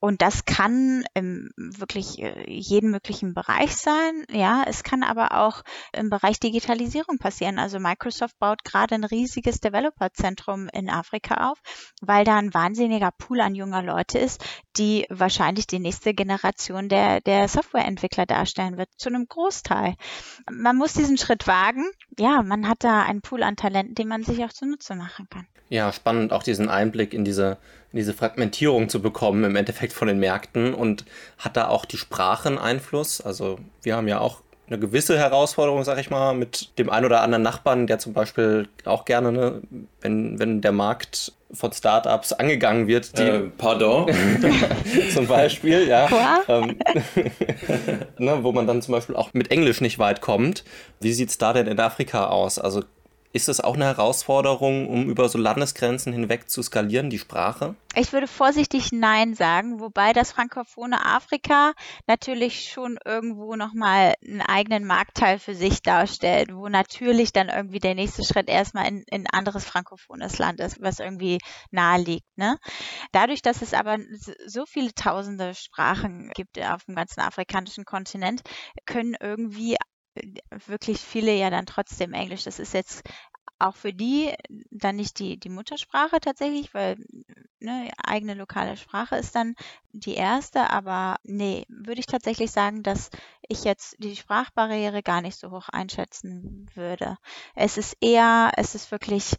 Und 0.02 0.20
das 0.20 0.44
kann 0.46 1.04
im 1.14 1.50
wirklich 1.56 2.20
äh, 2.20 2.50
jeden 2.50 2.90
möglichen 2.90 3.34
Bereich 3.34 3.76
sein. 3.76 4.24
Ja, 4.32 4.64
es 4.66 4.82
kann 4.82 5.04
aber 5.04 5.40
auch 5.40 5.62
im 5.92 6.10
Bereich 6.10 6.40
Digitalisierung 6.40 7.18
passieren. 7.18 7.60
Also 7.60 7.78
Microsoft 7.78 8.36
baut 8.40 8.64
gerade 8.64 8.96
ein 8.96 9.04
riesiges 9.04 9.60
Developerzentrum 9.60 10.68
in 10.72 10.90
Afrika 10.90 11.52
auf, 11.52 11.58
weil 12.00 12.24
da 12.24 12.34
ein 12.34 12.52
wahnsinniger 12.52 13.12
Pool 13.16 13.40
an 13.40 13.54
junger 13.54 13.80
Leute 13.80 14.18
ist, 14.18 14.44
die 14.76 15.06
wahrscheinlich 15.08 15.68
die 15.68 15.78
nächste 15.78 16.14
Generation 16.14 16.88
der, 16.88 17.20
der 17.20 17.46
Softwareentwickler 17.46 18.26
darstellen 18.26 18.78
wird, 18.78 18.88
zu 18.96 19.08
einem 19.08 19.26
Großteil. 19.28 19.94
Man 20.50 20.76
muss 20.76 20.94
diesen 20.94 21.16
Schritt 21.16 21.46
wagen. 21.46 21.88
Ja, 22.18 22.42
man 22.42 22.68
hat 22.68 22.82
da 22.82 23.04
einen 23.04 23.22
Pool 23.22 23.44
an 23.44 23.54
Talenten, 23.54 23.94
den 23.94 24.08
man 24.08 24.24
sich 24.24 24.44
auch 24.44 24.52
zunutze 24.52 24.96
machen 24.96 25.28
kann. 25.30 25.46
Ja, 25.68 25.92
spannend, 25.92 26.32
auch 26.32 26.42
diesen 26.42 26.68
Einblick 26.68 27.14
in 27.14 27.24
diese, 27.24 27.56
in 27.92 27.98
diese 27.98 28.14
Fragmentierung 28.14 28.88
zu 28.88 29.02
bekommen, 29.02 29.44
im 29.44 29.56
Endeffekt 29.56 29.92
von 29.92 30.08
den 30.08 30.18
Märkten. 30.18 30.74
Und 30.74 31.04
hat 31.38 31.56
da 31.56 31.68
auch 31.68 31.84
die 31.84 31.98
Sprache 31.98 32.48
einen 32.48 32.58
Einfluss? 32.58 33.20
Also, 33.20 33.58
wir 33.82 33.96
haben 33.96 34.08
ja 34.08 34.18
auch 34.18 34.42
eine 34.68 34.78
gewisse 34.78 35.18
Herausforderung, 35.18 35.84
sag 35.84 35.98
ich 35.98 36.08
mal, 36.08 36.34
mit 36.34 36.78
dem 36.78 36.88
einen 36.88 37.04
oder 37.04 37.20
anderen 37.20 37.42
Nachbarn, 37.42 37.86
der 37.86 37.98
zum 37.98 38.14
Beispiel 38.14 38.68
auch 38.84 39.04
gerne, 39.04 39.32
ne, 39.32 39.62
wenn, 40.00 40.38
wenn 40.38 40.60
der 40.62 40.72
Markt 40.72 41.32
von 41.52 41.72
Startups 41.72 42.32
angegangen 42.32 42.86
wird, 42.86 43.18
die. 43.18 43.22
Äh, 43.22 43.50
pardon. 43.58 44.10
zum 45.14 45.26
Beispiel, 45.26 45.86
ja. 45.86 46.08
ähm, 46.48 46.78
ne, 48.18 48.38
wo 48.42 48.52
man 48.52 48.66
dann 48.66 48.80
zum 48.80 48.92
Beispiel 48.92 49.16
auch 49.16 49.34
mit 49.34 49.50
Englisch 49.50 49.82
nicht 49.82 49.98
weit 49.98 50.22
kommt. 50.22 50.64
Wie 51.00 51.12
sieht 51.12 51.28
es 51.28 51.38
da 51.38 51.52
denn 51.52 51.66
in 51.66 51.78
Afrika 51.78 52.28
aus? 52.28 52.58
Also 52.58 52.82
ist 53.32 53.48
es 53.48 53.60
auch 53.60 53.74
eine 53.74 53.86
Herausforderung, 53.86 54.88
um 54.88 55.08
über 55.08 55.28
so 55.28 55.38
Landesgrenzen 55.38 56.12
hinweg 56.12 56.50
zu 56.50 56.62
skalieren, 56.62 57.10
die 57.10 57.18
Sprache? 57.18 57.74
Ich 57.94 58.12
würde 58.12 58.26
vorsichtig 58.26 58.90
Nein 58.92 59.34
sagen, 59.34 59.80
wobei 59.80 60.12
das 60.12 60.32
frankophone 60.32 60.94
Afrika 60.94 61.72
natürlich 62.06 62.70
schon 62.70 62.98
irgendwo 63.04 63.54
nochmal 63.54 64.14
einen 64.24 64.40
eigenen 64.40 64.86
Marktteil 64.86 65.38
für 65.38 65.54
sich 65.54 65.82
darstellt, 65.82 66.54
wo 66.54 66.68
natürlich 66.68 67.32
dann 67.32 67.48
irgendwie 67.48 67.80
der 67.80 67.94
nächste 67.94 68.24
Schritt 68.24 68.48
erstmal 68.48 68.86
in, 68.88 69.04
in 69.10 69.22
ein 69.22 69.26
anderes 69.26 69.64
frankophones 69.64 70.38
Land 70.38 70.60
ist, 70.60 70.80
was 70.80 71.00
irgendwie 71.00 71.38
nahe 71.70 72.00
liegt. 72.00 72.26
Ne? 72.36 72.58
Dadurch, 73.12 73.42
dass 73.42 73.60
es 73.60 73.74
aber 73.74 73.98
so 74.46 74.64
viele 74.66 74.94
tausende 74.94 75.54
Sprachen 75.54 76.30
gibt 76.34 76.58
auf 76.60 76.84
dem 76.84 76.94
ganzen 76.94 77.20
afrikanischen 77.20 77.84
Kontinent, 77.84 78.42
können 78.86 79.16
irgendwie 79.20 79.76
wirklich 80.66 80.98
viele 80.98 81.34
ja 81.34 81.50
dann 81.50 81.66
trotzdem 81.66 82.12
Englisch. 82.12 82.44
Das 82.44 82.58
ist 82.58 82.74
jetzt 82.74 83.02
auch 83.62 83.76
für 83.76 83.92
die 83.92 84.34
dann 84.70 84.96
nicht 84.96 85.18
die, 85.18 85.38
die 85.38 85.48
Muttersprache 85.48 86.18
tatsächlich, 86.20 86.74
weil 86.74 86.96
ne, 87.60 87.90
eigene 88.04 88.34
lokale 88.34 88.76
Sprache 88.76 89.16
ist 89.16 89.36
dann 89.36 89.54
die 89.92 90.14
erste, 90.14 90.70
aber 90.70 91.16
nee, 91.22 91.64
würde 91.68 92.00
ich 92.00 92.06
tatsächlich 92.06 92.50
sagen, 92.50 92.82
dass 92.82 93.10
ich 93.48 93.62
jetzt 93.62 93.96
die 93.98 94.16
Sprachbarriere 94.16 95.02
gar 95.02 95.22
nicht 95.22 95.38
so 95.38 95.50
hoch 95.52 95.68
einschätzen 95.68 96.66
würde. 96.74 97.18
Es 97.54 97.78
ist 97.78 97.96
eher, 98.00 98.50
es 98.56 98.74
ist 98.74 98.90
wirklich 98.90 99.36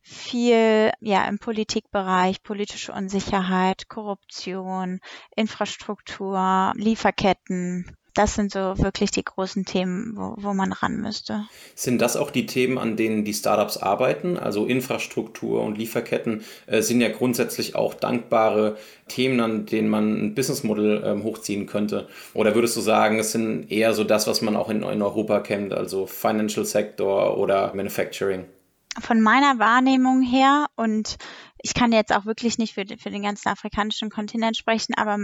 viel 0.00 0.90
ja 1.00 1.26
im 1.28 1.38
Politikbereich, 1.38 2.42
politische 2.42 2.92
Unsicherheit, 2.92 3.88
Korruption, 3.88 5.00
Infrastruktur, 5.34 6.72
Lieferketten, 6.76 7.94
das 8.16 8.34
sind 8.34 8.52
so 8.52 8.78
wirklich 8.78 9.10
die 9.10 9.24
großen 9.24 9.64
Themen, 9.64 10.12
wo, 10.16 10.34
wo 10.38 10.54
man 10.54 10.72
ran 10.72 10.96
müsste. 11.00 11.46
Sind 11.74 12.00
das 12.00 12.16
auch 12.16 12.30
die 12.30 12.46
Themen, 12.46 12.78
an 12.78 12.96
denen 12.96 13.24
die 13.24 13.34
Startups 13.34 13.76
arbeiten? 13.76 14.38
Also 14.38 14.64
Infrastruktur 14.64 15.62
und 15.62 15.76
Lieferketten 15.76 16.42
äh, 16.66 16.80
sind 16.80 17.00
ja 17.02 17.10
grundsätzlich 17.10 17.74
auch 17.74 17.92
dankbare 17.94 18.78
Themen, 19.08 19.40
an 19.40 19.66
denen 19.66 19.88
man 19.88 20.14
ein 20.14 20.34
Businessmodell 20.34 21.02
ähm, 21.04 21.24
hochziehen 21.24 21.66
könnte. 21.66 22.08
Oder 22.32 22.54
würdest 22.54 22.76
du 22.76 22.80
sagen, 22.80 23.18
es 23.18 23.32
sind 23.32 23.70
eher 23.70 23.92
so 23.92 24.02
das, 24.02 24.26
was 24.26 24.40
man 24.40 24.56
auch 24.56 24.70
in, 24.70 24.82
in 24.82 25.02
Europa 25.02 25.40
kennt, 25.40 25.74
also 25.74 26.06
Financial 26.06 26.64
Sector 26.64 27.36
oder 27.36 27.74
Manufacturing? 27.74 28.46
Von 28.98 29.20
meiner 29.20 29.58
Wahrnehmung 29.58 30.22
her 30.22 30.66
und 30.74 31.18
ich 31.66 31.74
kann 31.74 31.90
jetzt 31.90 32.14
auch 32.14 32.26
wirklich 32.26 32.58
nicht 32.58 32.74
für, 32.74 32.84
für 32.96 33.10
den 33.10 33.24
ganzen 33.24 33.48
afrikanischen 33.48 34.08
Kontinent 34.08 34.56
sprechen, 34.56 34.94
aber 34.96 35.18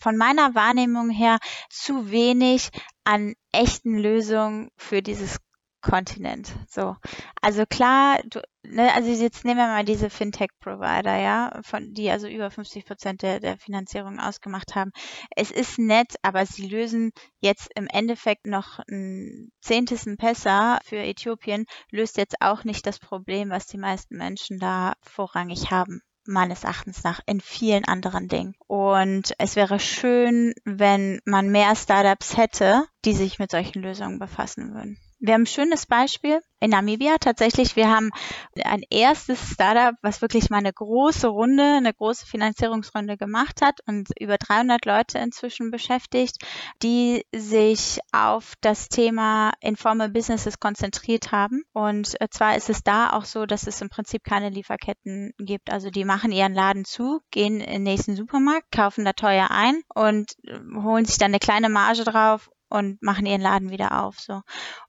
von 0.00 0.16
meiner 0.16 0.54
Wahrnehmung 0.54 1.10
her 1.10 1.36
zu 1.68 2.10
wenig 2.10 2.70
an 3.04 3.34
echten 3.52 3.98
Lösungen 3.98 4.70
für 4.78 5.02
dieses 5.02 5.36
Kontinent. 5.80 6.52
So. 6.68 6.96
Also 7.40 7.64
klar, 7.66 8.20
du, 8.28 8.40
ne, 8.62 8.92
also 8.94 9.10
jetzt 9.10 9.44
nehmen 9.44 9.58
wir 9.58 9.66
mal 9.66 9.84
diese 9.84 10.10
Fintech-Provider, 10.10 11.16
ja, 11.16 11.60
von, 11.62 11.94
die 11.94 12.10
also 12.10 12.26
über 12.26 12.50
50 12.50 12.84
Prozent 12.84 13.22
der, 13.22 13.40
der 13.40 13.58
Finanzierung 13.58 14.18
ausgemacht 14.18 14.74
haben. 14.74 14.90
Es 15.36 15.50
ist 15.50 15.78
nett, 15.78 16.16
aber 16.22 16.46
sie 16.46 16.68
lösen 16.68 17.12
jetzt 17.40 17.70
im 17.76 17.86
Endeffekt 17.86 18.46
noch 18.46 18.80
ein 18.90 19.52
zehntes 19.60 20.06
Pesa 20.16 20.78
für 20.84 20.98
Äthiopien, 20.98 21.66
löst 21.90 22.16
jetzt 22.16 22.40
auch 22.40 22.64
nicht 22.64 22.86
das 22.86 22.98
Problem, 22.98 23.50
was 23.50 23.66
die 23.66 23.78
meisten 23.78 24.16
Menschen 24.16 24.58
da 24.58 24.94
vorrangig 25.02 25.70
haben 25.70 26.02
meines 26.28 26.64
Erachtens 26.64 27.02
nach 27.04 27.20
in 27.26 27.40
vielen 27.40 27.84
anderen 27.86 28.28
Dingen. 28.28 28.54
Und 28.66 29.32
es 29.38 29.56
wäre 29.56 29.80
schön, 29.80 30.52
wenn 30.64 31.20
man 31.24 31.48
mehr 31.48 31.74
Startups 31.74 32.36
hätte, 32.36 32.84
die 33.04 33.14
sich 33.14 33.38
mit 33.38 33.50
solchen 33.50 33.82
Lösungen 33.82 34.18
befassen 34.18 34.74
würden. 34.74 34.98
Wir 35.20 35.34
haben 35.34 35.42
ein 35.42 35.46
schönes 35.46 35.86
Beispiel 35.86 36.40
in 36.60 36.70
Namibia 36.70 37.16
tatsächlich. 37.18 37.74
Wir 37.74 37.90
haben 37.90 38.10
ein 38.62 38.82
erstes 38.88 39.52
Startup, 39.52 39.94
was 40.00 40.22
wirklich 40.22 40.48
mal 40.48 40.58
eine 40.58 40.72
große 40.72 41.26
Runde, 41.26 41.64
eine 41.64 41.92
große 41.92 42.26
Finanzierungsrunde 42.26 43.16
gemacht 43.16 43.60
hat 43.60 43.80
und 43.86 44.08
über 44.18 44.38
300 44.38 44.84
Leute 44.84 45.18
inzwischen 45.18 45.70
beschäftigt, 45.70 46.36
die 46.82 47.24
sich 47.34 47.98
auf 48.12 48.54
das 48.60 48.88
Thema 48.88 49.52
Informal 49.60 50.10
Businesses 50.10 50.60
konzentriert 50.60 51.32
haben. 51.32 51.62
Und 51.72 52.16
zwar 52.30 52.56
ist 52.56 52.70
es 52.70 52.82
da 52.82 53.10
auch 53.12 53.24
so, 53.24 53.44
dass 53.44 53.66
es 53.66 53.80
im 53.80 53.88
Prinzip 53.88 54.22
keine 54.22 54.50
Lieferketten 54.50 55.32
gibt. 55.38 55.70
Also 55.70 55.90
die 55.90 56.04
machen 56.04 56.30
ihren 56.30 56.54
Laden 56.54 56.84
zu, 56.84 57.20
gehen 57.30 57.60
in 57.60 57.72
den 57.72 57.82
nächsten 57.82 58.14
Supermarkt, 58.14 58.70
kaufen 58.70 59.04
da 59.04 59.12
teuer 59.12 59.50
ein 59.50 59.82
und 59.94 60.32
holen 60.76 61.04
sich 61.04 61.18
dann 61.18 61.32
eine 61.32 61.40
kleine 61.40 61.68
Marge 61.68 62.04
drauf 62.04 62.50
und 62.70 63.02
machen 63.02 63.26
ihren 63.26 63.40
Laden 63.40 63.70
wieder 63.70 64.02
auf. 64.04 64.18
So. 64.20 64.42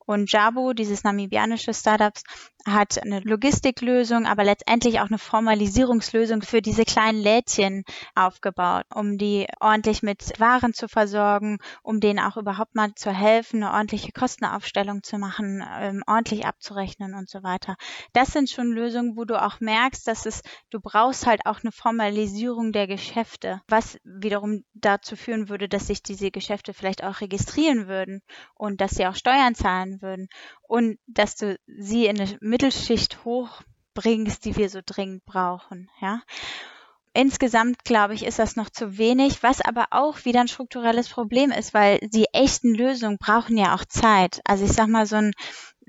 Und 0.09 0.31
Jabo, 0.31 0.73
dieses 0.73 1.03
namibianische 1.03 1.71
Startups, 1.71 2.23
hat 2.65 3.01
eine 3.01 3.19
Logistiklösung, 3.21 4.25
aber 4.25 4.43
letztendlich 4.43 4.99
auch 4.99 5.07
eine 5.07 5.19
Formalisierungslösung 5.19 6.41
für 6.41 6.61
diese 6.61 6.83
kleinen 6.83 7.21
Lädchen 7.21 7.83
aufgebaut, 8.15 8.85
um 8.93 9.17
die 9.17 9.47
ordentlich 9.59 10.01
mit 10.01 10.39
Waren 10.39 10.73
zu 10.73 10.87
versorgen, 10.87 11.59
um 11.83 11.99
denen 11.99 12.19
auch 12.19 12.37
überhaupt 12.37 12.75
mal 12.75 12.93
zu 12.95 13.11
helfen, 13.11 13.63
eine 13.63 13.73
ordentliche 13.73 14.11
Kostenaufstellung 14.11 15.03
zu 15.03 15.19
machen, 15.19 15.63
ähm, 15.79 16.03
ordentlich 16.05 16.45
abzurechnen 16.45 17.13
und 17.13 17.29
so 17.29 17.43
weiter. 17.43 17.75
Das 18.11 18.33
sind 18.33 18.49
schon 18.49 18.71
Lösungen, 18.71 19.15
wo 19.15 19.25
du 19.25 19.41
auch 19.41 19.59
merkst, 19.59 20.07
dass 20.07 20.25
es, 20.25 20.41
du 20.69 20.79
brauchst 20.81 21.27
halt 21.27 21.45
auch 21.45 21.61
eine 21.61 21.71
Formalisierung 21.71 22.71
der 22.71 22.87
Geschäfte, 22.87 23.61
was 23.67 23.99
wiederum 24.03 24.63
dazu 24.73 25.15
führen 25.15 25.49
würde, 25.49 25.69
dass 25.69 25.87
sich 25.87 26.03
diese 26.03 26.31
Geschäfte 26.31 26.73
vielleicht 26.73 27.03
auch 27.03 27.21
registrieren 27.21 27.87
würden 27.87 28.21
und 28.55 28.81
dass 28.81 28.91
sie 28.91 29.05
auch 29.05 29.15
Steuern 29.15 29.55
zahlen 29.55 29.98
würden 30.01 30.29
und 30.67 30.99
dass 31.07 31.35
du 31.35 31.57
sie 31.67 32.07
in 32.07 32.19
eine 32.19 32.37
Mittelschicht 32.41 33.23
hochbringst, 33.25 34.45
die 34.45 34.55
wir 34.55 34.69
so 34.69 34.79
dringend 34.85 35.25
brauchen, 35.25 35.89
ja. 36.01 36.21
Insgesamt, 37.13 37.83
glaube 37.85 38.13
ich, 38.13 38.23
ist 38.23 38.37
das 38.37 38.55
noch 38.55 38.69
zu 38.69 38.99
wenig, 38.99 39.41
was 39.41 39.61
aber 39.61 39.87
auch 39.89 40.25
wieder 40.25 40.41
ein 40.41 40.47
strukturelles 40.47 41.09
Problem 41.09 41.51
ist, 41.51 41.73
weil 41.73 41.97
die 41.99 42.27
echten 42.33 42.75
Lösungen 42.75 43.17
brauchen 43.17 43.57
ja 43.57 43.73
auch 43.73 43.83
Zeit. 43.83 44.41
Also 44.45 44.65
ich 44.65 44.73
sag 44.73 44.87
mal, 44.87 45.07
so 45.07 45.15
ein 45.15 45.33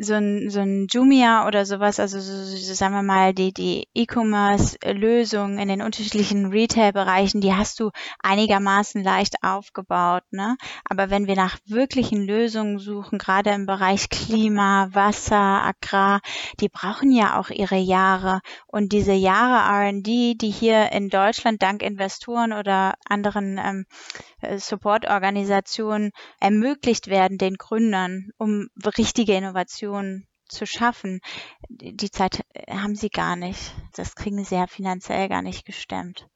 so 0.02 0.14
ein, 0.14 0.48
so 0.48 0.60
ein 0.60 0.86
Jumia 0.90 1.46
oder 1.46 1.66
sowas, 1.66 2.00
also 2.00 2.20
so, 2.20 2.32
so, 2.32 2.74
sagen 2.74 2.94
wir 2.94 3.02
mal, 3.02 3.34
die, 3.34 3.52
die 3.52 3.86
E-Commerce-Lösungen 3.94 5.58
in 5.58 5.68
den 5.68 5.82
unterschiedlichen 5.82 6.46
Retail-Bereichen, 6.46 7.40
die 7.40 7.52
hast 7.52 7.80
du 7.80 7.90
einigermaßen 8.18 9.04
leicht 9.04 9.36
aufgebaut. 9.42 10.22
Ne? 10.30 10.56
Aber 10.84 11.10
wenn 11.10 11.26
wir 11.26 11.36
nach 11.36 11.58
wirklichen 11.66 12.26
Lösungen 12.26 12.78
suchen, 12.78 13.18
gerade 13.18 13.50
im 13.50 13.66
Bereich 13.66 14.08
Klima, 14.08 14.88
Wasser, 14.92 15.36
Agrar, 15.36 16.20
die 16.60 16.68
brauchen 16.68 17.12
ja 17.12 17.38
auch 17.38 17.50
ihre 17.50 17.78
Jahre. 17.78 18.40
Und 18.66 18.92
diese 18.92 19.12
Jahre 19.12 19.90
RD, 19.90 20.06
die 20.06 20.50
hier 20.50 20.92
in 20.92 21.10
Deutschland 21.10 21.62
dank 21.62 21.82
Investoren 21.82 22.52
oder 22.52 22.94
anderen 23.04 23.60
ähm, 23.62 23.84
äh, 23.90 24.29
Support-Organisationen 24.56 26.10
ermöglicht 26.40 27.08
werden, 27.08 27.38
den 27.38 27.54
Gründern, 27.54 28.30
um 28.38 28.68
richtige 28.96 29.34
Innovationen 29.34 30.26
zu 30.48 30.66
schaffen. 30.66 31.20
Die 31.68 32.10
Zeit 32.10 32.40
äh, 32.54 32.72
haben 32.72 32.96
sie 32.96 33.08
gar 33.08 33.36
nicht. 33.36 33.72
Das 33.94 34.14
kriegen 34.14 34.44
sie 34.44 34.56
ja 34.56 34.66
finanziell 34.66 35.28
gar 35.28 35.42
nicht 35.42 35.64
gestemmt. 35.64 36.26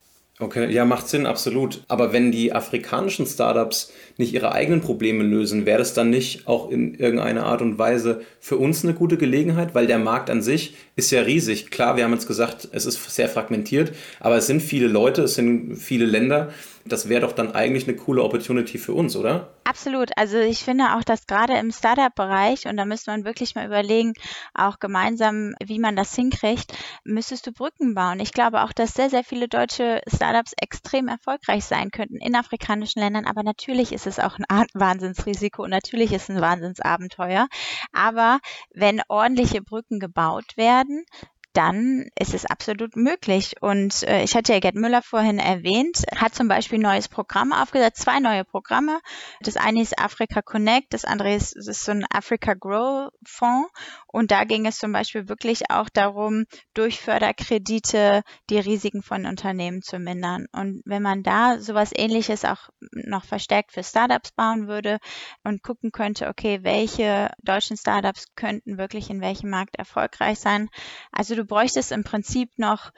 Okay, 0.40 0.68
ja, 0.72 0.84
macht 0.84 1.08
Sinn, 1.08 1.26
absolut. 1.26 1.84
Aber 1.86 2.12
wenn 2.12 2.32
die 2.32 2.52
afrikanischen 2.52 3.24
Startups 3.24 3.92
nicht 4.16 4.34
ihre 4.34 4.50
eigenen 4.50 4.80
Probleme 4.80 5.22
lösen, 5.22 5.64
wäre 5.64 5.78
das 5.78 5.94
dann 5.94 6.10
nicht 6.10 6.48
auch 6.48 6.70
in 6.70 6.94
irgendeiner 6.94 7.46
Art 7.46 7.62
und 7.62 7.78
Weise 7.78 8.22
für 8.40 8.56
uns 8.56 8.82
eine 8.82 8.94
gute 8.94 9.16
Gelegenheit? 9.16 9.76
Weil 9.76 9.86
der 9.86 10.00
Markt 10.00 10.30
an 10.30 10.42
sich 10.42 10.74
ist 10.96 11.12
ja 11.12 11.20
riesig. 11.22 11.70
Klar, 11.70 11.96
wir 11.96 12.02
haben 12.02 12.12
jetzt 12.12 12.26
gesagt, 12.26 12.68
es 12.72 12.84
ist 12.84 13.14
sehr 13.14 13.28
fragmentiert, 13.28 13.92
aber 14.18 14.36
es 14.36 14.48
sind 14.48 14.60
viele 14.60 14.88
Leute, 14.88 15.22
es 15.22 15.36
sind 15.36 15.76
viele 15.76 16.04
Länder. 16.04 16.50
Das 16.86 17.08
wäre 17.08 17.22
doch 17.22 17.32
dann 17.32 17.54
eigentlich 17.54 17.88
eine 17.88 17.96
coole 17.96 18.22
Opportunity 18.22 18.76
für 18.76 18.92
uns, 18.92 19.16
oder? 19.16 19.54
Absolut. 19.64 20.10
Also 20.16 20.38
ich 20.38 20.62
finde 20.62 20.94
auch, 20.94 21.02
dass 21.02 21.26
gerade 21.26 21.54
im 21.54 21.72
Startup-Bereich, 21.72 22.66
und 22.66 22.76
da 22.76 22.84
müsste 22.84 23.10
man 23.10 23.24
wirklich 23.24 23.54
mal 23.54 23.64
überlegen, 23.64 24.12
auch 24.52 24.78
gemeinsam, 24.78 25.54
wie 25.64 25.78
man 25.78 25.96
das 25.96 26.14
hinkriegt, 26.14 26.74
müsstest 27.02 27.46
du 27.46 27.52
Brücken 27.52 27.94
bauen. 27.94 28.20
Ich 28.20 28.32
glaube 28.32 28.62
auch, 28.62 28.72
dass 28.72 28.92
sehr, 28.92 29.08
sehr 29.08 29.24
viele 29.24 29.48
deutsche 29.48 30.02
Startups 30.06 30.52
extrem 30.60 31.08
erfolgreich 31.08 31.64
sein 31.64 31.90
könnten 31.90 32.16
in 32.16 32.36
afrikanischen 32.36 33.00
Ländern. 33.00 33.24
Aber 33.24 33.42
natürlich 33.42 33.92
ist 33.92 34.06
es 34.06 34.18
auch 34.18 34.38
ein 34.38 34.66
Wahnsinnsrisiko 34.74 35.62
und 35.62 35.70
natürlich 35.70 36.12
ist 36.12 36.28
es 36.28 36.36
ein 36.36 36.42
Wahnsinnsabenteuer. 36.42 37.48
Aber 37.92 38.40
wenn 38.74 39.00
ordentliche 39.08 39.62
Brücken 39.62 40.00
gebaut 40.00 40.56
werden, 40.56 41.06
dann 41.54 42.08
ist 42.18 42.34
es 42.34 42.44
absolut 42.44 42.96
möglich. 42.96 43.54
Und 43.60 44.02
äh, 44.02 44.22
ich 44.22 44.34
hatte 44.34 44.52
ja 44.52 44.58
Gerd 44.58 44.74
Müller 44.74 45.02
vorhin 45.02 45.38
erwähnt, 45.38 46.02
hat 46.14 46.34
zum 46.34 46.48
Beispiel 46.48 46.78
ein 46.78 46.82
neues 46.82 47.08
Programm 47.08 47.52
aufgesetzt, 47.52 48.02
zwei 48.02 48.18
neue 48.20 48.44
Programme. 48.44 49.00
Das 49.40 49.56
eine 49.56 49.80
ist 49.80 49.98
Africa 49.98 50.42
Connect, 50.42 50.92
das 50.92 51.04
andere 51.04 51.34
ist, 51.34 51.56
ist 51.56 51.84
so 51.84 51.92
ein 51.92 52.04
Africa 52.12 52.54
Grow 52.54 53.10
Fonds. 53.24 53.70
Und 54.08 54.30
da 54.30 54.44
ging 54.44 54.66
es 54.66 54.78
zum 54.78 54.92
Beispiel 54.92 55.28
wirklich 55.28 55.70
auch 55.70 55.88
darum, 55.88 56.44
durch 56.74 57.00
Förderkredite 57.00 58.22
die 58.50 58.58
Risiken 58.58 59.02
von 59.02 59.24
Unternehmen 59.24 59.80
zu 59.80 59.98
mindern. 59.98 60.46
Und 60.52 60.82
wenn 60.84 61.02
man 61.02 61.22
da 61.22 61.58
sowas 61.60 61.92
ähnliches 61.94 62.44
auch 62.44 62.68
noch 62.92 63.24
verstärkt 63.24 63.72
für 63.72 63.84
Startups 63.84 64.32
bauen 64.32 64.66
würde 64.66 64.98
und 65.44 65.62
gucken 65.62 65.92
könnte, 65.92 66.28
okay, 66.28 66.60
welche 66.62 67.30
deutschen 67.42 67.76
Startups 67.76 68.26
könnten 68.34 68.76
wirklich 68.76 69.08
in 69.10 69.20
welchem 69.20 69.50
Markt 69.50 69.76
erfolgreich 69.76 70.40
sein. 70.40 70.68
Also 71.12 71.34
du 71.34 71.43
du 71.44 71.46
bräuchtest 71.46 71.92
im 71.92 72.04
Prinzip 72.04 72.50
noch 72.58 72.90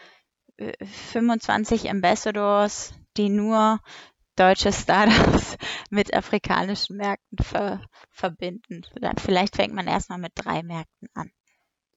25 1.11 1.85
äh, 1.85 1.91
Ambassadors, 1.91 2.95
die 3.17 3.29
nur 3.29 3.81
deutsche 4.37 4.73
Startups 4.73 5.57
mit 5.91 6.15
afrikanischen 6.15 6.97
Märkten 6.97 7.39
ver 7.43 7.81
verbinden. 8.11 8.85
Vielleicht 9.19 9.57
fängt 9.57 9.75
man 9.75 9.87
erstmal 9.87 10.19
mit 10.19 10.33
drei 10.35 10.63
Märkten 10.63 11.09
an. 11.15 11.31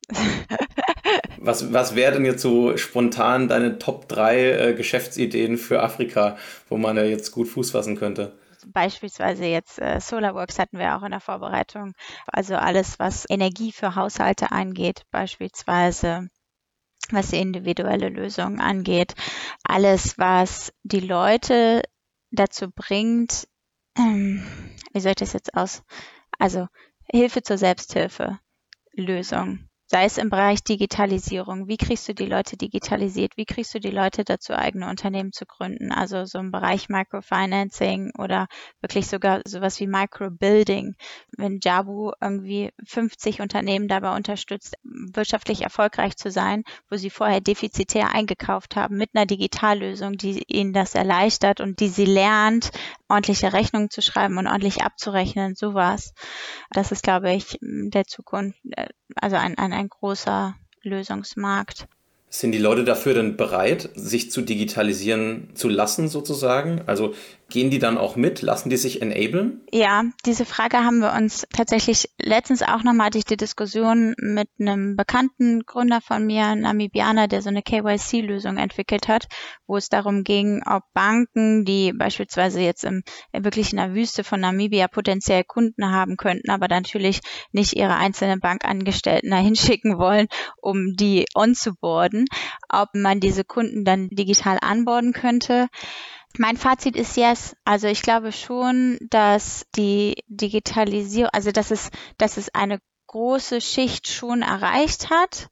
was 1.37 1.71
was 1.71 1.95
wäre 1.95 2.13
denn 2.13 2.25
jetzt 2.25 2.41
so 2.41 2.77
spontan 2.77 3.47
deine 3.47 3.77
Top 3.77 4.09
3 4.09 4.39
äh, 4.39 4.73
Geschäftsideen 4.73 5.57
für 5.57 5.83
Afrika, 5.83 6.37
wo 6.67 6.77
man 6.77 6.97
ja 6.97 7.03
jetzt 7.03 7.31
gut 7.31 7.47
Fuß 7.47 7.71
fassen 7.71 7.95
könnte? 7.95 8.37
Beispielsweise 8.67 9.45
jetzt 9.45 9.79
äh, 9.79 10.01
SolarWorks 10.01 10.59
hatten 10.59 10.79
wir 10.79 10.97
auch 10.97 11.03
in 11.03 11.11
der 11.11 11.21
Vorbereitung. 11.21 11.93
Also 12.27 12.55
alles, 12.55 12.99
was 12.99 13.25
Energie 13.29 13.71
für 13.71 13.95
Haushalte 13.95 14.51
angeht, 14.51 15.03
beispielsweise 15.11 16.29
was 17.11 17.29
die 17.29 17.39
individuelle 17.39 18.09
Lösung 18.09 18.59
angeht. 18.59 19.15
Alles, 19.63 20.17
was 20.17 20.73
die 20.83 20.99
Leute 20.99 21.81
dazu 22.31 22.69
bringt, 22.71 23.47
ähm, 23.97 24.45
wie 24.93 24.99
soll 24.99 25.11
ich 25.11 25.17
das 25.17 25.33
jetzt 25.33 25.55
aus? 25.55 25.83
Also 26.37 26.67
Hilfe 27.11 27.41
zur 27.41 27.57
Selbsthilfe, 27.57 28.39
Lösung 28.93 29.68
sei 29.91 30.05
es 30.05 30.19
im 30.19 30.29
Bereich 30.29 30.63
Digitalisierung. 30.63 31.67
Wie 31.67 31.77
kriegst 31.77 32.07
du 32.07 32.13
die 32.13 32.27
Leute 32.27 32.57
digitalisiert? 32.57 33.37
Wie 33.37 33.45
kriegst 33.45 33.73
du 33.73 33.79
die 33.79 33.89
Leute 33.89 34.23
dazu, 34.23 34.53
eigene 34.53 34.87
Unternehmen 34.87 35.31
zu 35.31 35.47
gründen? 35.47 35.91
Also 35.91 36.25
so 36.25 36.37
im 36.37 36.51
Bereich 36.51 36.89
Microfinancing 36.89 38.11
oder 38.15 38.47
wirklich 38.81 39.07
sogar 39.07 39.41
sowas 39.47 39.79
wie 39.79 39.87
Microbuilding. 39.87 40.95
Wenn 41.35 41.59
Jabu 41.63 42.11
irgendwie 42.21 42.71
50 42.85 43.41
Unternehmen 43.41 43.87
dabei 43.87 44.15
unterstützt, 44.15 44.75
wirtschaftlich 44.83 45.63
erfolgreich 45.63 46.15
zu 46.17 46.29
sein, 46.29 46.65
wo 46.91 46.95
sie 46.95 47.09
vorher 47.09 47.41
defizitär 47.41 48.13
eingekauft 48.13 48.75
haben, 48.75 48.95
mit 48.95 49.09
einer 49.15 49.25
Digitallösung, 49.25 50.17
die 50.17 50.43
ihnen 50.47 50.71
das 50.71 50.93
erleichtert 50.93 51.61
und 51.61 51.79
die 51.79 51.87
sie 51.87 52.05
lernt, 52.05 52.69
ordentliche 53.07 53.53
Rechnungen 53.53 53.89
zu 53.89 54.03
schreiben 54.03 54.37
und 54.37 54.45
ordentlich 54.45 54.83
abzurechnen, 54.83 55.55
sowas. 55.55 56.13
Das 56.69 56.91
ist, 56.91 57.01
glaube 57.01 57.33
ich, 57.33 57.57
der 57.61 58.05
Zukunft, 58.05 58.59
äh, 58.75 58.85
also 59.15 59.35
ein, 59.35 59.57
ein, 59.57 59.73
ein 59.73 59.89
großer 59.89 60.55
Lösungsmarkt. 60.81 61.87
Sind 62.29 62.51
die 62.51 62.59
Leute 62.59 62.83
dafür 62.83 63.15
denn 63.15 63.37
bereit, 63.37 63.89
sich 63.95 64.31
zu 64.31 64.41
digitalisieren 64.41 65.49
zu 65.55 65.67
lassen 65.67 66.07
sozusagen? 66.09 66.83
Also 66.85 67.15
Gehen 67.49 67.71
die 67.71 67.79
dann 67.79 67.97
auch 67.97 68.15
mit? 68.15 68.41
Lassen 68.41 68.69
die 68.69 68.77
sich 68.77 69.01
enablen? 69.01 69.61
Ja, 69.71 70.03
diese 70.25 70.45
Frage 70.45 70.77
haben 70.77 70.99
wir 70.99 71.13
uns 71.13 71.47
tatsächlich 71.51 72.09
letztens 72.21 72.61
auch 72.61 72.83
nochmal 72.83 73.09
ich 73.15 73.25
die 73.25 73.37
Diskussion 73.37 74.13
mit 74.19 74.47
einem 74.59 74.95
bekannten 74.95 75.61
Gründer 75.65 75.99
von 75.99 76.25
mir, 76.25 76.55
Namibianer, 76.55 77.27
der 77.27 77.41
so 77.41 77.49
eine 77.49 77.63
KYC-Lösung 77.63 78.57
entwickelt 78.57 79.07
hat, 79.07 79.27
wo 79.65 79.77
es 79.77 79.89
darum 79.89 80.23
ging, 80.23 80.61
ob 80.65 80.83
Banken, 80.93 81.65
die 81.65 81.91
beispielsweise 81.91 82.61
jetzt 82.61 82.83
im, 82.83 83.03
wirklich 83.33 83.71
in 83.71 83.77
der 83.77 83.95
Wüste 83.95 84.23
von 84.23 84.39
Namibia 84.39 84.87
potenziell 84.87 85.43
Kunden 85.43 85.91
haben 85.91 86.17
könnten, 86.17 86.51
aber 86.51 86.67
natürlich 86.67 87.21
nicht 87.51 87.73
ihre 87.73 87.95
einzelnen 87.95 88.39
Bankangestellten 88.39 89.31
dahin 89.31 89.55
schicken 89.55 89.97
wollen, 89.97 90.27
um 90.61 90.95
die 90.95 91.25
onzuboarden, 91.33 92.25
ob 92.69 92.89
man 92.93 93.19
diese 93.19 93.43
Kunden 93.43 93.85
dann 93.85 94.09
digital 94.09 94.59
anborden 94.61 95.13
könnte. 95.13 95.67
Mein 96.41 96.55
Fazit 96.55 96.95
ist 96.95 97.17
yes. 97.17 97.53
Also 97.65 97.87
ich 97.87 98.01
glaube 98.01 98.31
schon, 98.31 98.97
dass 99.09 99.65
die 99.75 100.23
Digitalisierung, 100.27 101.31
also 101.33 101.51
dass 101.51 101.69
es, 101.69 101.89
dass 102.17 102.37
es 102.37 102.55
eine 102.55 102.79
große 103.07 103.59
Schicht 103.59 104.07
schon 104.07 104.41
erreicht 104.41 105.09
hat 105.09 105.49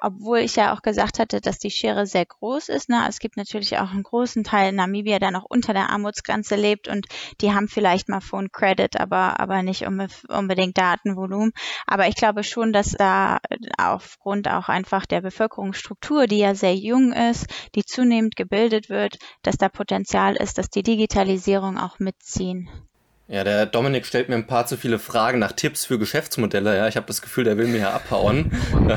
obwohl 0.00 0.38
ich 0.38 0.56
ja 0.56 0.74
auch 0.74 0.82
gesagt 0.82 1.18
hatte, 1.18 1.40
dass 1.40 1.58
die 1.58 1.70
Schere 1.70 2.06
sehr 2.06 2.26
groß 2.26 2.68
ist. 2.68 2.88
Ne? 2.88 3.04
Es 3.08 3.18
gibt 3.18 3.36
natürlich 3.36 3.78
auch 3.78 3.90
einen 3.90 4.02
großen 4.02 4.44
Teil 4.44 4.72
Namibia, 4.72 5.18
der 5.18 5.30
noch 5.30 5.44
unter 5.48 5.72
der 5.72 5.90
Armutsgrenze 5.90 6.56
lebt 6.56 6.88
und 6.88 7.06
die 7.40 7.52
haben 7.52 7.68
vielleicht 7.68 8.08
mal 8.08 8.20
Phone 8.20 8.50
Credit, 8.52 8.98
aber, 9.00 9.40
aber 9.40 9.62
nicht 9.62 9.86
unbedingt 9.86 10.78
Datenvolumen. 10.78 11.52
Aber 11.86 12.08
ich 12.08 12.14
glaube 12.14 12.44
schon, 12.44 12.72
dass 12.72 12.92
da 12.92 13.38
aufgrund 13.78 14.48
auch 14.48 14.68
einfach 14.68 15.06
der 15.06 15.20
Bevölkerungsstruktur, 15.20 16.26
die 16.26 16.38
ja 16.38 16.54
sehr 16.54 16.74
jung 16.74 17.12
ist, 17.12 17.46
die 17.74 17.84
zunehmend 17.84 18.36
gebildet 18.36 18.88
wird, 18.88 19.18
dass 19.42 19.56
da 19.56 19.68
Potenzial 19.68 20.36
ist, 20.36 20.58
dass 20.58 20.68
die 20.68 20.82
Digitalisierung 20.82 21.78
auch 21.78 21.98
mitziehen. 21.98 22.68
Ja, 23.28 23.42
der 23.42 23.66
Dominik 23.66 24.06
stellt 24.06 24.28
mir 24.28 24.36
ein 24.36 24.46
paar 24.46 24.66
zu 24.66 24.76
viele 24.76 25.00
Fragen 25.00 25.40
nach 25.40 25.50
Tipps 25.50 25.84
für 25.84 25.98
Geschäftsmodelle. 25.98 26.76
Ja, 26.76 26.86
ich 26.86 26.96
habe 26.96 27.08
das 27.08 27.20
Gefühl, 27.20 27.42
der 27.42 27.58
will 27.58 27.66
mir 27.66 27.80
ja 27.80 27.92
abhauen. 27.92 28.52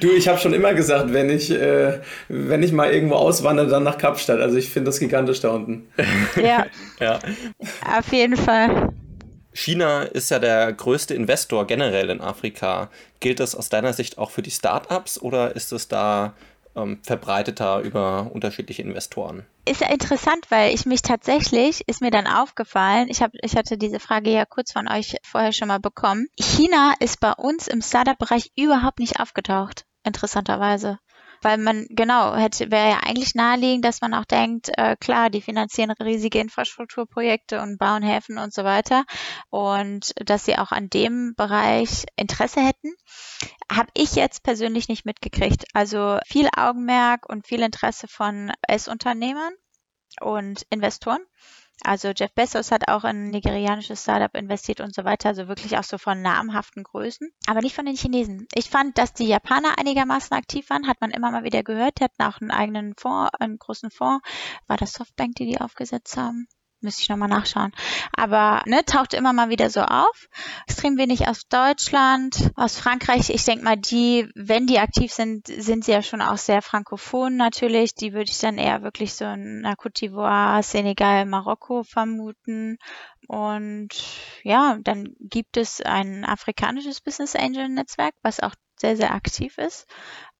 du, 0.00 0.10
ich 0.10 0.26
habe 0.26 0.40
schon 0.40 0.52
immer 0.52 0.74
gesagt, 0.74 1.12
wenn 1.12 1.30
ich, 1.30 1.52
äh, 1.52 2.00
wenn 2.28 2.64
ich 2.64 2.72
mal 2.72 2.92
irgendwo 2.92 3.14
auswandere, 3.14 3.68
dann 3.68 3.84
nach 3.84 3.98
Kapstadt. 3.98 4.40
Also 4.40 4.56
ich 4.56 4.68
finde 4.68 4.88
das 4.88 4.98
gigantisch 4.98 5.38
da 5.40 5.50
unten. 5.50 5.86
Ja. 6.34 6.66
ja. 7.00 7.20
Auf 7.96 8.12
jeden 8.12 8.36
Fall. 8.36 8.92
China 9.52 10.02
ist 10.02 10.32
ja 10.32 10.40
der 10.40 10.72
größte 10.72 11.14
Investor 11.14 11.68
generell 11.68 12.10
in 12.10 12.20
Afrika. 12.20 12.90
Gilt 13.20 13.38
das 13.38 13.54
aus 13.54 13.68
deiner 13.68 13.92
Sicht 13.92 14.18
auch 14.18 14.32
für 14.32 14.42
die 14.42 14.50
Startups 14.50 15.20
oder 15.20 15.54
ist 15.54 15.70
es 15.70 15.86
da 15.86 16.34
ähm, 16.74 16.98
verbreiteter 17.04 17.78
über 17.78 18.28
unterschiedliche 18.32 18.82
Investoren? 18.82 19.46
Ist 19.66 19.80
ja 19.80 19.88
interessant, 19.90 20.50
weil 20.50 20.74
ich 20.74 20.84
mich 20.84 21.00
tatsächlich, 21.00 21.88
ist 21.88 22.02
mir 22.02 22.10
dann 22.10 22.26
aufgefallen, 22.26 23.08
ich, 23.08 23.22
hab, 23.22 23.30
ich 23.40 23.56
hatte 23.56 23.78
diese 23.78 23.98
Frage 23.98 24.30
ja 24.30 24.44
kurz 24.44 24.72
von 24.72 24.88
euch 24.88 25.16
vorher 25.22 25.52
schon 25.52 25.68
mal 25.68 25.80
bekommen. 25.80 26.26
China 26.38 26.92
ist 27.00 27.18
bei 27.18 27.32
uns 27.32 27.66
im 27.66 27.80
Startup-Bereich 27.80 28.52
überhaupt 28.56 28.98
nicht 28.98 29.20
aufgetaucht, 29.20 29.86
interessanterweise 30.02 30.98
weil 31.44 31.58
man 31.58 31.86
genau 31.90 32.34
hätte 32.34 32.70
wäre 32.70 32.90
ja 32.90 33.00
eigentlich 33.04 33.34
naheliegend, 33.34 33.84
dass 33.84 34.00
man 34.00 34.14
auch 34.14 34.24
denkt, 34.24 34.70
äh, 34.76 34.96
klar, 34.96 35.30
die 35.30 35.42
finanzieren 35.42 35.90
riesige 35.92 36.40
Infrastrukturprojekte 36.40 37.60
und 37.60 37.78
bauen 37.78 38.02
Häfen 38.02 38.38
und 38.38 38.52
so 38.52 38.64
weiter 38.64 39.04
und 39.50 40.14
dass 40.16 40.44
sie 40.44 40.56
auch 40.58 40.72
an 40.72 40.88
dem 40.88 41.34
Bereich 41.36 42.06
Interesse 42.16 42.60
hätten, 42.60 42.92
habe 43.70 43.90
ich 43.94 44.14
jetzt 44.14 44.42
persönlich 44.42 44.88
nicht 44.88 45.04
mitgekriegt. 45.04 45.64
Also 45.74 46.18
viel 46.26 46.48
Augenmerk 46.56 47.28
und 47.28 47.46
viel 47.46 47.62
Interesse 47.62 48.08
von 48.08 48.52
S-Unternehmern 48.62 49.52
und 50.20 50.66
Investoren. 50.70 51.20
Also 51.82 52.12
Jeff 52.16 52.32
Bezos 52.32 52.70
hat 52.70 52.88
auch 52.88 53.04
in 53.04 53.30
nigerianisches 53.30 54.02
Startup 54.02 54.34
investiert 54.34 54.80
und 54.80 54.94
so 54.94 55.04
weiter, 55.04 55.30
also 55.30 55.48
wirklich 55.48 55.76
auch 55.76 55.84
so 55.84 55.98
von 55.98 56.22
namhaften 56.22 56.84
Größen, 56.84 57.30
aber 57.46 57.60
nicht 57.60 57.74
von 57.74 57.84
den 57.84 57.96
Chinesen. 57.96 58.46
Ich 58.54 58.70
fand, 58.70 58.96
dass 58.96 59.12
die 59.12 59.26
Japaner 59.26 59.78
einigermaßen 59.78 60.36
aktiv 60.36 60.70
waren, 60.70 60.86
hat 60.86 61.00
man 61.00 61.10
immer 61.10 61.30
mal 61.30 61.44
wieder 61.44 61.62
gehört. 61.62 61.98
Die 61.98 62.04
hatten 62.04 62.22
auch 62.22 62.40
einen 62.40 62.50
eigenen 62.50 62.94
Fonds, 62.96 63.32
einen 63.38 63.58
großen 63.58 63.90
Fonds. 63.90 64.26
War 64.66 64.76
das 64.76 64.92
Softbank, 64.92 65.34
die 65.34 65.46
die 65.46 65.60
aufgesetzt 65.60 66.16
haben? 66.16 66.46
Müsste 66.84 67.02
ich 67.02 67.08
nochmal 67.08 67.28
nachschauen. 67.28 67.72
Aber 68.12 68.62
ne, 68.66 68.84
taucht 68.84 69.14
immer 69.14 69.32
mal 69.32 69.48
wieder 69.48 69.70
so 69.70 69.80
auf. 69.80 70.28
Extrem 70.66 70.96
wenig 70.96 71.26
aus 71.26 71.48
Deutschland, 71.48 72.52
aus 72.54 72.78
Frankreich. 72.78 73.30
Ich 73.30 73.44
denke 73.44 73.64
mal, 73.64 73.76
die, 73.76 74.28
wenn 74.34 74.66
die 74.66 74.78
aktiv 74.78 75.12
sind, 75.12 75.48
sind 75.48 75.84
sie 75.84 75.92
ja 75.92 76.02
schon 76.02 76.22
auch 76.22 76.38
sehr 76.38 76.62
frankophon 76.62 77.36
natürlich. 77.36 77.94
Die 77.94 78.12
würde 78.12 78.30
ich 78.30 78.38
dann 78.38 78.58
eher 78.58 78.82
wirklich 78.82 79.14
so 79.14 79.24
in 79.24 79.66
Côte 79.76 79.96
d'Ivoire, 79.98 80.62
Senegal, 80.62 81.26
Marokko 81.26 81.82
vermuten. 81.82 82.78
Und 83.26 83.88
ja, 84.42 84.78
dann 84.82 85.14
gibt 85.18 85.56
es 85.56 85.80
ein 85.80 86.24
afrikanisches 86.24 87.00
Business 87.00 87.34
Angel 87.34 87.68
Netzwerk, 87.68 88.14
was 88.22 88.40
auch 88.40 88.54
sehr, 88.76 88.96
sehr 88.96 89.14
aktiv 89.14 89.58
ist. 89.58 89.86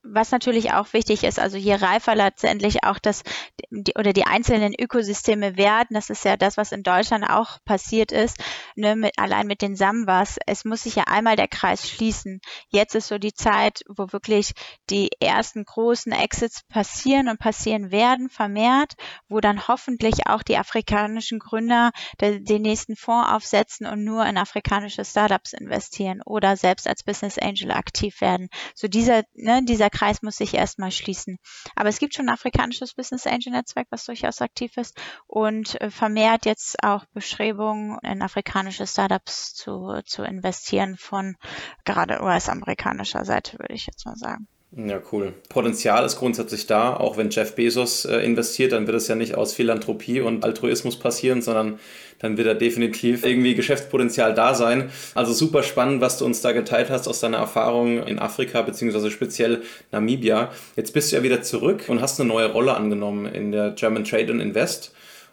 Was 0.05 0.31
natürlich 0.31 0.73
auch 0.73 0.93
wichtig 0.93 1.25
ist, 1.25 1.39
also 1.39 1.57
je 1.57 1.75
reifer 1.75 2.15
letztendlich 2.15 2.85
auch 2.85 2.99
das 2.99 3.23
die, 3.71 3.95
oder 3.99 4.13
die 4.13 4.27
einzelnen 4.27 4.75
Ökosysteme 4.79 5.57
werden, 5.57 5.89
das 5.91 6.11
ist 6.11 6.25
ja 6.25 6.37
das, 6.37 6.57
was 6.57 6.73
in 6.73 6.83
Deutschland 6.83 7.29
auch 7.29 7.59
passiert 7.65 8.13
ist, 8.13 8.39
ne, 8.77 8.97
mit, 8.97 9.19
allein 9.19 9.47
mit 9.47 9.63
den 9.63 9.77
Samwas, 9.77 10.39
es 10.47 10.65
muss 10.65 10.83
sich 10.83 10.97
ja 10.97 11.05
einmal 11.05 11.37
der 11.37 11.49
Kreis 11.49 11.89
schließen. 11.89 12.41
Jetzt 12.69 12.95
ist 12.95 13.09
so 13.09 13.19
die 13.19 13.33
Zeit, 13.33 13.83
wo 13.89 14.13
wirklich 14.13 14.53
die 14.91 15.11
ersten 15.21 15.65
großen 15.65 16.13
Exits 16.13 16.63
passieren 16.69 17.29
und 17.29 17.39
passieren 17.39 17.91
werden, 17.91 18.29
vermehrt, 18.29 18.93
wo 19.29 19.41
dann 19.41 19.67
hoffentlich 19.67 20.27
auch 20.27 20.43
die 20.43 20.59
afrikanischen 20.59 21.39
Gründer 21.39 21.91
den 22.21 22.63
nächsten 22.63 22.97
Fonds 22.97 23.31
aufsetzen 23.31 23.87
und 23.87 24.05
nur 24.05 24.27
in 24.27 24.37
afrikanische 24.37 25.05
Startups 25.05 25.53
investieren 25.53 26.21
oder 26.25 26.57
selbst 26.57 26.87
als 26.87 27.03
Business 27.03 27.39
Angel 27.39 27.71
aktiv 27.73 28.21
werden. 28.21 28.49
So 28.75 28.89
dieser, 28.89 29.23
ne, 29.35 29.63
dieser 29.65 29.91
Kreis 29.95 30.21
muss 30.23 30.37
sich 30.37 30.53
erstmal 30.55 30.91
schließen. 30.91 31.39
Aber 31.75 31.89
es 31.89 31.99
gibt 31.99 32.15
schon 32.15 32.29
ein 32.29 32.35
afrikanisches 32.35 32.95
Business 32.95 33.27
Angel 33.27 33.53
Netzwerk, 33.53 33.87
was 33.91 34.05
durchaus 34.05 34.43
aktiv 34.43 34.77
ist 34.77 35.01
und 35.27 35.81
äh, 35.81 35.91
vermehrt 35.91 36.45
jetzt 36.45 36.83
auch 36.83 37.05
Bestrebungen 37.15 37.99
in 38.03 38.21
afrikanische 38.21 38.87
Startups 38.87 39.55
zu, 39.55 40.01
zu 40.05 40.23
investieren 40.23 40.97
von 40.97 41.37
gerade 41.85 42.23
US-amerikanischer 42.23 43.25
Seite, 43.25 43.59
würde 43.59 43.75
ich 43.75 43.87
jetzt 43.87 44.05
mal 44.05 44.17
sagen. 44.17 44.49
Ja, 44.77 45.01
cool. 45.13 45.35
Potenzial 45.49 46.05
ist 46.05 46.17
grundsätzlich 46.19 46.67
da. 46.67 46.97
Auch 46.97 47.17
wenn 47.17 47.31
Jeff 47.31 47.55
Bezos 47.55 48.05
äh, 48.07 48.17
investiert, 48.19 48.73
dann 48.73 48.89
wird 48.89 48.97
es 48.97 49.07
ja 49.07 49.15
nicht 49.15 49.37
aus 49.37 49.55
Philanthropie 49.55 50.21
und 50.21 50.45
Altruismus 50.45 50.99
passieren, 50.99 51.43
sondern 51.43 51.79
dann 52.19 52.37
wird 52.37 52.49
da 52.49 52.55
definitiv 52.55 53.25
irgendwie 53.25 53.55
Geschäftspotenzial 53.55 54.35
da 54.35 54.55
sein. 54.55 54.91
Also 55.15 55.33
super 55.33 55.63
spannend, 55.63 56.01
was 56.01 56.19
du 56.19 56.25
uns 56.25 56.41
da 56.41 56.51
geteilt 56.51 56.91
hast 56.91 57.07
aus 57.07 57.21
deiner 57.21 57.37
Erfahrung 57.37 58.03
in 58.05 58.19
Afrika, 58.19 58.63
beziehungsweise 58.63 59.13
speziell 59.13 59.63
Namibia. 59.93 60.51
Jetzt 60.75 60.93
bist 60.93 61.13
du 61.13 61.17
ja 61.17 61.23
wieder 61.23 61.43
zurück 61.43 61.85
und 61.87 62.01
hast 62.01 62.19
eine 62.19 62.29
neue 62.29 62.51
Rolle 62.51 62.75
angenommen 62.75 63.27
in 63.27 63.53
der 63.53 63.73
German 63.73 64.03
Trade 64.03 64.33
and 64.33 64.43
Invest 64.43 64.93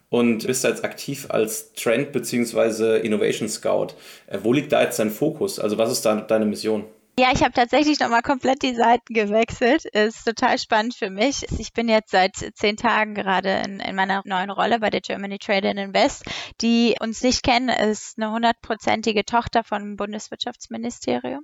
und 0.10 0.46
bist 0.46 0.64
jetzt 0.66 0.84
aktiv 0.84 1.26
als 1.30 1.74
Trend- 1.74 2.12
bzw. 2.12 3.00
Innovation 3.00 3.50
Scout. 3.50 3.96
Äh, 4.28 4.38
wo 4.44 4.54
liegt 4.54 4.72
da 4.72 4.84
jetzt 4.84 5.00
dein 5.00 5.10
Fokus? 5.10 5.60
Also 5.60 5.80
was 5.80 5.92
ist 5.92 6.06
da 6.06 6.16
deine 6.16 6.46
Mission? 6.46 6.84
Ja, 7.20 7.32
ich 7.34 7.44
habe 7.44 7.52
tatsächlich 7.52 8.00
nochmal 8.00 8.22
komplett 8.22 8.64
die 8.64 8.74
Seiten 8.74 9.14
gewechselt. 9.14 9.84
Ist 9.84 10.24
total 10.24 10.58
spannend 10.58 10.96
für 10.96 11.10
mich. 11.10 11.46
Ich 11.60 11.74
bin 11.74 11.90
jetzt 11.90 12.12
seit 12.12 12.36
zehn 12.56 12.78
Tagen 12.78 13.16
gerade 13.16 13.62
in, 13.66 13.82
in 13.82 13.96
meiner 13.96 14.22
neuen 14.24 14.50
Rolle 14.50 14.80
bei 14.80 14.90
der 14.90 15.02
Germany 15.02 15.38
Trade 15.38 15.72
and 15.72 15.80
Invest. 15.80 16.24
Die 16.62 16.96
uns 17.02 17.22
nicht 17.22 17.44
kennen, 17.44 17.68
ist 17.68 18.18
eine 18.18 18.32
hundertprozentige 18.32 19.26
Tochter 19.26 19.66
vom 19.66 19.98
Bundeswirtschaftsministerium 19.98 21.42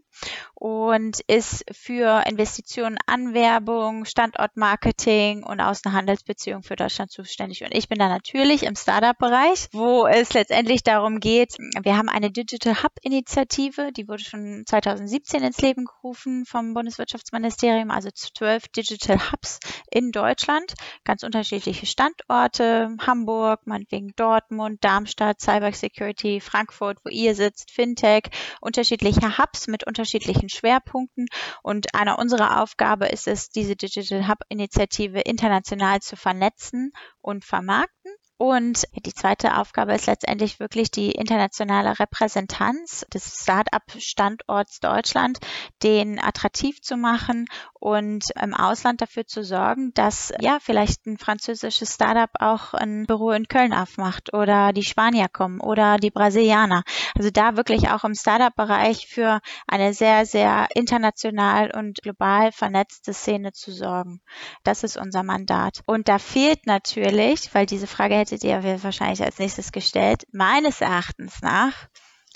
und 0.53 1.19
ist 1.27 1.65
für 1.71 2.23
Investitionen, 2.25 2.97
Anwerbung, 3.05 4.05
Standortmarketing 4.05 5.43
und 5.43 5.59
Außenhandelsbeziehungen 5.59 6.63
für 6.63 6.77
Deutschland 6.77 7.11
zuständig. 7.11 7.63
Und 7.63 7.75
ich 7.75 7.89
bin 7.89 7.99
da 7.99 8.07
natürlich 8.07 8.63
im 8.63 8.77
Startup-Bereich, 8.77 9.67
wo 9.73 10.07
es 10.07 10.31
letztendlich 10.33 10.83
darum 10.83 11.19
geht, 11.19 11.57
wir 11.81 11.97
haben 11.97 12.09
eine 12.09 12.31
Digital 12.31 12.83
Hub-Initiative, 12.83 13.91
die 13.91 14.07
wurde 14.07 14.23
schon 14.23 14.63
2017 14.65 15.43
ins 15.43 15.56
Leben 15.61 15.77
Leben 15.77 15.85
gerufen 15.85 16.45
vom 16.45 16.73
Bundeswirtschaftsministerium, 16.73 17.91
also 17.91 18.09
zwölf 18.11 18.67
Digital 18.69 19.19
Hubs 19.31 19.59
in 19.91 20.11
Deutschland, 20.11 20.73
ganz 21.03 21.23
unterschiedliche 21.23 21.85
Standorte, 21.85 22.95
Hamburg, 23.05 23.61
meinetwegen 23.65 24.13
Dortmund, 24.15 24.83
Darmstadt, 24.83 25.39
Cyber 25.39 25.71
Security, 25.71 26.41
Frankfurt, 26.41 26.97
wo 27.03 27.09
ihr 27.09 27.35
sitzt, 27.35 27.71
Fintech, 27.71 28.29
unterschiedliche 28.59 29.37
Hubs 29.37 29.67
mit 29.67 29.85
unterschiedlichen 29.85 30.49
Schwerpunkten. 30.49 31.27
Und 31.61 31.93
einer 31.93 32.17
unserer 32.17 32.61
Aufgabe 32.61 33.07
ist 33.07 33.27
es, 33.27 33.49
diese 33.49 33.75
Digital 33.75 34.27
Hub 34.27 34.39
Initiative 34.49 35.19
international 35.19 35.99
zu 35.99 36.15
vernetzen 36.15 36.91
und 37.19 37.45
vermarkten. 37.45 38.13
Und 38.37 38.83
die 39.05 39.13
zweite 39.13 39.57
Aufgabe 39.57 39.95
ist 39.95 40.05
letztendlich 40.05 40.59
wirklich 40.59 40.91
die 40.91 41.11
internationale 41.11 41.99
Repräsentanz 41.99 43.03
des 43.11 43.41
Start-up-Standorts 43.41 44.79
Deutschland, 44.79 45.39
den 45.81 46.19
attraktiv 46.19 46.79
zu 46.81 46.97
machen 46.97 47.45
und 47.73 48.25
im 48.39 48.53
Ausland 48.53 49.01
dafür 49.01 49.25
zu 49.25 49.43
sorgen, 49.43 49.91
dass 49.95 50.31
ja 50.39 50.59
vielleicht 50.61 51.07
ein 51.07 51.17
französisches 51.17 51.95
Startup 51.95 52.29
auch 52.39 52.75
ein 52.75 53.07
Büro 53.07 53.31
in 53.31 53.47
Köln 53.47 53.73
aufmacht 53.73 54.33
oder 54.33 54.71
die 54.71 54.83
Spanier 54.83 55.29
kommen 55.29 55.59
oder 55.59 55.97
die 55.97 56.11
Brasilianer. 56.11 56.83
Also 57.15 57.31
da 57.31 57.57
wirklich 57.57 57.89
auch 57.89 58.03
im 58.03 58.13
Startup-Bereich 58.13 59.07
für 59.07 59.39
eine 59.67 59.93
sehr, 59.93 60.27
sehr 60.27 60.67
international 60.75 61.71
und 61.75 62.03
global 62.03 62.51
vernetzte 62.51 63.13
Szene 63.13 63.51
zu 63.51 63.71
sorgen. 63.71 64.21
Das 64.63 64.83
ist 64.83 64.97
unser 64.97 65.23
Mandat. 65.23 65.81
Und 65.87 66.07
da 66.07 66.19
fehlt 66.19 66.67
natürlich, 66.67 67.53
weil 67.53 67.65
diese 67.65 67.87
Frage 67.87 68.26
hättet 68.31 68.43
ihr 68.43 68.83
wahrscheinlich 68.83 69.23
als 69.23 69.39
nächstes 69.39 69.71
gestellt. 69.71 70.27
Meines 70.33 70.81
Erachtens 70.81 71.41
nach, 71.41 71.87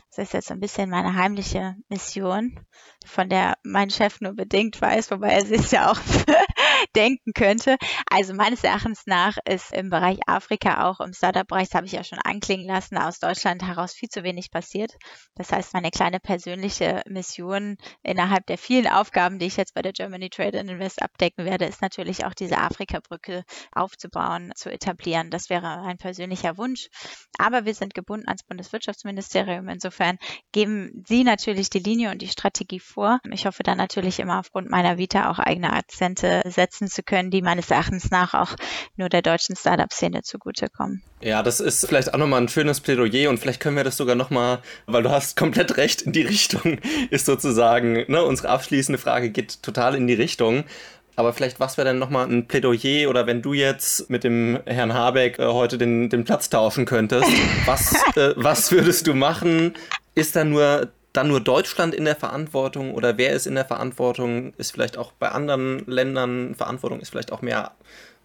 das 0.10 0.26
ist 0.26 0.34
jetzt 0.34 0.52
ein 0.52 0.60
bisschen 0.62 0.90
meine 0.90 1.16
heimliche 1.16 1.76
Mission, 1.90 2.60
von 3.06 3.28
der 3.28 3.58
mein 3.64 3.90
Chef 3.90 4.22
nur 4.22 4.34
bedingt 4.34 4.80
weiß, 4.82 5.12
wobei 5.12 5.30
er 5.30 5.46
sich 5.46 5.72
ja 5.72 5.92
auch 5.92 6.00
denken 6.96 7.34
könnte. 7.34 7.78
Also 8.10 8.34
meines 8.34 8.64
Erachtens 8.64 9.04
nach 9.06 9.38
ist 9.46 9.74
im 9.74 9.90
Bereich 9.90 10.20
Afrika, 10.28 10.90
auch 10.90 11.00
im 11.00 11.14
Startup-Bereich, 11.14 11.70
das 11.70 11.76
habe 11.76 11.86
ich 11.86 11.94
ja 11.94 12.04
schon 12.04 12.20
anklingen 12.20 12.68
lassen, 12.68 12.98
aus 12.98 13.20
Deutschland 13.20 13.64
heraus 13.64 13.94
viel 13.94 14.10
zu 14.10 14.24
wenig 14.24 14.52
passiert. 14.52 14.94
Das 15.36 15.52
heißt, 15.52 15.74
meine 15.74 15.92
kleine 15.92 16.20
persönliche 16.20 17.02
Mission 17.08 17.78
innerhalb 18.04 18.46
der 18.48 18.58
vielen 18.58 18.88
Aufgaben, 18.88 19.40
die 19.40 19.46
ich 19.46 19.58
jetzt 19.58 19.74
bei 19.74 19.82
der 19.82 19.94
Germany 19.94 20.30
Trade 20.30 20.60
and 20.60 20.70
Invest 20.70 21.02
abdecken 21.02 21.46
werde, 21.46 21.66
ist 21.66 21.82
natürlich 21.82 22.26
auch 22.26 22.34
diese 22.34 22.58
Afrika-Brücke 22.58 23.44
aufzubauen, 23.72 24.52
zu 24.56 24.72
etablieren. 24.72 25.30
Das 25.30 25.50
wäre 25.50 25.82
ein 25.82 25.98
persönlicher 25.98 26.58
Wunsch. 26.58 26.88
Aber 27.38 27.66
wir 27.66 27.74
sind 27.74 27.94
gebunden 27.94 28.28
ans 28.28 28.44
Bundeswirtschaftsministerium. 28.44 29.68
Insofern 29.70 30.18
geben 30.52 31.04
Sie 31.08 31.24
natürlich 31.24 31.70
die 31.70 31.80
Linie 31.80 32.12
und 32.12 32.22
die 32.22 32.28
Strategie 32.28 32.80
vor. 32.80 33.20
Ich 33.32 33.46
hoffe 33.46 33.64
dann 33.64 33.78
natürlich 33.78 34.20
immer 34.20 34.40
aufgrund 34.40 34.70
meiner 34.70 34.98
Vita 34.98 35.30
auch 35.30 35.40
eigene 35.40 35.74
Akzente 35.74 36.42
setzen 36.46 36.71
zu 36.72 37.04
können, 37.04 37.32
die 37.32 37.42
meines 37.42 37.70
Erachtens 37.70 38.12
nach 38.12 38.34
auch 38.34 38.56
nur 38.96 39.10
der 39.10 39.22
deutschen 39.22 39.56
Startup-Szene 39.56 40.24
zugutekommen. 40.24 41.04
Ja, 41.22 41.44
das 41.44 41.60
ist 41.60 41.86
vielleicht 41.88 42.14
auch 42.14 42.18
nochmal 42.18 42.42
ein 42.42 42.50
schönes 42.50 42.80
Plädoyer 42.80 43.30
und 43.30 43.38
vielleicht 43.38 43.60
können 43.60 43.76
wir 43.76 43.84
das 43.84 43.98
sogar 43.98 44.16
nochmal, 44.16 44.60
weil 44.88 45.04
du 45.04 45.12
hast 45.12 45.38
komplett 45.38 45.78
recht, 45.78 46.02
in 46.02 46.14
die 46.14 46.22
Richtung 46.22 46.80
ist 47.10 47.26
sozusagen, 47.26 48.06
ne, 48.08 48.24
unsere 48.24 48.50
abschließende 48.50 48.98
Frage 48.98 49.30
geht 49.30 49.62
total 49.62 49.96
in 49.96 50.08
die 50.08 50.14
Richtung. 50.14 50.64
Aber 51.16 51.34
vielleicht, 51.34 51.60
was 51.60 51.78
wäre 51.78 51.90
denn 51.90 52.00
nochmal 52.00 52.28
ein 52.28 52.48
Plädoyer 52.48 53.10
oder 53.10 53.28
wenn 53.28 53.42
du 53.42 53.54
jetzt 53.54 54.10
mit 54.10 54.24
dem 54.24 54.60
Herrn 54.66 54.94
Habeck 54.94 55.40
äh, 55.40 55.46
heute 55.46 55.78
den, 55.78 56.10
den 56.10 56.24
Platz 56.24 56.50
tauschen 56.50 56.86
könntest, 56.86 57.30
was, 57.66 57.94
äh, 58.16 58.34
was 58.38 58.72
würdest 58.72 59.08
du 59.08 59.14
machen? 59.14 59.74
Ist 60.16 60.36
da 60.36 60.44
nur 60.44 60.92
dann 61.14 61.28
nur 61.28 61.42
Deutschland 61.42 61.94
in 61.94 62.06
der 62.06 62.16
Verantwortung 62.16 62.94
oder 62.94 63.18
wer 63.18 63.34
ist 63.34 63.48
in 63.48 63.56
der 63.56 63.66
Verantwortung? 63.66 64.54
Ist 64.58 64.72
vielleicht 64.72 64.98
auch 64.98 65.12
bei 65.12 65.30
anderen 65.30 65.86
Ländern 65.86 66.56
Verantwortung, 66.56 67.02
ist 67.02 67.10
vielleicht 67.10 67.32
auch 67.32 67.42
mehr 67.42 67.72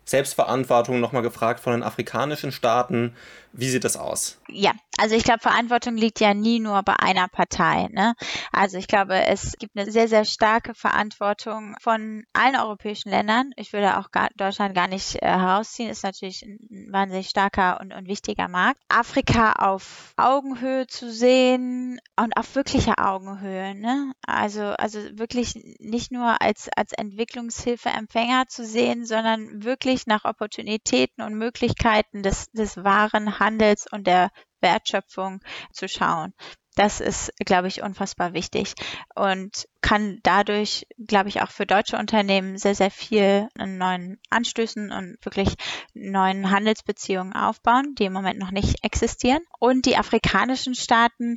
Selbstverantwortung 0.04 1.00
nochmal 1.00 1.22
gefragt 1.22 1.60
von 1.60 1.72
den 1.72 1.82
afrikanischen 1.82 2.52
Staaten. 2.52 3.14
Wie 3.58 3.70
sieht 3.70 3.84
das 3.84 3.96
aus? 3.96 4.38
Ja, 4.48 4.72
also 4.98 5.14
ich 5.14 5.24
glaube, 5.24 5.40
Verantwortung 5.40 5.96
liegt 5.96 6.20
ja 6.20 6.34
nie 6.34 6.60
nur 6.60 6.82
bei 6.82 6.94
einer 6.98 7.26
Partei. 7.26 7.88
Ne? 7.90 8.14
Also 8.52 8.76
ich 8.76 8.86
glaube, 8.86 9.14
es 9.26 9.56
gibt 9.58 9.76
eine 9.76 9.90
sehr, 9.90 10.08
sehr 10.08 10.26
starke 10.26 10.74
Verantwortung 10.74 11.74
von 11.80 12.24
allen 12.34 12.56
europäischen 12.56 13.10
Ländern. 13.10 13.52
Ich 13.56 13.72
würde 13.72 13.98
auch 13.98 14.10
gar, 14.10 14.28
Deutschland 14.36 14.74
gar 14.74 14.88
nicht 14.88 15.16
äh, 15.16 15.26
herausziehen. 15.26 15.88
Ist 15.88 16.04
natürlich 16.04 16.42
ein 16.42 16.58
wahnsinnig 16.90 17.30
starker 17.30 17.80
und, 17.80 17.94
und 17.94 18.08
wichtiger 18.08 18.48
Markt. 18.48 18.80
Afrika 18.88 19.52
auf 19.52 20.12
Augenhöhe 20.16 20.86
zu 20.86 21.10
sehen 21.10 21.98
und 22.16 22.36
auf 22.36 22.54
wirklicher 22.54 22.94
Augenhöhe. 22.98 23.74
Ne? 23.74 24.12
Also, 24.26 24.62
also 24.62 24.98
wirklich 25.12 25.54
nicht 25.78 26.12
nur 26.12 26.42
als, 26.42 26.68
als 26.76 26.92
Entwicklungshilfeempfänger 26.92 28.48
zu 28.48 28.66
sehen, 28.66 29.06
sondern 29.06 29.64
wirklich 29.64 30.06
nach 30.06 30.26
Opportunitäten 30.26 31.24
und 31.24 31.36
Möglichkeiten 31.36 32.22
des, 32.22 32.50
des 32.52 32.76
wahren 32.76 33.38
Handels 33.38 33.45
und 33.92 34.06
der 34.06 34.30
Wertschöpfung 34.60 35.40
zu 35.72 35.88
schauen. 35.88 36.34
Das 36.76 37.00
ist, 37.00 37.32
glaube 37.38 37.68
ich, 37.68 37.82
unfassbar 37.82 38.34
wichtig 38.34 38.74
und 39.14 39.66
kann 39.80 40.20
dadurch, 40.22 40.86
glaube 40.98 41.30
ich, 41.30 41.40
auch 41.40 41.50
für 41.50 41.64
deutsche 41.64 41.96
Unternehmen 41.96 42.58
sehr, 42.58 42.74
sehr 42.74 42.90
viel 42.90 43.48
an 43.56 43.78
neuen 43.78 44.20
Anstößen 44.28 44.92
und 44.92 45.16
wirklich 45.22 45.54
neuen 45.94 46.50
Handelsbeziehungen 46.50 47.32
aufbauen, 47.32 47.94
die 47.98 48.04
im 48.04 48.12
Moment 48.12 48.38
noch 48.38 48.50
nicht 48.50 48.84
existieren. 48.84 49.40
Und 49.58 49.86
die 49.86 49.96
afrikanischen 49.96 50.74
Staaten 50.74 51.36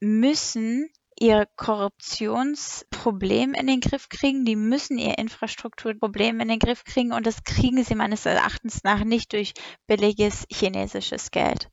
müssen 0.00 0.90
ihr 1.20 1.46
Korruptionsproblem 1.56 3.54
in 3.54 3.66
den 3.66 3.80
Griff 3.80 4.08
kriegen, 4.08 4.44
die 4.44 4.56
müssen 4.56 4.98
ihr 4.98 5.18
Infrastrukturproblem 5.18 6.40
in 6.40 6.48
den 6.48 6.58
Griff 6.58 6.84
kriegen. 6.84 7.12
Und 7.12 7.26
das 7.26 7.44
kriegen 7.44 7.82
sie 7.84 7.94
meines 7.94 8.26
Erachtens 8.26 8.84
nach 8.84 9.04
nicht 9.04 9.32
durch 9.32 9.54
billiges 9.86 10.46
chinesisches 10.50 11.30
Geld. 11.30 11.70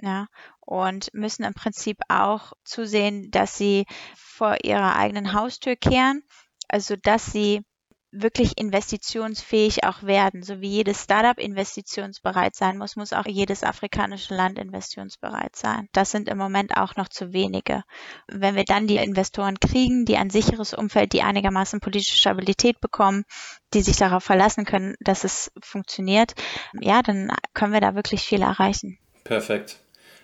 Ja, 0.00 0.26
und 0.60 1.12
müssen 1.12 1.44
im 1.44 1.54
Prinzip 1.54 1.98
auch 2.08 2.52
zusehen, 2.62 3.30
dass 3.32 3.58
sie 3.58 3.84
vor 4.14 4.58
ihrer 4.62 4.94
eigenen 4.94 5.32
Haustür 5.32 5.74
kehren, 5.74 6.22
also 6.68 6.94
dass 6.94 7.32
sie 7.32 7.62
wirklich 8.10 8.58
investitionsfähig 8.58 9.84
auch 9.84 10.02
werden. 10.02 10.42
So 10.42 10.60
wie 10.60 10.68
jedes 10.68 11.04
Startup 11.04 11.38
investitionsbereit 11.38 12.54
sein 12.54 12.78
muss, 12.78 12.96
muss 12.96 13.12
auch 13.12 13.26
jedes 13.26 13.62
afrikanische 13.62 14.34
Land 14.34 14.58
investitionsbereit 14.58 15.56
sein. 15.56 15.88
Das 15.92 16.10
sind 16.10 16.28
im 16.28 16.38
Moment 16.38 16.76
auch 16.76 16.96
noch 16.96 17.08
zu 17.08 17.32
wenige. 17.32 17.82
Wenn 18.26 18.54
wir 18.54 18.64
dann 18.64 18.86
die 18.86 18.96
Investoren 18.96 19.60
kriegen, 19.60 20.04
die 20.04 20.16
ein 20.16 20.30
sicheres 20.30 20.74
Umfeld, 20.74 21.12
die 21.12 21.22
einigermaßen 21.22 21.80
politische 21.80 22.16
Stabilität 22.16 22.80
bekommen, 22.80 23.24
die 23.74 23.82
sich 23.82 23.96
darauf 23.96 24.24
verlassen 24.24 24.64
können, 24.64 24.94
dass 25.00 25.24
es 25.24 25.50
funktioniert, 25.62 26.34
ja, 26.80 27.02
dann 27.02 27.30
können 27.52 27.72
wir 27.72 27.80
da 27.80 27.94
wirklich 27.94 28.22
viel 28.22 28.42
erreichen. 28.42 28.98
Perfekt. 29.24 29.80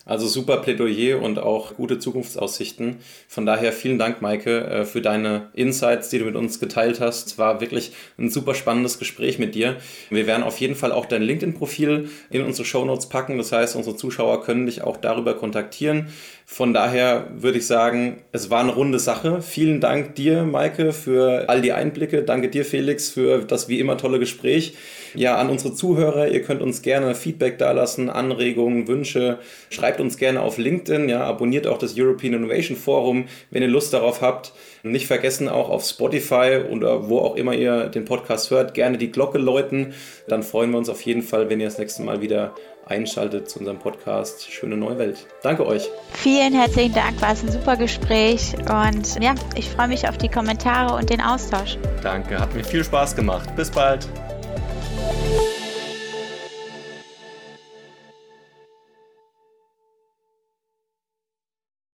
Also 0.07 0.29
super 0.29 0.59
Plädoyer 0.59 1.23
und 1.23 1.39
auch 1.39 1.77
gute 1.77 1.99
Zukunftsaussichten. 1.99 2.97
Von 3.27 3.47
daher 3.47 3.73
vielen 3.73 3.99
Dank, 3.99 4.21
Maike, 4.21 4.61
äh, 4.61 4.85
für 4.85 5.01
deine 5.01 5.49
Insights, 5.55 6.11
die 6.11 6.19
du 6.19 6.27
mit 6.27 6.37
uns 6.37 6.61
geteilt 6.61 7.01
hast. 7.01 7.29
Es 7.29 7.39
war 7.39 7.63
wirklich 7.63 7.93
ein 8.19 8.29
super 8.29 8.55
spannendes 8.55 8.99
Gespräch 8.99 9.39
mit 9.39 9.55
dir. 9.55 9.77
Wir 10.11 10.27
werden 10.27 10.43
auf 10.43 10.59
jeden 10.59 10.75
Fall 10.75 10.93
auch 10.93 11.07
dein 11.07 11.23
LinkedIn-Profil 11.23 12.11
in 12.29 12.43
unsere 12.43 12.67
Shownotes 12.67 13.09
packen. 13.09 13.39
Das 13.39 13.51
heißt, 13.51 13.77
unsere 13.77 13.97
Zuschauer 13.97 14.43
können 14.45 14.67
dich 14.67 14.83
auch 14.83 14.99
darüber 14.99 15.35
kontaktieren. 15.35 16.09
Von 16.47 16.75
daher 16.75 17.29
würde 17.35 17.59
ich 17.59 17.67
sagen, 17.67 18.23
es 18.31 18.51
war 18.51 18.61
eine 18.61 18.75
runde 18.75 18.99
Sache. 18.99 19.41
Vielen 19.41 19.81
Dank 19.81 20.15
dir, 20.15 20.45
Maike, 20.45 20.93
für 20.93 21.49
all 21.49 21.63
die 21.63 21.73
Einblicke. 21.73 22.23
Danke 22.23 22.51
dir, 22.51 22.67
Felix, 22.67 23.09
für 23.09 23.39
das 23.39 23.69
wie 23.69 23.81
immer 23.81 23.97
tolle 23.97 24.19
Gespräch. 24.19 24.77
Ja, 25.15 25.37
an 25.37 25.49
unsere 25.49 25.73
Zuhörer, 25.73 26.29
ihr 26.29 26.43
könnt 26.43 26.61
uns 26.61 26.83
gerne 26.83 27.15
Feedback 27.15 27.57
dalassen, 27.57 28.11
Anregungen, 28.11 28.87
Wünsche. 28.89 29.39
Schreibt 29.71 30.01
uns 30.01 30.19
gerne 30.19 30.43
auf 30.43 30.59
LinkedIn, 30.59 31.09
ja, 31.09 31.25
abonniert 31.25 31.67
auch 31.67 31.79
das 31.79 31.95
European 31.97 32.35
Innovation 32.35 32.77
Forum, 32.77 33.25
wenn 33.51 33.63
ihr 33.63 33.69
Lust 33.69 33.95
darauf 33.95 34.21
habt. 34.21 34.53
Nicht 34.83 35.07
vergessen 35.07 35.49
auch 35.49 35.71
auf 35.71 35.83
Spotify 35.83 36.61
oder 36.71 37.09
wo 37.09 37.21
auch 37.21 37.37
immer 37.37 37.55
ihr 37.55 37.87
den 37.87 38.05
Podcast 38.05 38.51
hört, 38.51 38.75
gerne 38.75 38.99
die 38.99 39.11
Glocke 39.11 39.39
läuten. 39.39 39.95
Dann 40.29 40.43
freuen 40.43 40.73
wir 40.73 40.79
uns 40.79 40.91
auf 40.91 41.01
jeden 41.03 41.23
Fall, 41.23 41.49
wenn 41.49 41.61
ihr 41.61 41.67
das 41.67 41.79
nächste 41.79 42.03
Mal 42.03 42.21
wieder 42.21 42.55
einschaltet 42.87 43.49
zu 43.49 43.59
unserem 43.61 43.79
Podcast 43.79 44.51
Schöne 44.51 44.77
Neue 44.77 44.99
Welt. 44.99 45.27
Danke 45.43 45.67
euch. 45.67 45.89
Vielen 46.13 46.53
herzlichen 46.53 46.95
Dank, 46.95 47.21
war 47.21 47.33
es 47.33 47.43
ein 47.43 47.51
super 47.51 47.77
Gespräch 47.77 48.55
und 48.59 49.23
ja, 49.23 49.35
ich 49.57 49.69
freue 49.71 49.89
mich 49.89 50.09
auf 50.09 50.19
die 50.19 50.29
Kommentare 50.29 50.95
und 50.95 51.11
den 51.11 51.21
Austausch. 51.21 51.79
Danke, 52.03 52.39
hat 52.39 52.55
mir 52.55 52.65
viel 52.65 52.85
Spaß 52.85 53.17
gemacht. 53.17 53.55
Bis 53.57 53.71
bald. 53.71 54.09